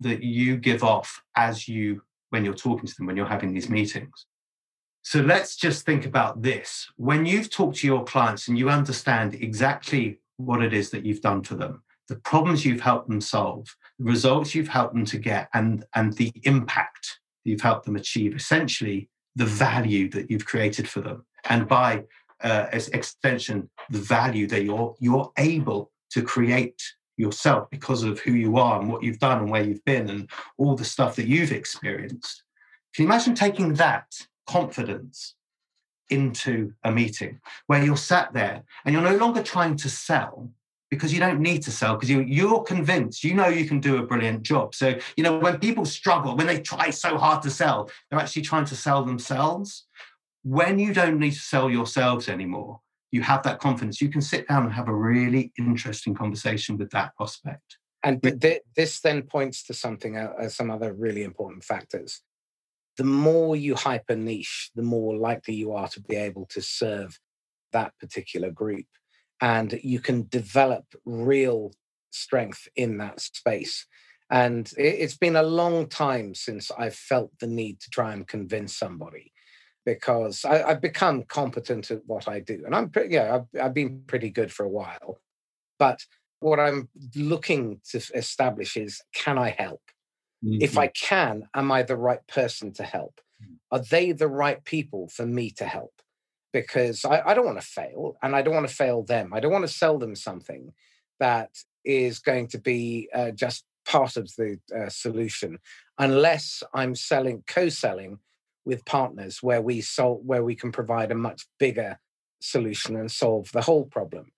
that 0.00 0.22
you 0.22 0.56
give 0.56 0.82
off 0.82 1.22
as 1.36 1.68
you 1.68 2.02
when 2.30 2.44
you're 2.44 2.54
talking 2.54 2.86
to 2.86 2.94
them 2.96 3.06
when 3.06 3.16
you're 3.16 3.26
having 3.26 3.52
these 3.52 3.68
meetings. 3.68 4.26
So 5.02 5.20
let's 5.20 5.54
just 5.56 5.84
think 5.84 6.06
about 6.06 6.42
this. 6.42 6.90
When 6.96 7.26
you've 7.26 7.50
talked 7.50 7.76
to 7.78 7.86
your 7.86 8.04
clients 8.04 8.48
and 8.48 8.58
you 8.58 8.70
understand 8.70 9.34
exactly 9.34 10.18
what 10.38 10.62
it 10.62 10.72
is 10.72 10.90
that 10.90 11.04
you've 11.04 11.20
done 11.20 11.42
for 11.42 11.54
them, 11.54 11.82
the 12.08 12.16
problems 12.16 12.64
you've 12.64 12.80
helped 12.80 13.08
them 13.08 13.20
solve, 13.20 13.76
the 13.98 14.04
results 14.06 14.54
you've 14.54 14.68
helped 14.68 14.94
them 14.94 15.04
to 15.04 15.18
get, 15.18 15.48
and, 15.52 15.84
and 15.94 16.14
the 16.14 16.32
impact 16.44 17.20
you've 17.44 17.60
helped 17.60 17.84
them 17.84 17.96
achieve, 17.96 18.34
essentially 18.34 19.08
the 19.36 19.44
value 19.44 20.08
that 20.10 20.30
you've 20.30 20.46
created 20.46 20.88
for 20.88 21.02
them. 21.02 21.24
And 21.48 21.68
by 21.68 22.04
uh, 22.42 22.66
as 22.72 22.88
extension, 22.88 23.68
the 23.90 23.98
value 23.98 24.46
that 24.48 24.64
you're, 24.64 24.94
you're 24.98 25.32
able 25.38 25.90
to 26.10 26.22
create 26.22 26.82
yourself 27.16 27.68
because 27.70 28.02
of 28.02 28.18
who 28.20 28.32
you 28.32 28.56
are 28.56 28.80
and 28.80 28.90
what 28.90 29.02
you've 29.02 29.18
done 29.18 29.38
and 29.38 29.50
where 29.50 29.62
you've 29.62 29.84
been 29.84 30.10
and 30.10 30.30
all 30.58 30.74
the 30.74 30.84
stuff 30.84 31.16
that 31.16 31.26
you've 31.26 31.52
experienced. 31.52 32.42
Can 32.94 33.04
you 33.04 33.08
imagine 33.08 33.34
taking 33.34 33.74
that 33.74 34.06
confidence 34.46 35.34
into 36.10 36.72
a 36.84 36.92
meeting 36.92 37.40
where 37.66 37.82
you're 37.82 37.96
sat 37.96 38.32
there 38.34 38.62
and 38.84 38.92
you're 38.92 39.02
no 39.02 39.16
longer 39.16 39.42
trying 39.42 39.76
to 39.76 39.88
sell, 39.88 40.50
because 40.94 41.12
you 41.12 41.18
don't 41.18 41.40
need 41.40 41.62
to 41.62 41.70
sell 41.70 41.94
because 41.94 42.10
you, 42.10 42.20
you're 42.20 42.62
convinced 42.62 43.24
you 43.24 43.34
know 43.34 43.48
you 43.48 43.66
can 43.66 43.80
do 43.80 43.96
a 43.96 44.06
brilliant 44.06 44.42
job 44.42 44.74
so 44.74 44.94
you 45.16 45.24
know 45.24 45.38
when 45.38 45.58
people 45.58 45.84
struggle 45.84 46.36
when 46.36 46.46
they 46.46 46.60
try 46.60 46.90
so 46.90 47.18
hard 47.18 47.42
to 47.42 47.50
sell 47.50 47.90
they're 48.10 48.20
actually 48.20 48.42
trying 48.42 48.64
to 48.64 48.76
sell 48.76 49.04
themselves 49.04 49.86
when 50.44 50.78
you 50.78 50.94
don't 50.94 51.18
need 51.18 51.32
to 51.32 51.40
sell 51.40 51.68
yourselves 51.68 52.28
anymore 52.28 52.80
you 53.14 53.22
have 53.22 53.44
that 53.44 53.60
confidence. 53.60 54.00
You 54.00 54.08
can 54.08 54.20
sit 54.20 54.48
down 54.48 54.64
and 54.64 54.72
have 54.72 54.88
a 54.88 54.94
really 54.94 55.52
interesting 55.56 56.16
conversation 56.16 56.76
with 56.76 56.90
that 56.90 57.14
prospect. 57.14 57.78
And 58.02 58.20
th- 58.20 58.62
this 58.74 59.00
then 59.00 59.22
points 59.22 59.62
to 59.66 59.72
something 59.72 60.16
uh, 60.16 60.48
some 60.48 60.68
other 60.68 60.92
really 60.92 61.22
important 61.22 61.62
factors. 61.62 62.22
The 62.96 63.04
more 63.04 63.54
you 63.54 63.76
hyper 63.76 64.16
niche 64.16 64.72
the 64.74 64.82
more 64.82 65.16
likely 65.16 65.54
you 65.54 65.72
are 65.74 65.86
to 65.90 66.00
be 66.00 66.16
able 66.16 66.46
to 66.46 66.60
serve 66.60 67.20
that 67.72 67.92
particular 68.00 68.50
group. 68.50 68.86
And 69.40 69.78
you 69.84 70.00
can 70.00 70.26
develop 70.28 70.84
real 71.04 71.72
strength 72.10 72.66
in 72.74 72.98
that 72.98 73.20
space. 73.20 73.86
And 74.28 74.68
it's 74.76 75.16
been 75.16 75.36
a 75.36 75.42
long 75.44 75.86
time 75.86 76.34
since 76.34 76.72
I've 76.76 76.96
felt 76.96 77.30
the 77.38 77.46
need 77.46 77.78
to 77.82 77.90
try 77.90 78.12
and 78.12 78.26
convince 78.26 78.76
somebody 78.76 79.33
because 79.84 80.44
I, 80.44 80.68
have 80.68 80.80
become 80.80 81.24
competent 81.24 81.90
at 81.90 82.00
what 82.06 82.28
I 82.28 82.40
do. 82.40 82.62
And 82.64 82.74
I'm 82.74 82.90
pretty, 82.90 83.14
yeah, 83.14 83.34
I've, 83.34 83.60
I've 83.60 83.74
been 83.74 84.02
pretty 84.06 84.30
good 84.30 84.52
for 84.52 84.64
a 84.64 84.68
while. 84.68 85.18
But 85.78 86.00
what 86.40 86.60
I'm 86.60 86.88
looking 87.14 87.80
to 87.90 87.98
establish 88.14 88.76
is 88.76 89.02
can 89.14 89.38
I 89.38 89.50
help? 89.50 89.82
Mm-hmm. 90.44 90.62
If 90.62 90.78
I 90.78 90.88
can, 90.88 91.48
am 91.54 91.70
I 91.72 91.82
the 91.82 91.96
right 91.96 92.26
person 92.26 92.72
to 92.74 92.82
help? 92.82 93.20
Mm. 93.42 93.56
Are 93.70 93.78
they 93.78 94.12
the 94.12 94.28
right 94.28 94.62
people 94.64 95.08
for 95.08 95.26
me 95.26 95.50
to 95.50 95.64
help? 95.64 95.92
because 96.54 97.04
I, 97.04 97.20
I 97.26 97.34
don't 97.34 97.44
want 97.44 97.60
to 97.60 97.66
fail 97.66 98.16
and 98.22 98.34
I 98.34 98.40
don't 98.40 98.54
want 98.54 98.68
to 98.68 98.74
fail 98.74 99.02
them. 99.02 99.34
I 99.34 99.40
don't 99.40 99.52
want 99.52 99.66
to 99.66 99.74
sell 99.74 99.98
them 99.98 100.14
something 100.14 100.72
that 101.18 101.50
is 101.84 102.20
going 102.20 102.46
to 102.48 102.58
be 102.58 103.10
uh, 103.12 103.32
just 103.32 103.64
part 103.84 104.16
of 104.16 104.30
the 104.38 104.58
uh, 104.74 104.88
solution 104.88 105.58
unless 105.98 106.62
I'm 106.72 106.94
selling 106.94 107.42
co-selling 107.46 108.20
with 108.64 108.84
partners 108.84 109.42
where 109.42 109.62
we 109.62 109.80
solve 109.80 110.20
where 110.24 110.44
we 110.44 110.54
can 110.54 110.72
provide 110.72 111.10
a 111.10 111.16
much 111.16 111.46
bigger 111.58 111.98
solution 112.40 112.96
and 112.96 113.10
solve 113.10 113.50
the 113.52 113.62
whole 113.62 113.84
problem. 113.84 114.32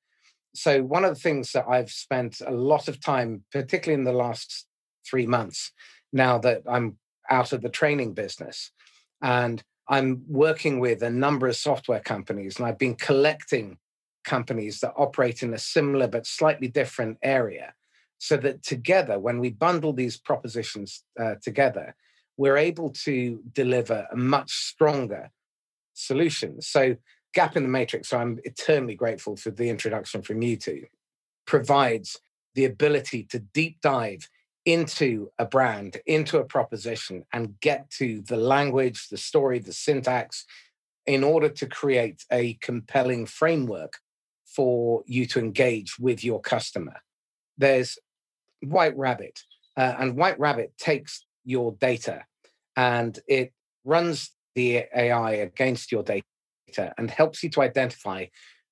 So 0.54 0.82
one 0.82 1.04
of 1.04 1.14
the 1.14 1.20
things 1.20 1.52
that 1.52 1.66
I've 1.68 1.90
spent 1.90 2.40
a 2.40 2.52
lot 2.52 2.88
of 2.88 3.00
time, 3.00 3.44
particularly 3.52 4.00
in 4.00 4.04
the 4.04 4.12
last 4.12 4.66
three 5.08 5.26
months, 5.26 5.72
now 6.12 6.38
that 6.38 6.62
I'm 6.66 6.96
out 7.30 7.52
of 7.52 7.60
the 7.62 7.68
training 7.68 8.14
business, 8.14 8.70
and 9.20 9.62
I'm 9.88 10.24
working 10.28 10.80
with 10.80 11.02
a 11.02 11.10
number 11.10 11.46
of 11.46 11.56
software 11.56 12.00
companies, 12.00 12.58
and 12.58 12.66
I've 12.66 12.78
been 12.78 12.94
collecting 12.94 13.78
companies 14.24 14.80
that 14.80 14.94
operate 14.96 15.42
in 15.42 15.54
a 15.54 15.58
similar 15.58 16.08
but 16.08 16.26
slightly 16.26 16.68
different 16.68 17.18
area 17.22 17.74
so 18.18 18.36
that 18.38 18.62
together, 18.62 19.18
when 19.18 19.38
we 19.38 19.50
bundle 19.50 19.92
these 19.92 20.16
propositions 20.16 21.04
uh, 21.20 21.34
together, 21.42 21.94
we're 22.36 22.56
able 22.56 22.90
to 22.90 23.40
deliver 23.52 24.06
a 24.10 24.16
much 24.16 24.50
stronger 24.50 25.30
solution. 25.94 26.60
So, 26.60 26.96
Gap 27.34 27.56
in 27.56 27.64
the 27.64 27.68
Matrix, 27.68 28.08
so 28.08 28.18
I'm 28.18 28.38
eternally 28.44 28.94
grateful 28.94 29.36
for 29.36 29.50
the 29.50 29.68
introduction 29.68 30.22
from 30.22 30.40
you 30.40 30.56
two, 30.56 30.84
provides 31.46 32.18
the 32.54 32.64
ability 32.64 33.24
to 33.24 33.38
deep 33.38 33.78
dive 33.82 34.28
into 34.64 35.30
a 35.38 35.44
brand, 35.44 35.98
into 36.06 36.38
a 36.38 36.44
proposition, 36.44 37.24
and 37.32 37.60
get 37.60 37.90
to 37.90 38.22
the 38.22 38.36
language, 38.38 39.08
the 39.10 39.18
story, 39.18 39.58
the 39.58 39.72
syntax, 39.72 40.46
in 41.06 41.22
order 41.22 41.48
to 41.48 41.66
create 41.66 42.24
a 42.32 42.54
compelling 42.54 43.26
framework 43.26 43.98
for 44.46 45.02
you 45.06 45.26
to 45.26 45.38
engage 45.38 45.98
with 45.98 46.24
your 46.24 46.40
customer. 46.40 46.96
There's 47.58 47.98
White 48.62 48.96
Rabbit, 48.96 49.40
uh, 49.76 49.94
and 49.98 50.16
White 50.16 50.40
Rabbit 50.40 50.72
takes 50.78 51.25
your 51.46 51.72
data 51.80 52.24
and 52.76 53.18
it 53.26 53.52
runs 53.84 54.32
the 54.54 54.84
AI 54.94 55.32
against 55.32 55.90
your 55.90 56.02
data 56.02 56.24
and 56.98 57.10
helps 57.10 57.42
you 57.42 57.48
to 57.50 57.62
identify 57.62 58.26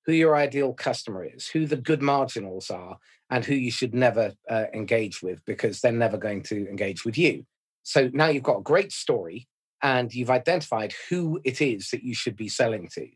who 0.05 0.13
your 0.13 0.35
ideal 0.35 0.73
customer 0.73 1.23
is, 1.23 1.47
who 1.47 1.65
the 1.65 1.75
good 1.75 2.01
marginals 2.01 2.69
are, 2.69 2.97
and 3.31 3.43
who 3.43 3.55
you 3.55 3.71
should 3.71 3.93
never 3.93 4.33
uh, 4.49 4.65
engage 4.73 5.23
with 5.23 5.43
because 5.45 5.81
they're 5.81 5.91
never 5.91 6.17
going 6.17 6.43
to 6.43 6.69
engage 6.69 7.05
with 7.05 7.17
you. 7.17 7.43
So 7.81 8.09
now 8.13 8.27
you've 8.27 8.43
got 8.43 8.59
a 8.59 8.63
great 8.63 8.91
story 8.91 9.47
and 9.81 10.13
you've 10.13 10.29
identified 10.29 10.93
who 11.09 11.39
it 11.43 11.61
is 11.61 11.89
that 11.89 12.03
you 12.03 12.13
should 12.13 12.35
be 12.35 12.49
selling 12.49 12.87
to 12.93 13.07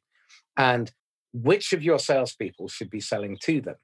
and 0.57 0.91
which 1.33 1.73
of 1.73 1.83
your 1.83 1.99
salespeople 1.99 2.67
should 2.67 2.89
be 2.89 2.99
selling 2.99 3.37
to 3.43 3.61
them. 3.61 3.75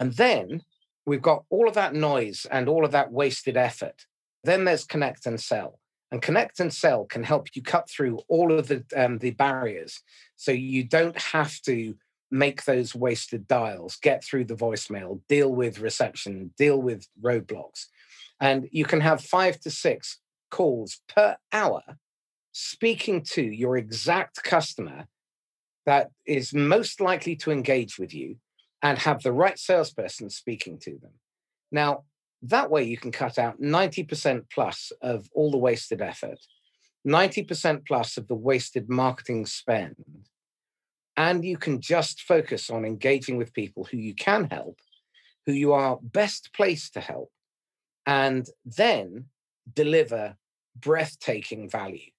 And 0.00 0.14
then 0.14 0.62
we've 1.06 1.22
got 1.22 1.44
all 1.50 1.68
of 1.68 1.74
that 1.74 1.94
noise 1.94 2.46
and 2.50 2.68
all 2.68 2.84
of 2.84 2.92
that 2.92 3.12
wasted 3.12 3.56
effort. 3.56 4.06
Then 4.44 4.64
there's 4.64 4.86
ConnectAndSell. 4.86 5.72
And 6.10 6.22
ConnectAndSell 6.22 7.08
can 7.08 7.22
help 7.22 7.48
you 7.54 7.62
cut 7.62 7.88
through 7.90 8.20
all 8.28 8.56
of 8.56 8.68
the, 8.68 8.84
um, 8.96 9.18
the 9.18 9.32
barriers. 9.32 10.00
So 10.36 10.52
you 10.52 10.84
don't 10.84 11.18
have 11.18 11.60
to 11.62 11.94
make 12.30 12.64
those 12.64 12.94
wasted 12.94 13.46
dials, 13.48 13.96
get 13.96 14.24
through 14.24 14.44
the 14.44 14.54
voicemail, 14.54 15.20
deal 15.28 15.50
with 15.50 15.80
reception, 15.80 16.52
deal 16.56 16.80
with 16.80 17.06
roadblocks. 17.22 17.86
And 18.40 18.68
you 18.70 18.84
can 18.84 19.00
have 19.00 19.22
five 19.22 19.60
to 19.60 19.70
six 19.70 20.18
calls 20.50 21.00
per 21.08 21.36
hour 21.52 21.82
speaking 22.52 23.22
to 23.22 23.42
your 23.42 23.76
exact 23.76 24.42
customer 24.42 25.06
that 25.86 26.10
is 26.26 26.52
most 26.52 27.00
likely 27.00 27.36
to 27.36 27.50
engage 27.50 27.98
with 27.98 28.12
you 28.12 28.36
and 28.82 28.98
have 28.98 29.22
the 29.22 29.32
right 29.32 29.58
salesperson 29.58 30.30
speaking 30.30 30.78
to 30.78 30.98
them. 30.98 31.12
Now, 31.72 32.04
that 32.42 32.70
way 32.70 32.84
you 32.84 32.96
can 32.96 33.12
cut 33.12 33.38
out 33.38 33.60
90% 33.60 34.44
plus 34.52 34.92
of 35.02 35.28
all 35.34 35.50
the 35.50 35.58
wasted 35.58 36.00
effort, 36.00 36.38
90% 37.06 37.86
plus 37.86 38.16
of 38.16 38.28
the 38.28 38.34
wasted 38.34 38.88
marketing 38.88 39.46
spend, 39.46 39.96
and 41.16 41.44
you 41.44 41.56
can 41.56 41.80
just 41.80 42.22
focus 42.22 42.70
on 42.70 42.84
engaging 42.84 43.36
with 43.36 43.52
people 43.52 43.84
who 43.84 43.96
you 43.96 44.14
can 44.14 44.44
help, 44.50 44.78
who 45.46 45.52
you 45.52 45.72
are 45.72 45.98
best 46.00 46.50
placed 46.54 46.94
to 46.94 47.00
help, 47.00 47.30
and 48.06 48.48
then 48.64 49.26
deliver 49.74 50.36
breathtaking 50.78 51.68
value, 51.68 52.10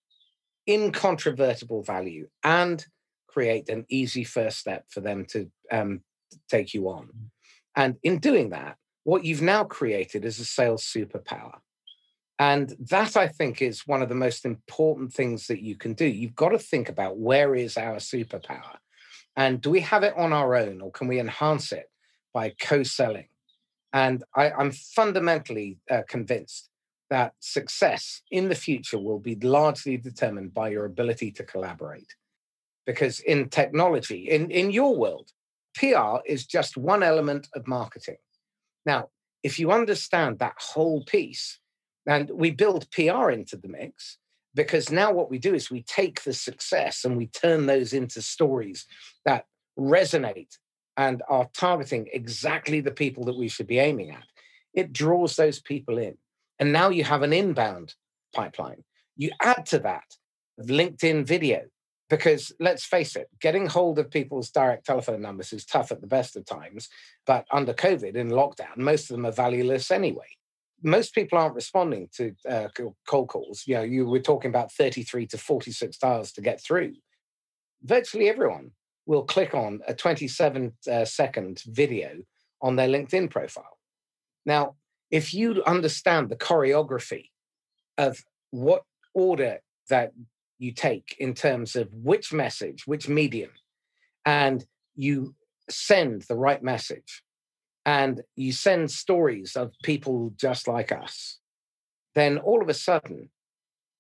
incontrovertible 0.67 1.81
value, 1.81 2.27
and 2.43 2.85
create 3.27 3.69
an 3.69 3.85
easy 3.89 4.25
first 4.25 4.59
step 4.59 4.83
for 4.89 4.99
them 4.99 5.25
to 5.25 5.49
um, 5.71 6.01
take 6.49 6.73
you 6.73 6.89
on. 6.89 7.09
And 7.75 7.95
in 8.03 8.19
doing 8.19 8.49
that, 8.49 8.75
what 9.03 9.25
you've 9.25 9.41
now 9.41 9.63
created 9.63 10.25
is 10.25 10.39
a 10.39 10.45
sales 10.45 10.83
superpower. 10.83 11.59
And 12.37 12.73
that, 12.89 13.17
I 13.17 13.27
think, 13.27 13.61
is 13.61 13.85
one 13.85 14.01
of 14.01 14.07
the 14.07 14.15
most 14.15 14.45
important 14.45 15.13
things 15.13 15.47
that 15.47 15.61
you 15.61 15.75
can 15.75 15.93
do. 15.93 16.05
You've 16.05 16.35
got 16.35 16.49
to 16.49 16.59
think 16.59 16.87
about 16.87 17.17
where 17.17 17.53
is 17.53 17.75
our 17.75 17.97
superpower? 17.97 18.77
And 19.35 19.61
do 19.61 19.69
we 19.69 19.81
have 19.81 20.03
it 20.03 20.13
on 20.17 20.31
our 20.31 20.55
own 20.55 20.81
or 20.81 20.91
can 20.91 21.07
we 21.07 21.19
enhance 21.19 21.71
it 21.71 21.89
by 22.33 22.53
co 22.61 22.83
selling? 22.83 23.27
And 23.91 24.23
I, 24.35 24.51
am 24.51 24.71
fundamentally 24.71 25.79
uh, 25.89 26.03
convinced 26.07 26.69
that 27.09 27.33
success 27.39 28.21
in 28.31 28.49
the 28.49 28.55
future 28.55 28.99
will 28.99 29.19
be 29.19 29.35
largely 29.35 29.97
determined 29.97 30.53
by 30.53 30.69
your 30.69 30.85
ability 30.85 31.31
to 31.31 31.43
collaborate. 31.43 32.15
Because 32.85 33.19
in 33.19 33.49
technology, 33.49 34.29
in, 34.29 34.49
in 34.51 34.71
your 34.71 34.95
world, 34.95 35.31
PR 35.75 36.17
is 36.25 36.45
just 36.45 36.77
one 36.77 37.03
element 37.03 37.47
of 37.55 37.67
marketing. 37.67 38.17
Now, 38.85 39.09
if 39.43 39.59
you 39.59 39.71
understand 39.71 40.39
that 40.39 40.55
whole 40.57 41.03
piece, 41.03 41.59
and 42.05 42.29
we 42.29 42.51
build 42.51 42.89
PR 42.91 43.29
into 43.29 43.55
the 43.57 43.67
mix, 43.67 44.17
because 44.55 44.91
now 44.91 45.11
what 45.11 45.29
we 45.29 45.37
do 45.37 45.53
is 45.53 45.69
we 45.69 45.83
take 45.83 46.23
the 46.23 46.33
success 46.33 47.05
and 47.05 47.15
we 47.15 47.27
turn 47.27 47.65
those 47.65 47.93
into 47.93 48.21
stories 48.21 48.85
that 49.25 49.45
resonate 49.77 50.57
and 50.97 51.21
are 51.29 51.49
targeting 51.53 52.09
exactly 52.11 52.81
the 52.81 52.91
people 52.91 53.23
that 53.25 53.37
we 53.37 53.47
should 53.47 53.67
be 53.67 53.79
aiming 53.79 54.11
at. 54.11 54.25
It 54.73 54.91
draws 54.91 55.35
those 55.35 55.61
people 55.61 55.97
in. 55.97 56.17
And 56.59 56.73
now 56.73 56.89
you 56.89 57.03
have 57.03 57.21
an 57.21 57.31
inbound 57.31 57.93
pipeline. 58.35 58.83
You 59.15 59.31
add 59.41 59.65
to 59.67 59.79
that 59.79 60.03
LinkedIn 60.59 61.25
video, 61.25 61.61
because 62.09 62.51
let's 62.59 62.85
face 62.85 63.15
it, 63.15 63.29
getting 63.39 63.67
hold 63.67 63.99
of 63.99 64.09
people's 64.09 64.49
direct 64.49 64.85
telephone 64.85 65.21
numbers 65.21 65.53
is 65.53 65.65
tough 65.65 65.91
at 65.91 66.01
the 66.01 66.07
best 66.07 66.35
of 66.35 66.45
times. 66.45 66.89
But 67.25 67.45
under 67.51 67.73
COVID, 67.73 68.15
in 68.15 68.29
lockdown, 68.29 68.77
most 68.77 69.09
of 69.09 69.15
them 69.15 69.25
are 69.25 69.31
valueless 69.31 69.91
anyway. 69.91 70.25
Most 70.81 71.13
people 71.13 71.37
aren't 71.37 71.55
responding 71.55 72.09
to 72.15 72.33
uh, 72.49 72.67
cold 73.07 73.27
calls. 73.27 73.63
You 73.67 73.75
know, 73.75 73.83
you 73.83 74.07
were 74.07 74.19
talking 74.19 74.49
about 74.49 74.71
33 74.71 75.27
to 75.27 75.37
46 75.37 75.97
dials 75.97 76.31
to 76.33 76.41
get 76.41 76.61
through. 76.61 76.93
Virtually 77.83 78.29
everyone 78.29 78.71
will 79.05 79.23
click 79.23 79.53
on 79.53 79.81
a 79.87 79.93
27 79.93 80.73
uh, 80.89 81.05
second 81.05 81.61
video 81.67 82.17
on 82.61 82.75
their 82.75 82.87
LinkedIn 82.87 83.29
profile. 83.29 83.77
Now, 84.45 84.75
if 85.11 85.33
you 85.33 85.63
understand 85.63 86.29
the 86.29 86.35
choreography 86.35 87.29
of 87.97 88.23
what 88.51 88.83
order 89.13 89.59
that 89.89 90.11
you 90.59 90.71
take 90.71 91.15
in 91.19 91.33
terms 91.33 91.75
of 91.75 91.91
which 91.93 92.31
message, 92.31 92.85
which 92.85 93.09
medium, 93.09 93.51
and 94.25 94.65
you 94.95 95.33
send 95.69 96.23
the 96.23 96.35
right 96.35 96.61
message, 96.61 97.23
and 97.85 98.21
you 98.35 98.51
send 98.51 98.91
stories 98.91 99.55
of 99.55 99.71
people 99.83 100.33
just 100.35 100.67
like 100.67 100.91
us, 100.91 101.39
then 102.13 102.37
all 102.37 102.61
of 102.61 102.69
a 102.69 102.73
sudden, 102.73 103.29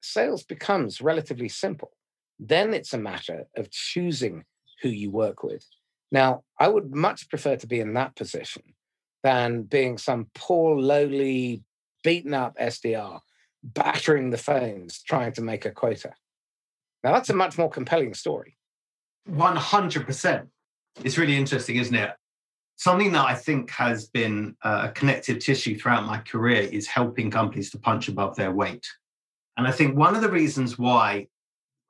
sales 0.01 0.43
becomes 0.43 1.01
relatively 1.01 1.49
simple. 1.49 1.91
Then 2.39 2.73
it's 2.73 2.93
a 2.93 2.97
matter 2.97 3.45
of 3.55 3.71
choosing 3.71 4.43
who 4.81 4.89
you 4.89 5.09
work 5.09 5.43
with. 5.43 5.65
Now, 6.11 6.43
I 6.59 6.67
would 6.67 6.93
much 6.93 7.29
prefer 7.29 7.55
to 7.57 7.67
be 7.67 7.79
in 7.79 7.93
that 7.93 8.15
position 8.15 8.63
than 9.23 9.63
being 9.63 9.97
some 9.97 10.27
poor, 10.33 10.79
lowly, 10.79 11.63
beaten 12.03 12.33
up 12.33 12.57
SDR 12.57 13.19
battering 13.63 14.29
the 14.29 14.37
phones 14.37 15.01
trying 15.01 15.33
to 15.33 15.41
make 15.41 15.65
a 15.65 15.71
quota. 15.71 16.13
Now, 17.03 17.13
that's 17.13 17.29
a 17.29 17.35
much 17.35 17.57
more 17.57 17.69
compelling 17.69 18.13
story. 18.13 18.57
100%. 19.29 20.47
It's 21.03 21.17
really 21.17 21.37
interesting, 21.37 21.77
isn't 21.77 21.95
it? 21.95 22.11
Something 22.77 23.11
that 23.11 23.25
I 23.25 23.35
think 23.35 23.69
has 23.71 24.07
been 24.07 24.55
uh, 24.63 24.87
a 24.89 24.91
connective 24.91 25.39
tissue 25.39 25.77
throughout 25.77 26.05
my 26.05 26.19
career 26.19 26.61
is 26.61 26.87
helping 26.87 27.29
companies 27.29 27.69
to 27.71 27.79
punch 27.79 28.07
above 28.07 28.35
their 28.35 28.51
weight. 28.51 28.87
And 29.57 29.67
I 29.67 29.71
think 29.71 29.97
one 29.97 30.15
of 30.15 30.21
the 30.21 30.31
reasons 30.31 30.79
why 30.79 31.27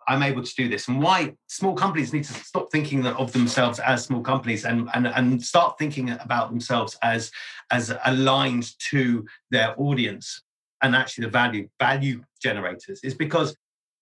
I'm 0.07 0.23
able 0.23 0.41
to 0.41 0.55
do 0.55 0.67
this 0.67 0.87
and 0.87 1.01
why 1.01 1.35
small 1.47 1.75
companies 1.75 2.11
need 2.11 2.23
to 2.23 2.33
stop 2.33 2.71
thinking 2.71 3.05
of 3.05 3.31
themselves 3.31 3.79
as 3.79 4.03
small 4.03 4.21
companies 4.21 4.65
and, 4.65 4.89
and, 4.95 5.05
and 5.05 5.41
start 5.41 5.77
thinking 5.77 6.09
about 6.09 6.49
themselves 6.49 6.97
as, 7.03 7.31
as 7.69 7.93
aligned 8.05 8.71
to 8.89 9.25
their 9.51 9.75
audience 9.77 10.41
and 10.81 10.95
actually 10.95 11.25
the 11.25 11.31
value 11.31 11.67
value 11.79 12.23
generators 12.41 13.01
is 13.03 13.13
because 13.13 13.55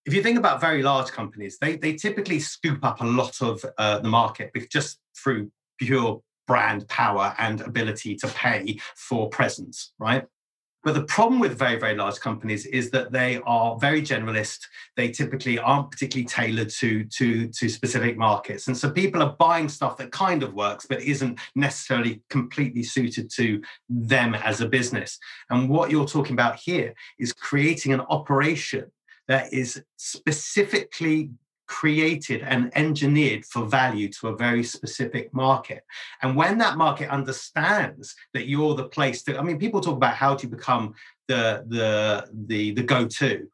if 0.08 0.14
you 0.14 0.24
think 0.24 0.38
about 0.38 0.62
very 0.62 0.82
large 0.82 1.12
companies, 1.12 1.58
they, 1.60 1.76
they 1.76 1.94
typically 1.94 2.40
scoop 2.40 2.84
up 2.84 3.02
a 3.02 3.06
lot 3.06 3.42
of 3.42 3.64
uh, 3.78 4.00
the 4.00 4.08
market 4.08 4.52
just 4.72 5.00
through 5.22 5.52
pure 5.80 6.22
brand 6.48 6.88
power 6.88 7.36
and 7.38 7.60
ability 7.60 8.16
to 8.16 8.28
pay 8.30 8.80
for 8.96 9.30
presence, 9.30 9.92
right? 10.00 10.24
But 10.86 10.94
the 10.94 11.04
problem 11.04 11.42
with 11.42 11.60
very, 11.60 11.78
very 11.78 11.96
large 11.96 12.22
companies 12.22 12.66
is 12.66 12.90
that 12.92 13.12
they 13.12 13.42
are 13.46 13.78
very 13.78 14.02
generalist. 14.02 14.60
They 14.96 15.10
typically 15.12 15.60
aren't 15.60 15.92
particularly 15.92 16.26
tailored 16.26 16.70
to, 16.70 17.04
to, 17.04 17.50
to 17.50 17.68
specific 17.68 18.18
markets. 18.18 18.68
And 18.68 18.78
so 18.78 18.90
people 18.90 19.22
are 19.22 19.36
buying 19.38 19.68
stuff 19.68 19.98
that 19.98 20.14
kind 20.14 20.44
of 20.44 20.54
works, 20.54 20.86
but 20.86 21.02
isn't 21.02 21.38
necessarily 21.56 22.22
completely 22.30 22.84
suited 22.84 23.30
to 23.32 23.62
them 23.90 24.36
as 24.36 24.62
a 24.62 24.70
business. 24.70 25.20
And 25.50 25.68
what 25.68 25.92
you're 25.92 26.08
talking 26.08 26.34
about 26.34 26.56
here 26.56 26.94
is 27.20 27.34
creating 27.34 27.92
an 27.92 28.02
operation 28.02 28.90
that 29.28 29.54
is 29.54 29.82
specifically 29.98 31.32
created 31.68 32.42
and 32.44 32.72
engineered 32.76 33.46
for 33.46 33.66
value 33.66 34.10
to 34.10 34.30
a 34.30 34.36
very 34.36 34.64
specific 34.64 35.34
market. 35.34 35.84
And 36.22 36.36
when 36.36 36.58
that 36.60 36.78
market 36.78 37.10
understands 37.10 38.16
that 38.34 38.48
you're 38.48 38.74
the 38.74 38.88
place 38.88 39.22
to, 39.24 39.38
I 39.38 39.42
mean, 39.42 39.60
people 39.60 39.82
talk 39.82 39.98
about 39.98 40.16
how 40.16 40.36
to 40.36 40.48
become 40.48 40.94
the 41.28 41.66
the 41.68 42.30
the 42.48 42.72
the 42.72 42.84
go-to. 42.84 43.50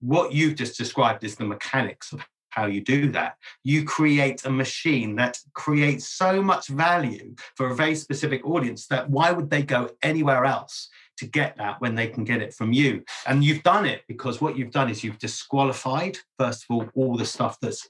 What 0.00 0.32
you've 0.32 0.56
just 0.56 0.76
described 0.76 1.24
is 1.24 1.36
the 1.36 1.46
mechanics 1.46 2.12
of 2.12 2.26
how 2.50 2.66
you 2.66 2.80
do 2.80 3.10
that. 3.10 3.36
You 3.64 3.84
create 3.84 4.44
a 4.44 4.50
machine 4.50 5.16
that 5.16 5.38
creates 5.54 6.06
so 6.06 6.40
much 6.42 6.68
value 6.68 7.34
for 7.56 7.70
a 7.70 7.74
very 7.74 7.96
specific 7.96 8.46
audience 8.46 8.86
that 8.88 9.10
why 9.10 9.32
would 9.32 9.50
they 9.50 9.62
go 9.62 9.90
anywhere 10.02 10.44
else? 10.44 10.88
To 11.18 11.26
get 11.26 11.56
that 11.56 11.80
when 11.80 11.94
they 11.94 12.06
can 12.06 12.24
get 12.24 12.42
it 12.42 12.54
from 12.54 12.72
you. 12.72 13.04
And 13.26 13.44
you've 13.44 13.62
done 13.62 13.86
it 13.86 14.02
because 14.08 14.40
what 14.40 14.56
you've 14.56 14.70
done 14.70 14.90
is 14.90 15.04
you've 15.04 15.18
disqualified, 15.18 16.18
first 16.38 16.64
of 16.64 16.74
all, 16.74 16.88
all 16.94 17.16
the 17.16 17.26
stuff 17.26 17.58
that's 17.60 17.88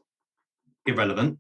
irrelevant, 0.87 1.39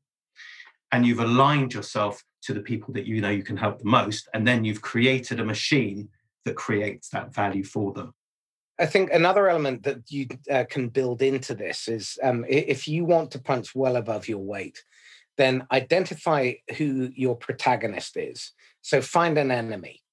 and 0.92 1.06
you've 1.06 1.20
aligned 1.20 1.74
yourself 1.74 2.22
to 2.42 2.54
the 2.54 2.60
people 2.60 2.94
that 2.94 3.06
you 3.06 3.20
know 3.20 3.30
you 3.30 3.42
can 3.42 3.56
help 3.56 3.78
the 3.78 3.84
most. 3.84 4.28
And 4.34 4.46
then 4.46 4.64
you've 4.64 4.82
created 4.82 5.40
a 5.40 5.44
machine 5.44 6.08
that 6.44 6.56
creates 6.56 7.08
that 7.10 7.34
value 7.34 7.64
for 7.64 7.92
them. 7.92 8.14
I 8.78 8.86
think 8.86 9.12
another 9.12 9.48
element 9.48 9.84
that 9.84 10.10
you 10.10 10.26
uh, 10.50 10.64
can 10.68 10.88
build 10.88 11.22
into 11.22 11.54
this 11.54 11.88
is 11.88 12.18
um, 12.22 12.44
if 12.48 12.88
you 12.88 13.04
want 13.04 13.30
to 13.32 13.38
punch 13.38 13.74
well 13.74 13.96
above 13.96 14.28
your 14.28 14.40
weight, 14.40 14.82
then 15.36 15.66
identify 15.70 16.52
who 16.76 17.10
your 17.14 17.36
protagonist 17.36 18.16
is. 18.16 18.52
So 18.82 19.00
find 19.00 19.38
an 19.38 19.50
enemy 19.50 20.03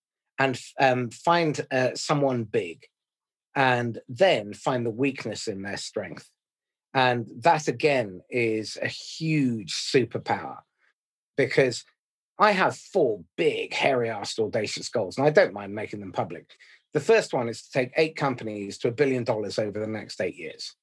and 0.42 0.60
um, 0.80 1.10
find 1.12 1.66
uh, 1.72 1.92
someone 1.94 2.44
big 2.44 2.86
and 3.56 4.00
then 4.10 4.54
find 4.54 4.86
the 4.86 4.90
weakness 4.90 5.48
in 5.48 5.62
their 5.62 5.78
strength. 5.78 6.30
And 6.94 7.28
that 7.42 7.68
again 7.68 8.22
is 8.30 8.78
a 8.82 8.88
huge 8.88 9.74
superpower 9.74 10.58
because 11.38 11.84
I 12.40 12.52
have 12.52 12.76
four 12.76 13.22
big, 13.38 13.74
hairy 13.74 14.10
assed, 14.10 14.40
audacious 14.40 14.90
goals, 14.90 15.18
and 15.18 15.28
I 15.28 15.30
don't 15.30 15.54
mind 15.54 15.76
making 15.76 16.00
them 16.00 16.12
public. 16.12 16.50
The 16.94 17.00
first 17.00 17.34
one 17.34 17.48
is 17.48 17.62
to 17.62 17.72
take 17.72 17.92
eight 17.96 18.16
companies 18.16 18.78
to 18.80 18.88
a 18.88 18.98
billion 19.00 19.24
dollars 19.24 19.60
over 19.60 19.80
the 19.80 19.88
next 19.88 20.20
eight 20.20 20.36
years. 20.36 20.76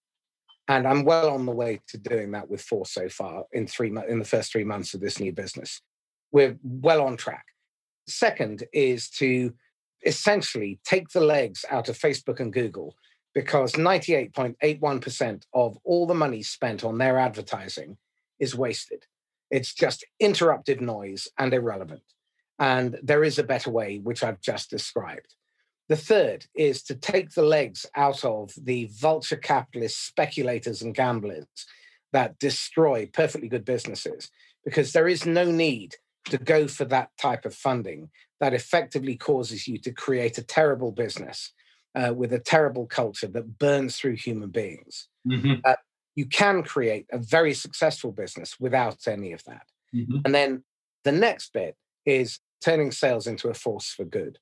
And 0.68 0.86
I'm 0.86 1.04
well 1.04 1.30
on 1.30 1.46
the 1.46 1.52
way 1.52 1.80
to 1.88 1.98
doing 1.98 2.30
that 2.32 2.48
with 2.48 2.62
four 2.62 2.86
so 2.86 3.08
far 3.08 3.44
in 3.52 3.66
three 3.66 3.92
in 4.08 4.18
the 4.18 4.24
first 4.24 4.52
three 4.52 4.64
months 4.64 4.94
of 4.94 5.00
this 5.00 5.18
new 5.18 5.32
business. 5.32 5.80
We're 6.30 6.58
well 6.62 7.02
on 7.02 7.16
track. 7.16 7.44
Second 8.08 8.64
is 8.72 9.08
to 9.10 9.52
essentially 10.04 10.78
take 10.84 11.08
the 11.10 11.20
legs 11.20 11.64
out 11.70 11.88
of 11.88 11.98
Facebook 11.98 12.40
and 12.40 12.52
Google 12.52 12.94
because 13.34 13.72
98.81% 13.72 15.42
of 15.52 15.78
all 15.84 16.06
the 16.06 16.14
money 16.14 16.42
spent 16.42 16.84
on 16.84 16.98
their 16.98 17.18
advertising 17.18 17.96
is 18.38 18.54
wasted. 18.54 19.04
It's 19.50 19.74
just 19.74 20.04
interrupted 20.20 20.80
noise 20.80 21.28
and 21.38 21.52
irrelevant. 21.52 22.02
And 22.58 22.98
there 23.02 23.24
is 23.24 23.38
a 23.38 23.44
better 23.44 23.70
way, 23.70 23.98
which 23.98 24.22
I've 24.22 24.40
just 24.40 24.70
described. 24.70 25.34
The 25.88 25.96
third 25.96 26.46
is 26.54 26.82
to 26.84 26.94
take 26.94 27.30
the 27.30 27.42
legs 27.42 27.86
out 27.94 28.24
of 28.24 28.50
the 28.60 28.90
vulture 28.92 29.36
capitalist 29.36 30.06
speculators 30.06 30.82
and 30.82 30.94
gamblers 30.94 31.46
that 32.12 32.38
destroy 32.38 33.06
perfectly 33.12 33.48
good 33.48 33.64
businesses, 33.64 34.30
because 34.64 34.92
there 34.92 35.08
is 35.08 35.24
no 35.24 35.44
need 35.44 35.94
to 36.30 36.38
go 36.38 36.68
for 36.68 36.84
that 36.86 37.10
type 37.20 37.44
of 37.44 37.54
funding 37.54 38.10
that 38.40 38.54
effectively 38.54 39.16
causes 39.16 39.66
you 39.66 39.78
to 39.78 39.92
create 39.92 40.38
a 40.38 40.42
terrible 40.42 40.92
business 40.92 41.52
uh, 41.94 42.12
with 42.14 42.32
a 42.32 42.38
terrible 42.38 42.86
culture 42.86 43.26
that 43.26 43.58
burns 43.58 43.96
through 43.96 44.16
human 44.16 44.50
beings. 44.50 45.08
Mm-hmm. 45.26 45.54
Uh, 45.64 45.74
you 46.14 46.26
can 46.26 46.62
create 46.62 47.06
a 47.12 47.18
very 47.18 47.54
successful 47.54 48.12
business 48.12 48.56
without 48.60 49.06
any 49.06 49.32
of 49.32 49.42
that. 49.44 49.66
Mm-hmm. 49.94 50.18
And 50.24 50.34
then 50.34 50.64
the 51.04 51.12
next 51.12 51.52
bit 51.52 51.76
is 52.04 52.40
turning 52.64 52.90
sales 52.90 53.26
into 53.26 53.48
a 53.48 53.54
force 53.54 53.88
for 53.92 54.04
good. 54.04 54.38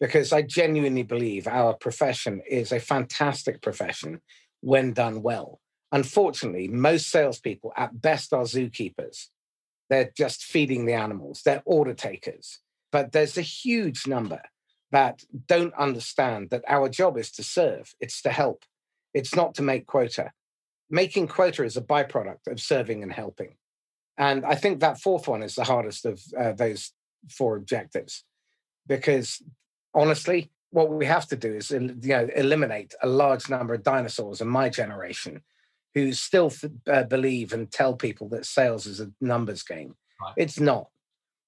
because 0.00 0.32
I 0.32 0.42
genuinely 0.42 1.02
believe 1.02 1.46
our 1.46 1.74
profession 1.74 2.42
is 2.48 2.72
a 2.72 2.80
fantastic 2.80 3.62
profession 3.62 4.20
when 4.60 4.92
done 4.92 5.22
well. 5.22 5.60
Unfortunately, 5.92 6.68
most 6.68 7.10
salespeople 7.10 7.72
at 7.76 8.00
best 8.00 8.32
are 8.32 8.44
zookeepers. 8.44 9.28
They're 9.88 10.10
just 10.16 10.44
feeding 10.44 10.86
the 10.86 10.94
animals, 10.94 11.42
they're 11.44 11.62
order 11.64 11.94
takers. 11.94 12.60
But 12.92 13.12
there's 13.12 13.36
a 13.36 13.42
huge 13.42 14.06
number 14.06 14.40
that 14.92 15.24
don't 15.46 15.74
understand 15.74 16.50
that 16.50 16.64
our 16.68 16.88
job 16.88 17.18
is 17.18 17.30
to 17.32 17.42
serve, 17.42 17.94
it's 18.00 18.22
to 18.22 18.30
help, 18.30 18.64
it's 19.12 19.34
not 19.34 19.54
to 19.56 19.62
make 19.62 19.86
quota. 19.86 20.32
Making 20.88 21.26
quota 21.26 21.64
is 21.64 21.76
a 21.76 21.82
byproduct 21.82 22.46
of 22.46 22.60
serving 22.60 23.02
and 23.02 23.12
helping. 23.12 23.56
And 24.16 24.46
I 24.46 24.54
think 24.54 24.80
that 24.80 25.00
fourth 25.00 25.28
one 25.28 25.42
is 25.42 25.56
the 25.56 25.64
hardest 25.64 26.06
of 26.06 26.22
uh, 26.38 26.52
those 26.52 26.92
four 27.28 27.56
objectives 27.56 28.24
because 28.86 29.42
honestly, 29.94 30.50
what 30.70 30.90
we 30.90 31.06
have 31.06 31.26
to 31.28 31.36
do 31.36 31.54
is 31.54 31.70
you 31.70 31.96
know 32.02 32.28
eliminate 32.34 32.94
a 33.02 33.08
large 33.08 33.48
number 33.48 33.74
of 33.74 33.82
dinosaurs 33.82 34.40
in 34.40 34.48
my 34.48 34.68
generation 34.68 35.42
who 35.96 36.12
still 36.12 36.52
uh, 36.92 37.04
believe 37.04 37.54
and 37.54 37.72
tell 37.72 37.94
people 37.94 38.28
that 38.28 38.44
sales 38.44 38.84
is 38.84 39.00
a 39.00 39.10
numbers 39.18 39.62
game. 39.62 39.96
Right. 40.20 40.34
It's 40.36 40.60
not. 40.60 40.88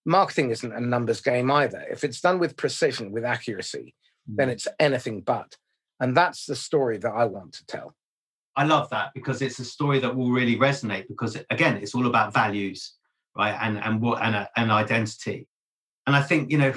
Marketing 0.07 0.49
isn't 0.49 0.73
a 0.73 0.81
numbers 0.81 1.21
game 1.21 1.51
either. 1.51 1.85
If 1.91 2.03
it's 2.03 2.23
done 2.23 2.39
with 2.39 2.57
precision, 2.57 3.13
with 3.13 3.27
accuracy, 3.27 3.95
mm. 4.29 4.37
then 4.37 4.49
it's 4.49 4.67
anything 4.81 5.21
but. 5.21 5.59
And 6.01 6.17
that's 6.17 6.47
the 6.47 6.57
story 6.57 6.97
that 6.97 7.13
I 7.13 7.27
want 7.27 7.53
to 7.57 7.67
tell. 7.67 7.95
I 8.57 8.65
love 8.65 8.89
that 8.89 9.11
because 9.15 9.43
it's 9.43 9.59
a 9.59 9.67
story 9.67 9.99
that 9.99 10.17
will 10.17 10.31
really 10.31 10.57
resonate 10.57 11.09
because 11.09 11.37
again, 11.51 11.77
it's 11.77 11.95
all 11.95 12.07
about 12.07 12.33
values, 12.33 12.95
right? 13.37 13.55
And 13.61 13.77
and 13.77 14.01
what 14.01 14.23
and, 14.23 14.35
a, 14.35 14.49
and 14.57 14.73
identity. 14.73 15.47
And 16.07 16.17
I 16.17 16.23
think 16.23 16.51
you 16.51 16.57
know 16.57 16.73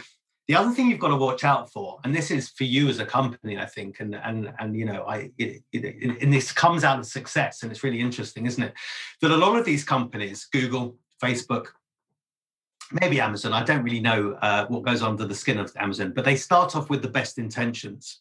the 0.52 0.58
other 0.58 0.72
thing 0.72 0.90
you've 0.90 1.00
got 1.00 1.08
to 1.08 1.16
watch 1.16 1.46
out 1.46 1.72
for, 1.72 1.98
and 2.04 2.14
this 2.14 2.30
is 2.30 2.50
for 2.50 2.66
you 2.66 2.90
as 2.90 3.00
a 3.00 3.06
company, 3.06 3.58
I 3.58 3.66
think, 3.66 4.02
and 4.02 4.14
and 4.16 4.52
and 4.60 4.76
you 4.76 4.84
know, 4.84 5.06
I 5.08 5.32
it, 5.38 5.64
it, 5.72 6.22
and 6.22 6.34
this 6.34 6.52
comes 6.52 6.84
out 6.84 7.00
of 7.00 7.06
success, 7.06 7.64
and 7.64 7.72
it's 7.72 7.86
really 7.86 8.02
interesting, 8.02 8.46
isn't 8.46 8.62
it? 8.62 8.74
That 9.22 9.32
a 9.32 9.38
lot 9.38 9.58
of 9.58 9.64
these 9.64 9.86
companies, 9.86 10.50
Google, 10.52 10.98
Facebook, 11.24 11.68
maybe 12.92 13.22
Amazon, 13.22 13.54
I 13.54 13.64
don't 13.64 13.82
really 13.82 14.02
know 14.02 14.34
uh, 14.42 14.66
what 14.66 14.84
goes 14.84 15.02
under 15.02 15.26
the 15.26 15.34
skin 15.34 15.58
of 15.58 15.72
Amazon, 15.78 16.12
but 16.14 16.26
they 16.26 16.36
start 16.36 16.76
off 16.76 16.90
with 16.90 17.02
the 17.02 17.08
best 17.08 17.38
intentions, 17.38 18.20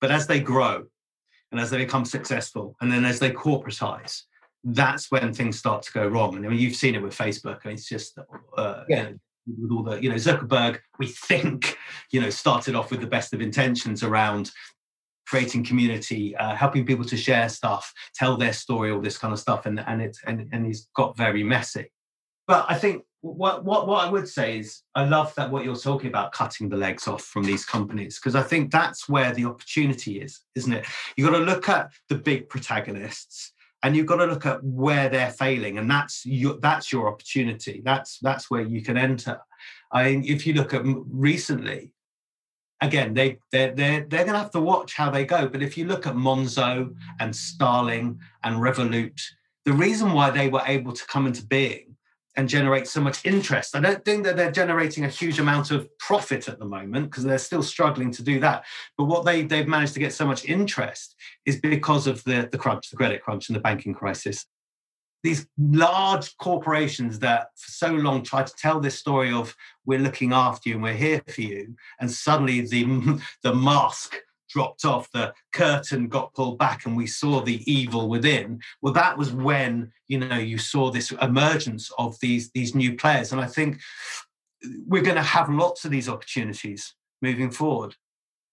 but 0.00 0.10
as 0.10 0.26
they 0.26 0.40
grow, 0.40 0.86
and 1.52 1.60
as 1.60 1.68
they 1.68 1.76
become 1.76 2.06
successful, 2.06 2.74
and 2.80 2.90
then 2.90 3.04
as 3.04 3.18
they 3.18 3.32
corporatize, 3.32 4.22
that's 4.64 5.10
when 5.10 5.34
things 5.34 5.58
start 5.58 5.82
to 5.82 5.92
go 5.92 6.08
wrong. 6.08 6.36
And 6.36 6.46
I 6.46 6.48
mean, 6.48 6.58
you've 6.58 6.74
seen 6.74 6.94
it 6.94 7.02
with 7.02 7.14
Facebook. 7.14 7.58
I 7.64 7.68
mean, 7.68 7.74
it's 7.74 7.86
just 7.86 8.18
uh, 8.56 8.84
yeah. 8.88 8.96
You 8.96 9.10
know, 9.10 9.18
with 9.46 9.70
all 9.70 9.82
the, 9.82 10.02
you 10.02 10.08
know, 10.08 10.16
Zuckerberg, 10.16 10.78
we 10.98 11.06
think, 11.06 11.76
you 12.10 12.20
know, 12.20 12.30
started 12.30 12.74
off 12.74 12.90
with 12.90 13.00
the 13.00 13.06
best 13.06 13.32
of 13.32 13.40
intentions 13.40 14.02
around 14.02 14.50
creating 15.26 15.64
community, 15.64 16.36
uh, 16.36 16.54
helping 16.54 16.86
people 16.86 17.04
to 17.04 17.16
share 17.16 17.48
stuff, 17.48 17.92
tell 18.14 18.36
their 18.36 18.52
story, 18.52 18.90
all 18.90 19.00
this 19.00 19.18
kind 19.18 19.32
of 19.32 19.40
stuff, 19.40 19.66
and 19.66 19.80
and 19.80 20.00
it's 20.00 20.20
and, 20.26 20.48
and 20.52 20.66
he's 20.66 20.88
got 20.94 21.16
very 21.16 21.42
messy. 21.42 21.90
But 22.46 22.66
I 22.68 22.74
think 22.74 23.02
what 23.22 23.64
what 23.64 23.88
what 23.88 24.06
I 24.06 24.10
would 24.10 24.28
say 24.28 24.58
is 24.58 24.82
I 24.94 25.04
love 25.04 25.34
that 25.34 25.50
what 25.50 25.64
you're 25.64 25.76
talking 25.76 26.08
about, 26.08 26.32
cutting 26.32 26.68
the 26.68 26.76
legs 26.76 27.08
off 27.08 27.22
from 27.22 27.44
these 27.44 27.64
companies, 27.64 28.18
because 28.18 28.36
I 28.36 28.42
think 28.42 28.70
that's 28.70 29.08
where 29.08 29.32
the 29.32 29.46
opportunity 29.46 30.20
is, 30.20 30.40
isn't 30.54 30.72
it? 30.72 30.86
You've 31.16 31.30
got 31.30 31.38
to 31.38 31.44
look 31.44 31.68
at 31.68 31.90
the 32.08 32.14
big 32.14 32.48
protagonists 32.48 33.52
and 33.86 33.96
you've 33.96 34.06
got 34.06 34.16
to 34.16 34.26
look 34.26 34.44
at 34.46 34.64
where 34.64 35.08
they're 35.08 35.30
failing 35.30 35.78
and 35.78 35.88
that's 35.88 36.26
your 36.26 36.58
that's 36.58 36.90
your 36.90 37.06
opportunity. 37.06 37.82
That's 37.84 38.18
that's 38.18 38.50
where 38.50 38.62
you 38.62 38.82
can 38.82 38.96
enter. 38.96 39.38
I 39.92 40.04
mean 40.06 40.24
if 40.24 40.44
you 40.44 40.54
look 40.54 40.74
at 40.74 40.82
recently 40.84 41.92
again 42.80 43.14
they 43.14 43.38
they're 43.52 43.72
they're, 43.72 44.00
they're 44.00 44.24
going 44.24 44.32
to 44.32 44.40
have 44.40 44.50
to 44.50 44.60
watch 44.60 44.94
how 44.94 45.08
they 45.08 45.24
go 45.24 45.46
but 45.48 45.62
if 45.62 45.78
you 45.78 45.86
look 45.86 46.04
at 46.04 46.16
monzo 46.16 46.92
and 47.20 47.34
starling 47.34 48.18
and 48.42 48.56
revolut 48.56 49.20
the 49.64 49.72
reason 49.72 50.12
why 50.12 50.30
they 50.30 50.48
were 50.48 50.62
able 50.66 50.92
to 50.92 51.06
come 51.06 51.28
into 51.28 51.46
being 51.46 51.95
and 52.36 52.48
generate 52.48 52.86
so 52.86 53.00
much 53.00 53.24
interest. 53.24 53.74
I 53.74 53.80
don't 53.80 54.04
think 54.04 54.24
that 54.24 54.36
they're 54.36 54.52
generating 54.52 55.04
a 55.04 55.08
huge 55.08 55.38
amount 55.38 55.70
of 55.70 55.88
profit 55.98 56.48
at 56.48 56.58
the 56.58 56.66
moment 56.66 57.10
because 57.10 57.24
they're 57.24 57.38
still 57.38 57.62
struggling 57.62 58.10
to 58.12 58.22
do 58.22 58.38
that. 58.40 58.64
But 58.98 59.04
what 59.04 59.24
they, 59.24 59.42
they've 59.42 59.66
managed 59.66 59.94
to 59.94 60.00
get 60.00 60.12
so 60.12 60.26
much 60.26 60.44
interest 60.44 61.16
is 61.46 61.60
because 61.60 62.06
of 62.06 62.22
the, 62.24 62.48
the 62.52 62.58
crunch, 62.58 62.90
the 62.90 62.96
credit 62.96 63.22
crunch, 63.22 63.48
and 63.48 63.56
the 63.56 63.60
banking 63.60 63.94
crisis. 63.94 64.46
These 65.22 65.46
large 65.58 66.36
corporations 66.36 67.18
that 67.20 67.48
for 67.56 67.70
so 67.70 67.90
long 67.90 68.22
tried 68.22 68.46
to 68.48 68.54
tell 68.54 68.80
this 68.80 68.98
story 68.98 69.32
of 69.32 69.56
we're 69.86 69.98
looking 69.98 70.32
after 70.32 70.68
you 70.68 70.74
and 70.76 70.84
we're 70.84 70.92
here 70.92 71.22
for 71.26 71.40
you, 71.40 71.74
and 72.00 72.10
suddenly 72.10 72.60
the, 72.60 73.20
the 73.42 73.54
mask 73.54 74.14
dropped 74.56 74.86
off, 74.86 75.12
the 75.12 75.34
curtain 75.52 76.08
got 76.08 76.32
pulled 76.32 76.58
back, 76.58 76.86
and 76.86 76.96
we 76.96 77.06
saw 77.06 77.42
the 77.42 77.60
evil 77.70 78.08
within. 78.08 78.58
Well, 78.80 78.94
that 78.94 79.18
was 79.18 79.30
when 79.30 79.92
you 80.08 80.18
know 80.18 80.38
you 80.38 80.56
saw 80.56 80.90
this 80.90 81.12
emergence 81.20 81.92
of 81.98 82.18
these 82.20 82.50
these 82.52 82.74
new 82.74 82.96
players, 82.96 83.32
and 83.32 83.40
I 83.40 83.48
think 83.48 83.78
we're 84.86 85.02
going 85.02 85.22
to 85.24 85.34
have 85.36 85.50
lots 85.50 85.84
of 85.84 85.90
these 85.90 86.08
opportunities 86.08 86.94
moving 87.20 87.50
forward. 87.50 87.94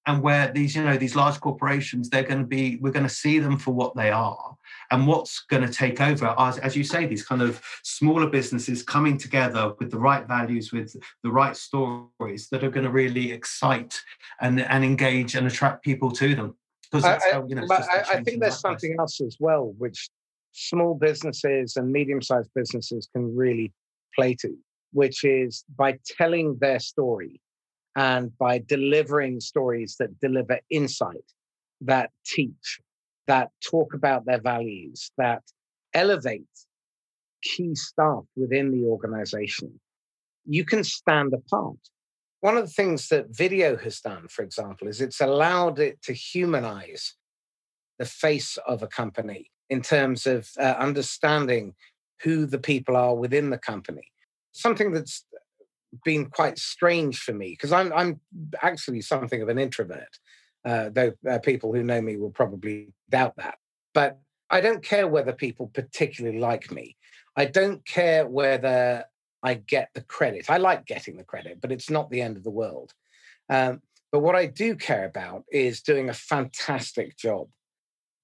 And 0.05 0.21
where 0.21 0.51
these 0.51 0.75
you 0.75 0.83
know 0.83 0.97
these 0.97 1.15
large 1.15 1.39
corporations 1.39 2.09
they're 2.09 2.29
going 2.31 2.41
to 2.41 2.55
be 2.57 2.75
we're 2.81 2.97
going 2.97 3.07
to 3.07 3.21
see 3.23 3.39
them 3.39 3.57
for 3.57 3.71
what 3.71 3.95
they 3.95 4.11
are 4.11 4.57
and 4.91 5.07
what's 5.07 5.45
going 5.49 5.65
to 5.65 5.71
take 5.71 6.01
over 6.01 6.33
as, 6.37 6.57
as 6.59 6.75
you 6.75 6.83
say 6.83 7.05
these 7.05 7.25
kind 7.25 7.41
of 7.41 7.61
smaller 7.83 8.27
businesses 8.27 8.83
coming 8.83 9.17
together 9.17 9.73
with 9.79 9.91
the 9.91 9.97
right 9.97 10.27
values 10.27 10.71
with 10.71 10.95
the 11.23 11.31
right 11.31 11.55
stories 11.55 12.49
that 12.49 12.63
are 12.63 12.69
going 12.69 12.85
to 12.85 12.91
really 12.91 13.31
excite 13.31 13.99
and 14.41 14.61
and 14.61 14.83
engage 14.83 15.35
and 15.35 15.47
attract 15.47 15.83
people 15.83 16.11
to 16.11 16.35
them. 16.35 16.55
Because 16.91 17.05
I, 17.05 17.19
how, 17.31 17.45
you 17.47 17.55
know, 17.55 17.65
but 17.67 17.83
I, 17.91 18.17
I 18.17 18.23
think 18.23 18.39
there's 18.39 18.59
something 18.59 18.95
else 18.99 19.19
as 19.21 19.37
well 19.39 19.73
which 19.77 20.09
small 20.51 20.93
businesses 20.93 21.77
and 21.77 21.91
medium-sized 21.91 22.51
businesses 22.53 23.09
can 23.11 23.35
really 23.35 23.73
play 24.15 24.35
to 24.35 24.55
which 24.93 25.23
is 25.23 25.65
by 25.75 25.99
telling 26.05 26.57
their 26.59 26.79
story 26.79 27.41
and 27.95 28.35
by 28.37 28.59
delivering 28.59 29.39
stories 29.39 29.97
that 29.99 30.19
deliver 30.19 30.59
insight, 30.69 31.25
that 31.81 32.11
teach, 32.25 32.79
that 33.27 33.49
talk 33.63 33.93
about 33.93 34.25
their 34.25 34.41
values, 34.41 35.11
that 35.17 35.43
elevate 35.93 36.43
key 37.41 37.75
staff 37.75 38.23
within 38.35 38.71
the 38.71 38.85
organization, 38.85 39.79
you 40.45 40.65
can 40.65 40.83
stand 40.83 41.33
apart. 41.33 41.77
One 42.41 42.57
of 42.57 42.65
the 42.65 42.71
things 42.71 43.07
that 43.07 43.35
video 43.35 43.77
has 43.77 44.01
done, 44.01 44.27
for 44.27 44.43
example, 44.43 44.87
is 44.87 44.99
it's 44.99 45.21
allowed 45.21 45.79
it 45.79 46.01
to 46.03 46.13
humanize 46.13 47.15
the 47.99 48.05
face 48.05 48.57
of 48.67 48.83
a 48.83 48.87
company 48.87 49.49
in 49.69 49.81
terms 49.81 50.27
of 50.27 50.49
uh, 50.59 50.75
understanding 50.77 51.73
who 52.21 52.45
the 52.45 52.57
people 52.57 52.97
are 52.97 53.15
within 53.15 53.49
the 53.49 53.57
company. 53.57 54.11
Something 54.51 54.91
that's 54.91 55.25
been 56.03 56.25
quite 56.25 56.57
strange 56.57 57.19
for 57.19 57.33
me 57.33 57.49
because 57.51 57.71
I'm 57.71 57.93
I'm 57.93 58.19
actually 58.61 59.01
something 59.01 59.41
of 59.41 59.49
an 59.49 59.59
introvert. 59.59 60.19
Uh, 60.65 60.89
though 60.89 61.11
uh, 61.29 61.39
people 61.39 61.73
who 61.73 61.83
know 61.83 62.01
me 62.01 62.15
will 62.15 62.31
probably 62.31 62.93
doubt 63.09 63.35
that. 63.35 63.55
But 63.93 64.19
I 64.49 64.61
don't 64.61 64.83
care 64.83 65.07
whether 65.07 65.33
people 65.33 65.67
particularly 65.73 66.39
like 66.39 66.71
me. 66.71 66.95
I 67.35 67.45
don't 67.45 67.85
care 67.85 68.27
whether 68.27 69.03
I 69.41 69.55
get 69.55 69.89
the 69.93 70.01
credit. 70.01 70.49
I 70.49 70.57
like 70.57 70.85
getting 70.85 71.17
the 71.17 71.23
credit, 71.23 71.59
but 71.59 71.71
it's 71.71 71.89
not 71.89 72.09
the 72.09 72.21
end 72.21 72.37
of 72.37 72.43
the 72.43 72.51
world. 72.51 72.93
Um, 73.49 73.81
but 74.11 74.19
what 74.19 74.35
I 74.35 74.45
do 74.45 74.75
care 74.75 75.05
about 75.05 75.43
is 75.51 75.81
doing 75.81 76.09
a 76.09 76.13
fantastic 76.13 77.17
job. 77.17 77.47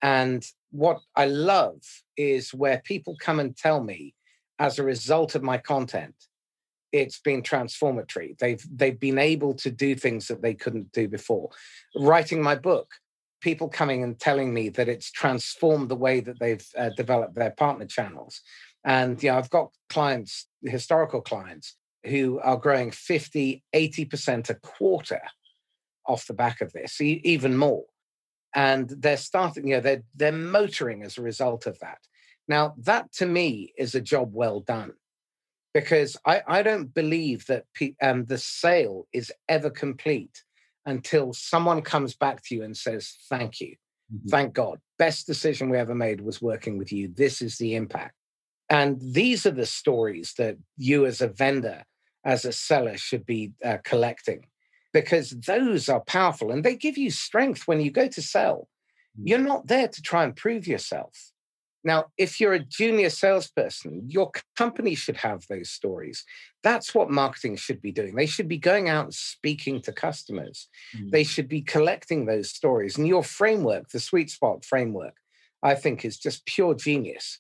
And 0.01 0.45
what 0.71 0.99
I 1.15 1.25
love 1.25 1.81
is 2.15 2.53
where 2.53 2.81
people 2.85 3.17
come 3.19 3.39
and 3.39 3.57
tell 3.57 3.83
me, 3.83 4.15
as 4.59 4.77
a 4.77 4.83
result 4.83 5.35
of 5.35 5.43
my 5.43 5.57
content, 5.57 6.15
it's 6.91 7.19
been 7.19 7.43
transformatory. 7.43 8.35
They've 8.39 8.63
they've 8.71 8.99
been 8.99 9.17
able 9.19 9.53
to 9.55 9.71
do 9.71 9.95
things 9.95 10.27
that 10.27 10.41
they 10.41 10.53
couldn't 10.53 10.91
do 10.91 11.07
before. 11.07 11.49
Writing 11.95 12.41
my 12.41 12.55
book, 12.55 12.91
people 13.41 13.69
coming 13.69 14.03
and 14.03 14.19
telling 14.19 14.53
me 14.53 14.69
that 14.69 14.89
it's 14.89 15.11
transformed 15.11 15.89
the 15.89 15.95
way 15.95 16.19
that 16.19 16.39
they've 16.39 16.65
uh, 16.77 16.89
developed 16.95 17.35
their 17.35 17.51
partner 17.51 17.85
channels. 17.85 18.41
And 18.83 19.21
you 19.21 19.31
know, 19.31 19.37
I've 19.37 19.49
got 19.49 19.71
clients, 19.89 20.47
historical 20.63 21.21
clients, 21.21 21.75
who 22.05 22.39
are 22.39 22.57
growing 22.57 22.91
50, 22.91 23.63
80% 23.75 24.49
a 24.49 24.55
quarter 24.55 25.21
off 26.05 26.27
the 26.27 26.33
back 26.33 26.61
of 26.61 26.71
this, 26.73 26.99
even 27.01 27.57
more. 27.57 27.83
And 28.55 28.89
they're 28.89 29.17
starting, 29.17 29.67
you 29.67 29.75
know, 29.75 29.81
they're 29.81 30.03
they're 30.15 30.31
motoring 30.31 31.03
as 31.03 31.17
a 31.17 31.21
result 31.21 31.67
of 31.67 31.77
that. 31.79 31.99
Now, 32.47 32.73
that 32.79 33.11
to 33.13 33.27
me 33.27 33.73
is 33.77 33.93
a 33.93 34.01
job 34.01 34.33
well 34.33 34.59
done 34.61 34.93
because 35.73 36.17
I, 36.25 36.41
I 36.47 36.63
don't 36.63 36.93
believe 36.93 37.45
that 37.47 37.65
um, 38.01 38.25
the 38.25 38.37
sale 38.37 39.07
is 39.13 39.31
ever 39.47 39.69
complete 39.69 40.43
until 40.85 41.33
someone 41.33 41.81
comes 41.81 42.15
back 42.15 42.41
to 42.43 42.55
you 42.55 42.63
and 42.63 42.75
says, 42.75 43.15
Thank 43.29 43.61
you. 43.61 43.75
Mm-hmm. 44.13 44.29
Thank 44.29 44.53
God. 44.53 44.79
Best 44.97 45.27
decision 45.27 45.69
we 45.69 45.77
ever 45.77 45.95
made 45.95 46.21
was 46.21 46.41
working 46.41 46.77
with 46.77 46.91
you. 46.91 47.07
This 47.07 47.41
is 47.41 47.57
the 47.57 47.75
impact. 47.75 48.15
And 48.69 48.99
these 49.01 49.45
are 49.45 49.51
the 49.51 49.65
stories 49.65 50.33
that 50.37 50.57
you, 50.77 51.05
as 51.05 51.21
a 51.21 51.27
vendor, 51.27 51.83
as 52.23 52.45
a 52.45 52.51
seller, 52.51 52.97
should 52.97 53.25
be 53.25 53.53
uh, 53.63 53.77
collecting. 53.83 54.45
because 54.91 55.29
those 55.31 55.87
are 55.87 56.01
powerful 56.01 56.51
and 56.51 56.63
they 56.63 56.75
give 56.75 56.97
you 56.97 57.11
strength 57.11 57.67
when 57.67 57.79
you 57.79 57.91
go 57.91 58.07
to 58.07 58.21
sell. 58.21 58.67
Mm. 59.19 59.27
You're 59.27 59.39
not 59.39 59.67
there 59.67 59.87
to 59.87 60.01
try 60.01 60.23
and 60.23 60.35
prove 60.35 60.67
yourself. 60.67 61.31
Now, 61.83 62.05
if 62.17 62.39
you're 62.39 62.53
a 62.53 62.59
junior 62.59 63.09
salesperson, 63.09 64.03
your 64.07 64.31
company 64.57 64.95
should 64.95 65.17
have 65.17 65.45
those 65.47 65.69
stories. 65.69 66.25
That's 66.61 66.93
what 66.93 67.09
marketing 67.09 67.55
should 67.55 67.81
be 67.81 67.91
doing. 67.91 68.15
They 68.15 68.25
should 68.25 68.49
be 68.49 68.57
going 68.57 68.89
out 68.89 69.05
and 69.05 69.13
speaking 69.13 69.81
to 69.83 69.93
customers. 69.93 70.67
Mm. 70.97 71.11
They 71.11 71.23
should 71.23 71.47
be 71.47 71.61
collecting 71.61 72.25
those 72.25 72.49
stories. 72.49 72.97
And 72.97 73.07
your 73.07 73.23
framework, 73.23 73.89
the 73.89 73.99
sweet 73.99 74.29
spot 74.29 74.65
framework, 74.65 75.15
I 75.63 75.75
think 75.75 76.03
is 76.03 76.17
just 76.17 76.45
pure 76.45 76.73
genius. 76.73 77.39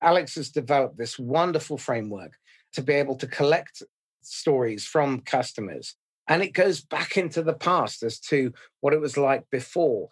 Alex 0.00 0.36
has 0.36 0.50
developed 0.50 0.98
this 0.98 1.18
wonderful 1.18 1.78
framework 1.78 2.32
to 2.74 2.82
be 2.82 2.94
able 2.94 3.16
to 3.16 3.26
collect 3.26 3.82
stories 4.22 4.84
from 4.84 5.20
customers. 5.20 5.96
And 6.28 6.42
it 6.42 6.52
goes 6.52 6.80
back 6.80 7.16
into 7.16 7.42
the 7.42 7.54
past 7.54 8.02
as 8.02 8.20
to 8.20 8.52
what 8.80 8.94
it 8.94 9.00
was 9.00 9.16
like 9.16 9.44
before, 9.50 10.08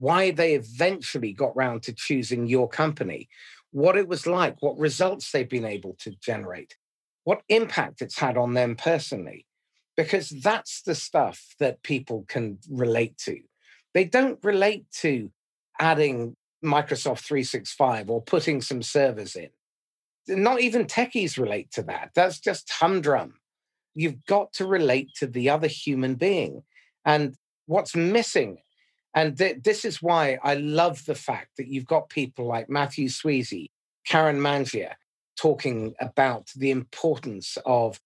why 0.00 0.30
they 0.30 0.54
eventually 0.54 1.32
got 1.32 1.54
round 1.54 1.82
to 1.84 1.92
choosing 1.92 2.46
your 2.46 2.68
company, 2.68 3.28
what 3.70 3.96
it 3.96 4.08
was 4.08 4.26
like, 4.26 4.56
what 4.60 4.78
results 4.78 5.30
they've 5.30 5.48
been 5.48 5.66
able 5.66 5.94
to 6.00 6.10
generate, 6.22 6.74
what 7.24 7.42
impact 7.48 8.02
it's 8.02 8.18
had 8.18 8.36
on 8.36 8.54
them 8.54 8.74
personally. 8.74 9.46
Because 9.96 10.30
that's 10.30 10.80
the 10.82 10.94
stuff 10.94 11.54
that 11.60 11.82
people 11.82 12.24
can 12.28 12.58
relate 12.70 13.18
to. 13.18 13.40
They 13.92 14.04
don't 14.04 14.42
relate 14.42 14.86
to 15.00 15.30
adding 15.78 16.34
Microsoft 16.64 17.20
365 17.20 18.08
or 18.08 18.22
putting 18.22 18.62
some 18.62 18.82
servers 18.82 19.36
in. 19.36 19.50
Not 20.28 20.62
even 20.62 20.86
techies 20.86 21.38
relate 21.38 21.70
to 21.72 21.82
that. 21.82 22.12
That's 22.14 22.40
just 22.40 22.70
humdrum. 22.70 23.34
You've 23.94 24.24
got 24.24 24.54
to 24.54 24.66
relate 24.66 25.10
to 25.16 25.26
the 25.26 25.50
other 25.50 25.66
human 25.66 26.14
being. 26.14 26.62
And 27.04 27.34
what's 27.66 27.94
missing 27.94 28.58
and 29.14 29.36
th- 29.36 29.62
this 29.62 29.84
is 29.84 30.02
why 30.02 30.38
I 30.42 30.54
love 30.54 31.04
the 31.06 31.14
fact 31.14 31.56
that 31.56 31.68
you've 31.68 31.86
got 31.86 32.08
people 32.08 32.46
like 32.46 32.70
Matthew 32.70 33.08
Sweezey, 33.08 33.66
Karen 34.06 34.40
Mangia, 34.40 34.94
talking 35.36 35.94
about 36.00 36.48
the 36.54 36.70
importance 36.70 37.56
of 37.64 38.00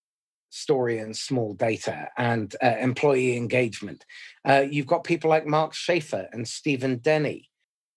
story 0.50 0.98
and 0.98 1.16
small 1.16 1.52
data 1.52 2.09
and 2.16 2.55
uh, 2.62 2.76
employee 2.78 3.36
engagement. 3.36 4.05
Uh, 4.44 4.64
you've 4.70 4.86
got 4.86 5.02
people 5.02 5.28
like 5.28 5.46
Mark 5.46 5.74
Schaefer 5.74 6.28
and 6.32 6.46
Stephen 6.46 6.98
Denny. 6.98 7.50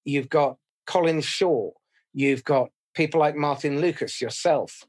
You've 0.06 0.30
got 0.30 0.58
Colin 0.88 1.22
Shaw. 1.22 1.72
You've 2.14 2.44
got 2.44 2.70
people 2.96 3.20
like 3.20 3.36
Martin 3.36 3.80
Lucas, 3.80 4.20
yourself. 4.20 4.84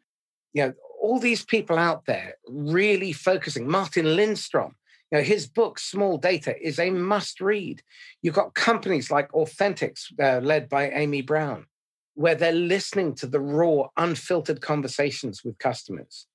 You 0.55 0.69
know, 0.69 0.73
all 1.01 1.21
these 1.21 1.45
people 1.45 1.77
out 1.77 2.07
there 2.07 2.35
really 2.49 3.13
focusing. 3.13 3.69
Martin 3.69 4.17
Lindstrom, 4.17 4.77
you 5.11 5.19
know, 5.19 5.25
his 5.25 5.47
book, 5.47 5.79
Small 5.79 6.19
Data, 6.19 6.55
is 6.61 6.79
a 6.79 6.91
must 6.91 7.41
read. 7.41 7.83
You've 8.21 8.35
got 8.35 8.55
companies 8.55 9.11
like 9.11 9.33
Authenticx, 9.33 10.13
uh, 10.23 10.41
led 10.43 10.69
by 10.69 10.91
Amy 10.91 11.23
Brown, 11.23 11.67
where 12.15 12.35
they're 12.35 12.53
listening 12.53 13.15
to 13.17 13.27
the 13.27 13.41
raw, 13.41 13.89
unfiltered 13.97 14.61
conversations 14.61 15.43
with 15.43 15.59
customers. 15.59 16.27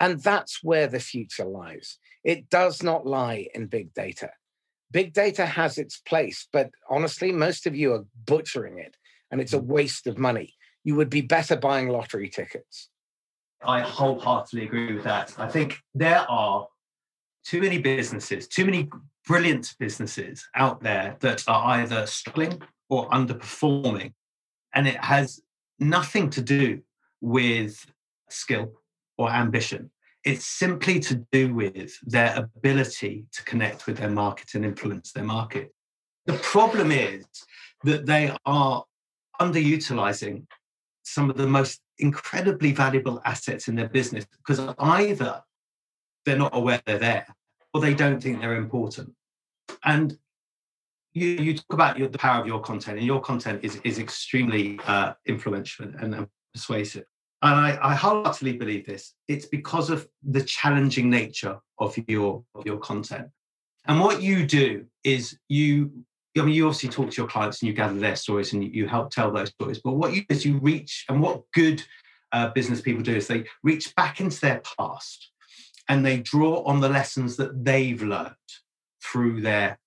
And 0.00 0.20
that's 0.20 0.62
where 0.62 0.86
the 0.86 1.00
future 1.00 1.44
lies. 1.44 1.98
It 2.24 2.48
does 2.48 2.82
not 2.82 3.06
lie 3.06 3.48
in 3.54 3.66
big 3.66 3.92
data. 3.94 4.30
Big 4.90 5.12
data 5.12 5.44
has 5.44 5.78
its 5.78 5.98
place, 5.98 6.48
but 6.52 6.70
honestly, 6.88 7.32
most 7.32 7.66
of 7.66 7.74
you 7.74 7.92
are 7.92 8.06
butchering 8.24 8.78
it, 8.78 8.96
and 9.30 9.40
it's 9.40 9.52
a 9.52 9.58
mm. 9.58 9.66
waste 9.66 10.06
of 10.06 10.16
money. 10.16 10.54
You 10.84 10.94
would 10.94 11.10
be 11.10 11.22
better 11.22 11.56
buying 11.56 11.88
lottery 11.88 12.28
tickets. 12.28 12.88
I 13.64 13.80
wholeheartedly 13.80 14.64
agree 14.64 14.94
with 14.94 15.04
that. 15.04 15.34
I 15.38 15.48
think 15.48 15.78
there 15.94 16.24
are 16.30 16.68
too 17.46 17.60
many 17.60 17.78
businesses, 17.78 18.48
too 18.48 18.64
many 18.64 18.90
brilliant 19.26 19.74
businesses 19.78 20.48
out 20.56 20.82
there 20.82 21.16
that 21.20 21.44
are 21.46 21.78
either 21.78 22.04
struggling 22.06 22.60
or 22.88 23.08
underperforming. 23.10 24.12
And 24.74 24.88
it 24.88 24.96
has 24.96 25.40
nothing 25.78 26.28
to 26.30 26.42
do 26.42 26.80
with 27.20 27.86
skill 28.28 28.72
or 29.16 29.30
ambition. 29.30 29.90
It's 30.24 30.44
simply 30.44 30.98
to 31.00 31.24
do 31.30 31.54
with 31.54 31.96
their 32.02 32.36
ability 32.36 33.26
to 33.32 33.44
connect 33.44 33.86
with 33.86 33.98
their 33.98 34.10
market 34.10 34.54
and 34.54 34.64
influence 34.64 35.12
their 35.12 35.24
market. 35.24 35.72
The 36.26 36.32
problem 36.34 36.90
is 36.90 37.24
that 37.84 38.06
they 38.06 38.36
are 38.44 38.84
underutilizing 39.40 40.46
some 41.04 41.30
of 41.30 41.36
the 41.36 41.46
most 41.46 41.80
incredibly 41.98 42.72
valuable 42.72 43.22
assets 43.24 43.68
in 43.68 43.76
their 43.76 43.88
business 43.88 44.26
because 44.26 44.58
either 44.78 45.42
they're 46.26 46.36
not 46.36 46.54
aware 46.54 46.82
they're 46.84 46.98
there 46.98 47.26
or 47.72 47.80
they 47.80 47.94
don't 47.94 48.22
think 48.22 48.40
they're 48.40 48.56
important. 48.56 49.14
And 49.84 50.18
you, 51.14 51.28
you 51.28 51.54
talk 51.54 51.72
about 51.72 51.98
your, 51.98 52.08
the 52.08 52.18
power 52.18 52.40
of 52.40 52.46
your 52.46 52.60
content, 52.60 52.98
and 52.98 53.06
your 53.06 53.20
content 53.20 53.60
is, 53.62 53.80
is 53.84 53.98
extremely 53.98 54.78
uh, 54.86 55.14
influential 55.24 55.86
and, 55.86 56.14
and, 56.14 56.26
persuasive. 56.52 57.04
And 57.42 57.54
I, 57.54 57.78
I 57.82 57.94
wholeheartedly 57.94 58.56
believe 58.56 58.86
this. 58.86 59.12
It's 59.28 59.44
because 59.44 59.90
of 59.90 60.08
the 60.22 60.42
challenging 60.42 61.10
nature 61.10 61.58
of 61.78 61.94
your 62.08 62.42
of 62.54 62.64
your 62.64 62.78
content. 62.78 63.28
And 63.86 64.00
what 64.00 64.22
you 64.22 64.46
do 64.46 64.86
is 65.04 65.38
you 65.48 65.90
I 66.38 66.42
mean, 66.42 66.54
you 66.54 66.66
obviously 66.66 66.88
talk 66.88 67.10
to 67.10 67.16
your 67.16 67.28
clients 67.28 67.60
and 67.60 67.68
you 67.68 67.74
gather 67.74 67.98
their 67.98 68.16
stories 68.16 68.52
and 68.52 68.62
you, 68.62 68.86
help 68.88 69.10
tell 69.10 69.30
those 69.32 69.50
stories. 69.50 69.80
But 69.82 69.92
what 69.92 70.12
you 70.12 70.20
do 70.20 70.26
is 70.30 70.44
you 70.44 70.58
reach, 70.58 71.04
and 71.08 71.20
what 71.20 71.42
good 71.54 71.82
uh, 72.32 72.48
business 72.48 72.80
people 72.80 73.02
do 73.02 73.16
is 73.16 73.26
they 73.26 73.44
reach 73.62 73.94
back 73.96 74.20
into 74.20 74.40
their 74.40 74.62
past 74.78 75.30
and 75.88 76.04
they 76.04 76.18
draw 76.18 76.62
on 76.64 76.80
the 76.80 76.88
lessons 76.88 77.36
that 77.36 77.64
they've 77.64 78.02
learned 78.02 78.34
through 79.02 79.40
their 79.40 79.78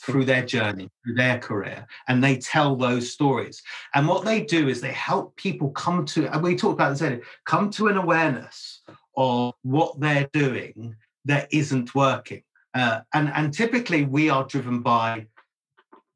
through 0.00 0.24
their 0.24 0.44
journey 0.44 0.88
through 1.04 1.14
their 1.14 1.38
career 1.38 1.84
and 2.06 2.22
they 2.22 2.36
tell 2.36 2.76
those 2.76 3.12
stories. 3.12 3.60
And 3.94 4.06
what 4.06 4.24
they 4.24 4.42
do 4.44 4.68
is 4.68 4.80
they 4.80 4.92
help 4.92 5.36
people 5.36 5.70
come 5.70 6.04
to 6.06 6.32
and 6.32 6.42
we 6.42 6.54
talked 6.56 6.74
about 6.74 6.90
this 6.90 7.02
earlier 7.02 7.22
come 7.46 7.70
to 7.70 7.88
an 7.88 7.96
awareness 7.96 8.82
of 9.16 9.54
what 9.62 9.98
they're 9.98 10.28
doing 10.32 10.94
that 11.24 11.48
isn't 11.52 11.94
working. 11.94 12.42
Uh, 12.74 13.00
and 13.12 13.30
and 13.34 13.52
typically 13.52 14.04
we 14.04 14.30
are 14.30 14.44
driven 14.44 14.80
by 14.82 15.26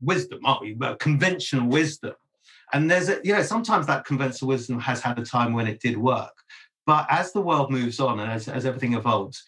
wisdom 0.00 0.40
aren't 0.44 0.62
we? 0.62 0.74
Well, 0.74 0.96
conventional 0.96 1.68
wisdom. 1.68 2.14
And 2.72 2.90
there's 2.90 3.08
a 3.08 3.20
you 3.24 3.34
know 3.34 3.42
sometimes 3.42 3.86
that 3.88 4.04
conventional 4.04 4.48
wisdom 4.48 4.78
has 4.78 5.00
had 5.00 5.18
a 5.18 5.24
time 5.24 5.52
when 5.54 5.66
it 5.66 5.80
did 5.80 5.98
work 5.98 6.32
but 6.86 7.06
as 7.10 7.32
the 7.32 7.40
world 7.40 7.70
moves 7.70 8.00
on 8.00 8.20
and 8.20 8.30
as, 8.30 8.48
as 8.48 8.66
everything 8.66 8.94
evolves, 8.94 9.44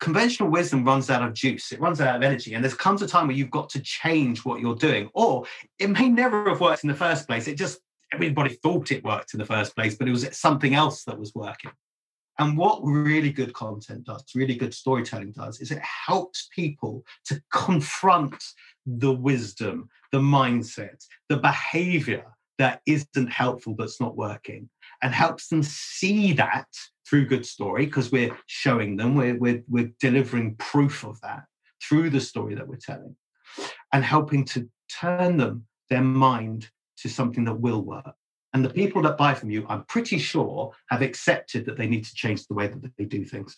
conventional 0.00 0.48
wisdom 0.48 0.84
runs 0.84 1.10
out 1.10 1.22
of 1.22 1.34
juice, 1.34 1.72
it 1.72 1.80
runs 1.80 2.00
out 2.00 2.16
of 2.16 2.22
energy. 2.22 2.54
And 2.54 2.64
there 2.64 2.70
comes 2.72 3.02
a 3.02 3.06
time 3.06 3.26
where 3.26 3.36
you've 3.36 3.50
got 3.50 3.68
to 3.70 3.80
change 3.80 4.44
what 4.44 4.60
you're 4.60 4.74
doing. 4.74 5.10
Or 5.14 5.44
it 5.78 5.90
may 5.90 6.08
never 6.08 6.48
have 6.48 6.60
worked 6.60 6.84
in 6.84 6.88
the 6.88 6.94
first 6.94 7.26
place. 7.26 7.46
It 7.46 7.56
just, 7.56 7.80
everybody 8.12 8.54
thought 8.54 8.92
it 8.92 9.04
worked 9.04 9.34
in 9.34 9.38
the 9.38 9.46
first 9.46 9.74
place, 9.74 9.94
but 9.94 10.08
it 10.08 10.12
was 10.12 10.26
something 10.36 10.74
else 10.74 11.04
that 11.04 11.18
was 11.18 11.34
working. 11.34 11.72
And 12.38 12.56
what 12.56 12.80
really 12.82 13.30
good 13.30 13.52
content 13.52 14.04
does, 14.04 14.24
really 14.34 14.54
good 14.54 14.72
storytelling 14.72 15.32
does, 15.32 15.60
is 15.60 15.70
it 15.70 15.82
helps 15.82 16.48
people 16.54 17.04
to 17.26 17.42
confront 17.52 18.42
the 18.86 19.12
wisdom, 19.12 19.90
the 20.10 20.20
mindset, 20.20 21.04
the 21.28 21.36
behavior 21.36 22.24
that 22.60 22.82
isn't 22.84 23.32
helpful, 23.32 23.74
that's 23.76 24.00
not 24.00 24.16
working, 24.16 24.68
and 25.02 25.14
helps 25.14 25.48
them 25.48 25.62
see 25.62 26.34
that 26.34 26.68
through 27.08 27.26
good 27.26 27.46
story 27.46 27.86
because 27.86 28.12
we're 28.12 28.36
showing 28.46 28.96
them, 28.96 29.14
we're, 29.14 29.36
we're, 29.36 29.62
we're 29.66 29.90
delivering 29.98 30.54
proof 30.56 31.02
of 31.02 31.18
that 31.22 31.44
through 31.82 32.10
the 32.10 32.20
story 32.20 32.54
that 32.54 32.68
we're 32.68 32.76
telling, 32.76 33.16
and 33.94 34.04
helping 34.04 34.44
to 34.44 34.68
turn 35.00 35.38
them, 35.38 35.66
their 35.88 36.02
mind, 36.02 36.68
to 36.98 37.08
something 37.08 37.44
that 37.44 37.54
will 37.54 37.80
work. 37.80 38.14
And 38.52 38.62
the 38.62 38.70
people 38.70 39.00
that 39.02 39.16
buy 39.16 39.32
from 39.32 39.50
you, 39.50 39.64
I'm 39.68 39.84
pretty 39.84 40.18
sure, 40.18 40.72
have 40.90 41.00
accepted 41.00 41.64
that 41.64 41.78
they 41.78 41.86
need 41.86 42.04
to 42.04 42.14
change 42.14 42.46
the 42.46 42.54
way 42.54 42.66
that 42.66 42.92
they 42.98 43.06
do 43.06 43.24
things. 43.24 43.56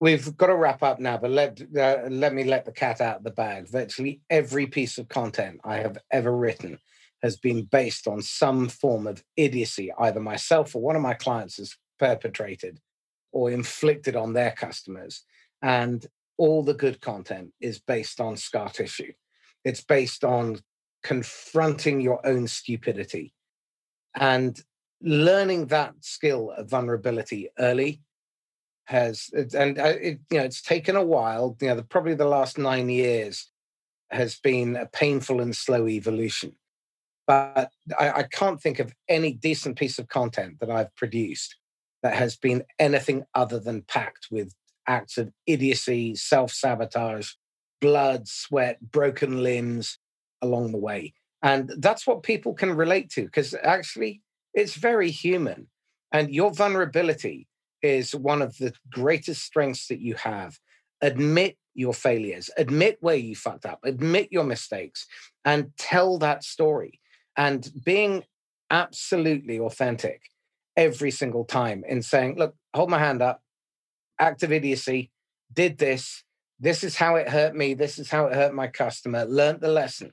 We've 0.00 0.36
got 0.36 0.48
to 0.48 0.56
wrap 0.56 0.82
up 0.82 0.98
now, 0.98 1.16
but 1.16 1.30
let 1.30 1.60
uh, 1.78 2.08
let 2.08 2.34
me 2.34 2.42
let 2.42 2.64
the 2.64 2.72
cat 2.72 3.00
out 3.00 3.18
of 3.18 3.22
the 3.22 3.30
bag. 3.30 3.68
Virtually 3.68 4.20
every 4.30 4.66
piece 4.66 4.98
of 4.98 5.08
content 5.08 5.60
I 5.62 5.76
have 5.76 5.96
ever 6.10 6.36
written 6.36 6.80
has 7.22 7.36
been 7.36 7.64
based 7.64 8.08
on 8.08 8.20
some 8.20 8.68
form 8.68 9.06
of 9.06 9.22
idiocy, 9.36 9.92
either 9.98 10.20
myself 10.20 10.74
or 10.74 10.82
one 10.82 10.96
of 10.96 11.02
my 11.02 11.14
clients 11.14 11.56
has 11.56 11.76
perpetrated 11.98 12.80
or 13.32 13.50
inflicted 13.50 14.16
on 14.16 14.32
their 14.32 14.50
customers. 14.50 15.24
And 15.62 16.04
all 16.36 16.62
the 16.62 16.74
good 16.74 17.00
content 17.00 17.52
is 17.60 17.78
based 17.78 18.20
on 18.20 18.36
scar 18.36 18.70
tissue. 18.70 19.12
It's 19.64 19.82
based 19.82 20.24
on 20.24 20.58
confronting 21.02 22.00
your 22.00 22.24
own 22.26 22.46
stupidity 22.48 23.32
and 24.14 24.60
learning 25.00 25.66
that 25.66 25.94
skill 26.00 26.50
of 26.50 26.68
vulnerability 26.70 27.48
early 27.58 28.00
has 28.84 29.30
and 29.32 29.78
uh, 29.78 29.94
it, 30.00 30.20
you 30.30 30.38
know 30.38 30.44
it's 30.44 30.62
taken 30.62 30.96
a 30.96 31.04
while 31.04 31.56
you 31.60 31.68
know 31.68 31.76
the, 31.76 31.82
probably 31.82 32.14
the 32.14 32.24
last 32.24 32.58
nine 32.58 32.88
years 32.88 33.48
has 34.10 34.38
been 34.38 34.76
a 34.76 34.86
painful 34.86 35.40
and 35.40 35.56
slow 35.56 35.88
evolution 35.88 36.52
but 37.32 37.70
I, 37.98 38.10
I, 38.10 38.22
can't 38.24 38.60
think 38.60 38.78
of 38.78 38.92
any 39.08 39.32
decent 39.32 39.78
piece 39.78 39.98
of 39.98 40.08
content 40.08 40.60
that 40.60 40.70
I've 40.70 40.94
produced 40.96 41.56
that 42.02 42.14
has 42.14 42.36
been 42.36 42.62
anything 42.78 43.24
other 43.34 43.58
than 43.58 43.82
packed 43.82 44.28
with 44.30 44.52
acts 44.86 45.16
of 45.16 45.32
idiocy, 45.46 46.14
self 46.14 46.50
sabotage, 46.52 47.30
blood, 47.80 48.28
sweat, 48.28 48.78
broken 48.82 49.42
limbs 49.42 49.98
along 50.42 50.72
the 50.72 50.78
way. 50.78 51.14
And 51.42 51.72
that's 51.78 52.06
what 52.06 52.22
people 52.22 52.52
can 52.52 52.76
relate 52.76 53.08
to 53.12 53.24
because 53.24 53.54
actually 53.62 54.20
it's 54.52 54.74
very 54.74 55.10
human. 55.10 55.68
And 56.12 56.34
your 56.34 56.52
vulnerability 56.52 57.48
is 57.80 58.14
one 58.14 58.42
of 58.42 58.58
the 58.58 58.74
greatest 58.90 59.42
strengths 59.42 59.88
that 59.88 60.00
you 60.00 60.16
have. 60.16 60.58
Admit 61.00 61.56
your 61.74 61.94
failures, 61.94 62.50
admit 62.58 62.98
where 63.00 63.16
you 63.16 63.34
fucked 63.34 63.64
up, 63.64 63.80
admit 63.84 64.28
your 64.30 64.44
mistakes, 64.44 65.06
and 65.46 65.72
tell 65.78 66.18
that 66.18 66.44
story. 66.44 67.00
And 67.36 67.70
being 67.84 68.24
absolutely 68.70 69.58
authentic 69.58 70.22
every 70.76 71.10
single 71.10 71.44
time 71.44 71.84
in 71.86 72.02
saying, 72.02 72.36
look, 72.36 72.54
hold 72.74 72.90
my 72.90 72.98
hand 72.98 73.22
up, 73.22 73.42
act 74.18 74.42
of 74.42 74.52
idiocy, 74.52 75.10
did 75.52 75.78
this, 75.78 76.24
this 76.58 76.84
is 76.84 76.96
how 76.96 77.16
it 77.16 77.28
hurt 77.28 77.54
me, 77.54 77.74
this 77.74 77.98
is 77.98 78.10
how 78.10 78.26
it 78.26 78.34
hurt 78.34 78.54
my 78.54 78.66
customer, 78.66 79.24
learned 79.24 79.60
the 79.60 79.68
lesson. 79.68 80.12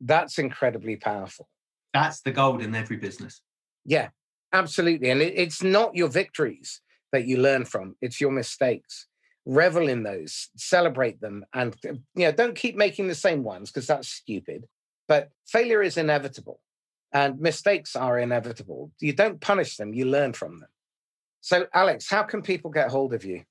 That's 0.00 0.38
incredibly 0.38 0.96
powerful. 0.96 1.48
That's 1.92 2.20
the 2.22 2.30
gold 2.30 2.62
in 2.62 2.74
every 2.74 2.96
business. 2.96 3.42
Yeah, 3.84 4.08
absolutely. 4.52 5.10
And 5.10 5.20
it, 5.20 5.34
it's 5.36 5.62
not 5.62 5.94
your 5.94 6.08
victories 6.08 6.80
that 7.12 7.26
you 7.26 7.36
learn 7.38 7.64
from, 7.64 7.96
it's 8.00 8.20
your 8.20 8.30
mistakes. 8.30 9.06
Revel 9.46 9.88
in 9.88 10.02
those, 10.02 10.50
celebrate 10.56 11.20
them, 11.20 11.44
and 11.54 11.74
you 11.82 11.98
know, 12.14 12.30
don't 12.30 12.54
keep 12.54 12.76
making 12.76 13.08
the 13.08 13.14
same 13.14 13.42
ones 13.42 13.70
because 13.70 13.86
that's 13.86 14.06
stupid. 14.06 14.66
But 15.10 15.32
failure 15.44 15.82
is 15.82 15.96
inevitable 15.96 16.60
and 17.12 17.40
mistakes 17.40 17.96
are 17.96 18.20
inevitable. 18.20 18.92
You 19.00 19.12
don't 19.12 19.40
punish 19.40 19.76
them, 19.76 19.92
you 19.92 20.04
learn 20.04 20.34
from 20.34 20.60
them. 20.60 20.68
So, 21.40 21.66
Alex, 21.74 22.08
how 22.08 22.22
can 22.22 22.42
people 22.42 22.70
get 22.70 22.90
hold 22.90 23.12
of 23.12 23.24
you? 23.24 23.42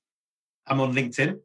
I'm 0.66 0.80
on 0.80 0.94
LinkedIn. 0.94 1.38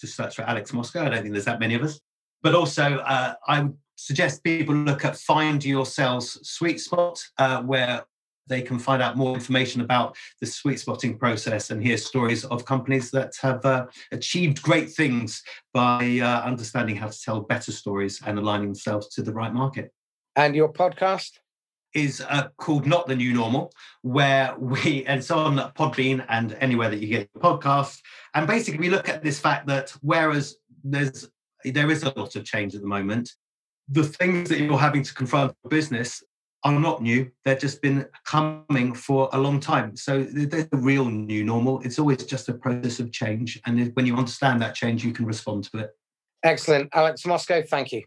Just 0.00 0.16
search 0.16 0.34
for 0.34 0.42
Alex 0.42 0.72
Moscow. 0.72 1.06
I 1.06 1.08
don't 1.08 1.22
think 1.22 1.34
there's 1.34 1.44
that 1.44 1.60
many 1.60 1.76
of 1.76 1.84
us. 1.84 2.00
But 2.42 2.56
also, 2.56 2.96
uh, 2.96 3.34
I 3.46 3.60
would 3.60 3.76
suggest 3.94 4.42
people 4.42 4.74
look 4.74 5.04
at 5.04 5.16
Find 5.18 5.64
Yourselves 5.64 6.36
Sweet 6.42 6.80
Spot, 6.80 7.16
uh, 7.38 7.62
where 7.62 8.02
they 8.46 8.62
can 8.62 8.78
find 8.78 9.02
out 9.02 9.16
more 9.16 9.34
information 9.34 9.80
about 9.80 10.16
the 10.40 10.46
sweet 10.46 10.78
spotting 10.78 11.18
process 11.18 11.70
and 11.70 11.82
hear 11.82 11.96
stories 11.96 12.44
of 12.44 12.64
companies 12.64 13.10
that 13.10 13.32
have 13.40 13.64
uh, 13.64 13.86
achieved 14.12 14.62
great 14.62 14.90
things 14.90 15.42
by 15.72 16.20
uh, 16.22 16.42
understanding 16.42 16.96
how 16.96 17.08
to 17.08 17.20
tell 17.20 17.40
better 17.40 17.72
stories 17.72 18.20
and 18.26 18.38
aligning 18.38 18.68
themselves 18.68 19.08
to 19.08 19.22
the 19.22 19.32
right 19.32 19.52
market. 19.52 19.92
And 20.36 20.54
your 20.54 20.72
podcast? 20.72 21.38
is 21.94 22.20
uh, 22.28 22.48
called 22.58 22.86
Not 22.86 23.06
the 23.06 23.14
New 23.14 23.32
Normal, 23.32 23.72
where 24.02 24.54
we, 24.58 25.04
and 25.06 25.22
so 25.22 25.38
on 25.38 25.56
Podbean 25.74 26.24
and 26.28 26.56
anywhere 26.60 26.90
that 26.90 26.98
you 26.98 27.06
get 27.06 27.32
podcasts. 27.34 28.00
And 28.34 28.46
basically, 28.46 28.80
we 28.80 28.90
look 28.90 29.08
at 29.08 29.22
this 29.22 29.38
fact 29.38 29.66
that 29.68 29.94
whereas 30.02 30.56
there's 30.82 31.28
there 31.64 31.90
is 31.90 32.02
a 32.02 32.12
lot 32.18 32.36
of 32.36 32.44
change 32.44 32.74
at 32.74 32.82
the 32.82 32.86
moment, 32.86 33.32
the 33.88 34.04
things 34.04 34.50
that 34.50 34.60
you're 34.60 34.76
having 34.76 35.02
to 35.02 35.14
confront 35.14 35.54
business 35.68 36.22
are 36.64 36.72
not 36.72 37.02
new. 37.02 37.30
They've 37.44 37.58
just 37.58 37.82
been 37.82 38.06
coming 38.24 38.94
for 38.94 39.28
a 39.32 39.38
long 39.38 39.60
time. 39.60 39.96
So 39.96 40.22
they're 40.22 40.64
the 40.64 40.76
real 40.78 41.04
new 41.04 41.44
normal. 41.44 41.80
It's 41.82 41.98
always 41.98 42.24
just 42.24 42.48
a 42.48 42.54
process 42.54 43.00
of 43.00 43.12
change. 43.12 43.60
And 43.66 43.92
when 43.94 44.06
you 44.06 44.16
understand 44.16 44.62
that 44.62 44.74
change, 44.74 45.04
you 45.04 45.12
can 45.12 45.26
respond 45.26 45.64
to 45.64 45.78
it. 45.78 45.90
Excellent. 46.42 46.88
Alex 46.94 47.26
Moscow, 47.26 47.62
thank 47.62 47.92
you. 47.92 48.02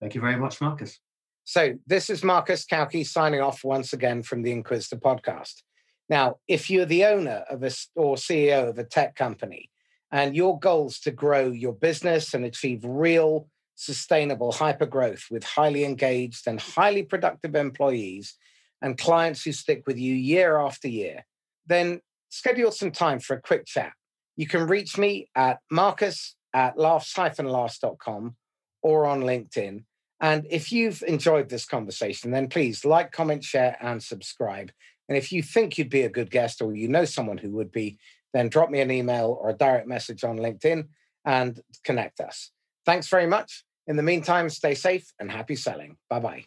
Thank 0.00 0.14
you 0.14 0.20
very 0.20 0.36
much, 0.36 0.60
Marcus. 0.60 0.98
So 1.44 1.74
this 1.86 2.08
is 2.08 2.24
Marcus 2.24 2.64
Cauchi 2.64 3.06
signing 3.06 3.40
off 3.40 3.64
once 3.64 3.92
again 3.92 4.22
from 4.22 4.42
the 4.42 4.52
Inquisitor 4.52 4.96
podcast. 4.96 5.62
Now, 6.08 6.36
if 6.48 6.70
you're 6.70 6.86
the 6.86 7.04
owner 7.04 7.44
of 7.50 7.62
a 7.62 7.70
or 7.94 8.16
CEO 8.16 8.68
of 8.68 8.78
a 8.78 8.84
tech 8.84 9.14
company 9.14 9.70
and 10.10 10.34
your 10.34 10.58
goal 10.58 10.86
is 10.88 11.00
to 11.00 11.10
grow 11.10 11.50
your 11.50 11.74
business 11.74 12.34
and 12.34 12.44
achieve 12.44 12.80
real 12.82 13.48
sustainable 13.74 14.52
hyper 14.52 14.86
growth 14.86 15.26
with 15.30 15.44
highly 15.44 15.84
engaged 15.84 16.46
and 16.46 16.60
highly 16.60 17.02
productive 17.02 17.54
employees 17.54 18.34
and 18.82 18.98
clients 18.98 19.42
who 19.44 19.52
stick 19.52 19.84
with 19.86 19.98
you 19.98 20.14
year 20.14 20.58
after 20.58 20.88
year, 20.88 21.24
then 21.66 22.00
schedule 22.28 22.70
some 22.70 22.90
time 22.90 23.18
for 23.18 23.34
a 23.34 23.40
quick 23.40 23.66
chat. 23.66 23.92
You 24.36 24.46
can 24.46 24.66
reach 24.66 24.98
me 24.98 25.28
at 25.34 25.58
marcus 25.70 26.36
at 26.52 26.78
laughs-last.com 26.78 28.36
or 28.82 29.06
on 29.06 29.22
LinkedIn 29.22 29.84
and 30.24 30.46
if 30.48 30.72
you've 30.72 31.02
enjoyed 31.06 31.50
this 31.50 31.66
conversation, 31.66 32.30
then 32.30 32.48
please 32.48 32.84
like, 32.84 33.12
comment, 33.12 33.44
share, 33.44 33.76
and 33.80 34.02
subscribe. 34.02 34.72
And 35.06 35.18
if 35.18 35.30
you 35.30 35.42
think 35.42 35.76
you'd 35.76 35.90
be 35.90 36.02
a 36.02 36.08
good 36.08 36.30
guest 36.30 36.62
or 36.62 36.74
you 36.74 36.88
know 36.88 37.04
someone 37.04 37.36
who 37.36 37.50
would 37.50 37.70
be, 37.70 37.98
then 38.32 38.48
drop 38.48 38.70
me 38.70 38.80
an 38.80 38.90
email 38.90 39.38
or 39.38 39.50
a 39.50 39.54
direct 39.54 39.86
message 39.86 40.24
on 40.24 40.38
LinkedIn 40.38 40.88
and 41.26 41.60
connect 41.84 42.20
us. 42.20 42.50
Thanks 42.84 43.08
very 43.08 43.26
much. 43.26 43.64
In 43.86 43.96
the 43.96 44.02
meantime, 44.02 44.48
stay 44.48 44.74
safe 44.74 45.06
and 45.18 45.30
happy 45.30 45.56
selling. 45.56 45.96
Bye 46.08 46.20
bye. 46.20 46.44